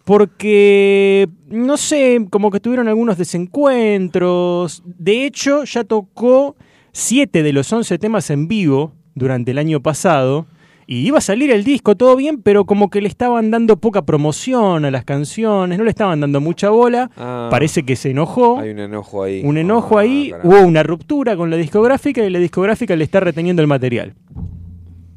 [0.05, 4.83] Porque, no sé, como que tuvieron algunos desencuentros.
[4.85, 6.55] De hecho, ya tocó
[6.93, 10.47] siete de los 11 temas en vivo durante el año pasado.
[10.89, 14.03] Y iba a salir el disco, todo bien, pero como que le estaban dando poca
[14.03, 17.11] promoción a las canciones, no le estaban dando mucha bola.
[17.17, 17.49] Ah.
[17.51, 18.61] Parece que se enojó.
[18.61, 19.43] Hay un enojo ahí.
[19.45, 20.49] Un enojo Ah, ahí, caramba.
[20.59, 24.15] hubo una ruptura con la discográfica y la discográfica le está reteniendo el material.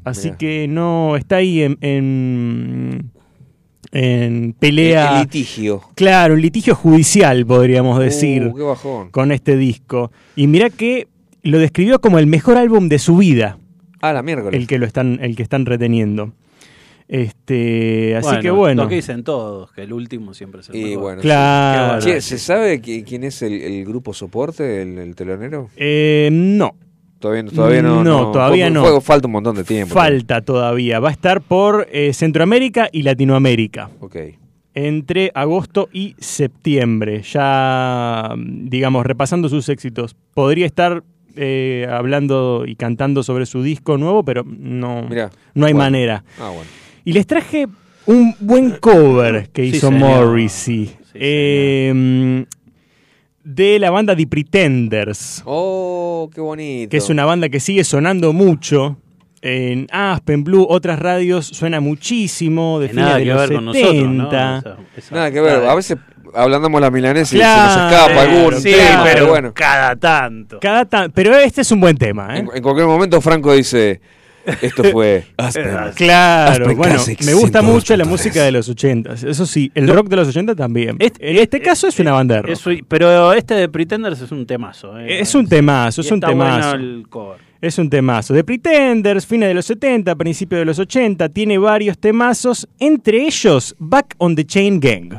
[0.02, 0.38] Así Mirá.
[0.38, 3.10] que no, está ahí en, en,
[3.92, 5.14] en El- pelea.
[5.14, 5.82] el litigio.
[5.94, 9.10] Claro, un litigio judicial, podríamos decir, Uh, qué bajón.
[9.10, 10.10] con este disco.
[10.34, 11.06] Y mira que
[11.42, 13.58] lo describió como el mejor álbum de su vida,
[14.00, 14.58] Ah, la miércoles.
[14.60, 16.32] el que lo están, el que están reteniendo.
[17.08, 18.86] Este, así que Lo bueno.
[18.88, 22.00] que dicen todos, que el último siempre es el Y bueno, Claro.
[22.00, 22.20] sí.
[22.20, 25.70] ¿se sabe qui- quién es el, el grupo soporte, el, el telonero?
[25.76, 26.76] Eh, no,
[27.18, 28.04] Todavía, no- todavía no.
[28.04, 28.84] No, todavía no.
[28.84, 29.92] fue- falta un montón de tiempo.
[29.92, 31.00] falta todavía.
[31.00, 33.90] Va a estar por eh, Centroamérica y Latinoamérica.
[34.00, 34.16] Ok.
[34.72, 40.14] entre agosto y septiembre, ya digamos repasando sus éxitos.
[40.32, 41.02] Podría estar
[41.36, 45.30] eh, hablando y cantando sobre su disco nuevo, pero no, Mirá.
[45.54, 45.84] no hay Bueno.
[45.84, 46.24] manera.
[46.38, 46.68] Ah, bueno.
[47.04, 47.66] Y les traje
[48.06, 50.26] un buen cover que Sí, hizo señor.
[50.26, 50.86] Morrissey.
[50.86, 52.44] Sí, eh,
[53.42, 56.90] de la banda The Pretenders, Oh, qué bonito.
[56.90, 58.96] que es una banda que sigue sonando mucho.
[59.42, 63.54] En Aspen, Blue, otras radios suena muchísimo, de Que nada de que ver 70.
[63.56, 64.28] con nosotros, ¿no?
[64.28, 65.64] Esa- esa- Nada que ver.
[65.64, 65.96] A veces
[66.34, 69.52] ablandamos la milanesa y Claro, se nos escapa algún Sí, tema, pero bueno.
[69.54, 70.58] cada tanto.
[70.60, 72.40] Cada tan- pero este es un buen tema, ¿eh?
[72.40, 74.00] En, en cualquier momento Franco dice,
[74.62, 75.68] esto fue Aspen.
[75.96, 78.08] Claro, Aspen bueno, Classics me gusta mucho la 102.3.
[78.08, 79.12] música de los 80.
[79.14, 80.96] Eso sí, el rock de los 80 también.
[80.98, 82.50] en este caso es una banda de rock.
[82.52, 84.98] Eso- pero este de Pretenders es un temazo.
[84.98, 85.20] ¿eh?
[85.20, 86.68] Es un temazo, Y es un está temazo.
[86.70, 87.50] bueno el cover.
[87.60, 88.32] Es un temazo.
[88.32, 93.76] De Pretenders, fines de los 70, principios de los 80, tiene varios temazos, entre ellos
[93.78, 95.12] Back on the Chain Gang.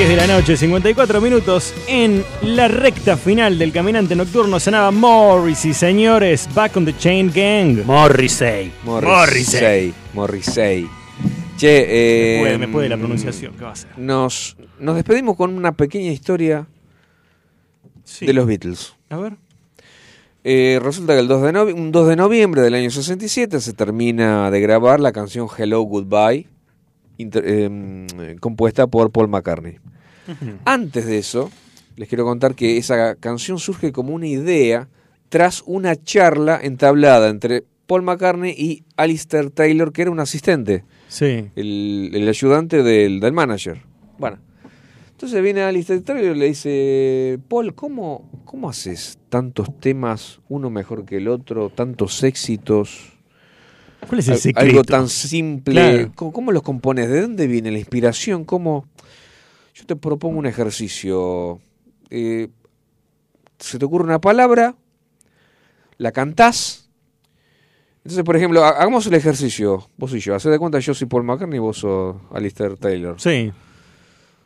[0.00, 4.58] 10 de la noche, 54 minutos en la recta final del Caminante Nocturno.
[4.58, 6.48] Sonaba Morrissey, señores.
[6.54, 7.84] Back on the Chain Gang.
[7.84, 8.72] Morrissey.
[8.84, 9.92] Morrissey.
[10.14, 10.99] Morrissey.
[11.60, 13.90] Che, eh, Me puede- me puede la pronunciación, ¿qué va a hacer?
[13.98, 16.66] Nos, nos despedimos con una pequeña historia
[18.20, 18.94] de los Beatles.
[19.10, 19.36] A ver.
[20.42, 23.74] Eh, resulta que el 2 de novi- un 2 de noviembre del año 67 se
[23.74, 26.46] termina de grabar la canción Hello Goodbye,
[27.18, 29.76] inter- eh, compuesta por Paul McCartney.
[30.64, 31.50] Antes de eso,
[31.96, 34.88] les quiero contar que esa canción surge como una idea
[35.28, 41.50] tras una charla entablada entre Paul McCartney y Alistair Taylor, que era un asistente, Sí.
[41.56, 43.82] el, el ayudante del, del manager.
[44.16, 44.38] Bueno,
[45.10, 51.04] entonces viene Alistair Taylor y le dice, Paul, ¿cómo, ¿cómo haces tantos temas, uno mejor
[51.04, 53.12] que el otro, tantos éxitos?
[54.08, 54.70] ¿Cuál es el secreto?
[54.70, 55.74] Algo tan simple.
[55.74, 56.12] Claro.
[56.14, 57.10] ¿Cómo, cómo los compones?
[57.10, 58.44] ¿De dónde viene la inspiración?
[58.44, 58.86] ¿Cómo?
[59.74, 61.60] Yo te propongo un ejercicio.
[62.08, 62.48] Eh,
[63.58, 64.76] se te ocurre una palabra,
[65.98, 66.79] la cantás.
[68.04, 70.34] Entonces, por ejemplo, ha- hagamos el ejercicio, vos y yo.
[70.34, 73.16] Haced de cuenta, yo soy Paul McCartney y vos sos Alistair Taylor.
[73.20, 73.52] Sí.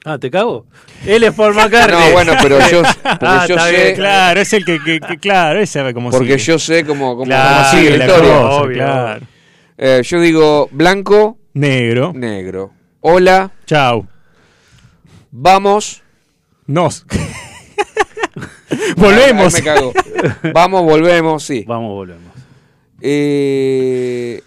[0.04, 0.66] Ah, ¿te cago?
[1.06, 2.08] Él es Paul McCartney.
[2.08, 3.94] No, bueno, pero yo, porque Ah, yo está sé, bien.
[3.94, 6.52] Claro, es el que, que- que- claro, él sabe cómo porque sigue.
[6.52, 8.32] yo sé cómo, cómo, Claro, cómo sigue la la historia.
[8.34, 8.76] cosa, Obvio.
[8.76, 9.26] claro.
[9.78, 12.12] Eh, yo digo blanco, Negro.
[12.14, 12.72] negro.
[13.00, 14.06] Hola, Chau.
[15.30, 16.02] vamos.
[16.66, 17.06] Nos.
[18.96, 19.54] Volvemos.
[19.54, 19.92] Ahí me cago.
[20.52, 21.64] Vamos, volvemos, sí.
[21.66, 22.33] Vamos, volvemos.
[23.06, 24.40] Eh,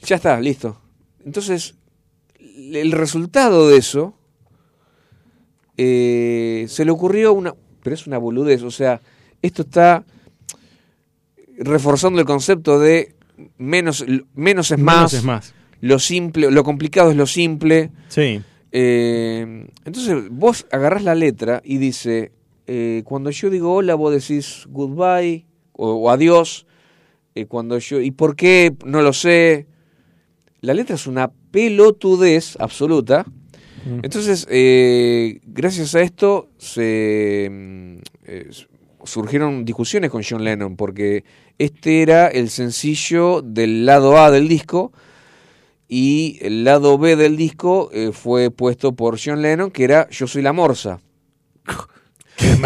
[0.00, 0.80] ya está, listo.
[1.24, 1.76] Entonces,
[2.40, 4.14] el resultado de eso
[5.76, 7.54] eh, se le ocurrió una.
[7.84, 9.00] Pero es una boludez, o sea,
[9.42, 10.04] esto está
[11.56, 13.14] reforzando el concepto de
[13.58, 14.96] menos, menos es más.
[14.96, 15.54] Menos es más.
[15.80, 17.92] Lo simple, lo complicado es lo simple.
[18.08, 18.42] Sí.
[18.72, 22.32] Eh, entonces vos agarrás la letra y dice,
[22.66, 26.66] eh, cuando yo digo hola, vos decís goodbye o, o adiós.
[27.38, 28.74] Eh, cuando yo ¿Y por qué?
[28.84, 29.66] No lo sé.
[30.60, 33.24] La letra es una pelotudez absoluta.
[34.02, 38.50] Entonces, eh, gracias a esto se mm, eh,
[39.04, 41.24] surgieron discusiones con John Lennon porque
[41.58, 44.92] este era el sencillo del lado A del disco
[45.88, 50.26] y el lado B del disco eh, fue puesto por John Lennon, que era Yo
[50.26, 51.00] soy la morsa.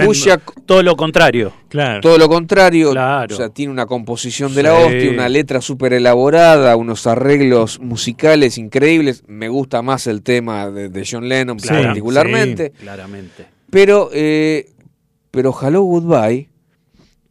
[0.05, 1.53] Cuya, Todo lo contrario.
[1.69, 2.01] Claro.
[2.01, 3.35] todo lo contrario, Claro.
[3.35, 4.83] o sea, tiene una composición de la Sí.
[4.85, 9.25] hostia, una letra súper elaborada, unos arreglos musicales increíbles.
[9.27, 12.71] Me gusta más el tema de, de John Lennon Sí, particularmente.
[12.73, 13.47] Claramente.
[13.71, 14.71] Pero, eh,
[15.31, 16.49] pero Hello Goodbye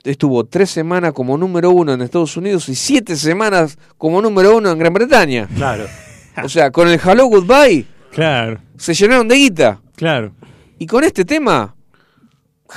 [0.03, 4.71] estuvo tres semanas como número uno en Estados Unidos y siete semanas como número uno
[4.71, 5.47] en Gran Bretaña.
[5.55, 5.85] Claro.
[6.43, 8.59] O sea, con el Hello Goodbye Claro.
[8.77, 9.79] se llenaron de guita.
[9.95, 10.31] Claro.
[10.79, 11.75] Y con este tema,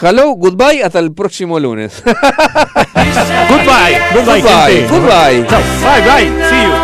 [0.00, 2.02] Hello Goodbye hasta el próximo lunes.
[2.04, 4.00] Goodbye.
[4.12, 4.86] Goodbye, Goodbye.
[4.90, 5.46] Goodbye.
[5.48, 5.60] Chao.
[5.82, 6.48] Bye, bye.
[6.48, 6.62] See.
[6.62, 6.83] You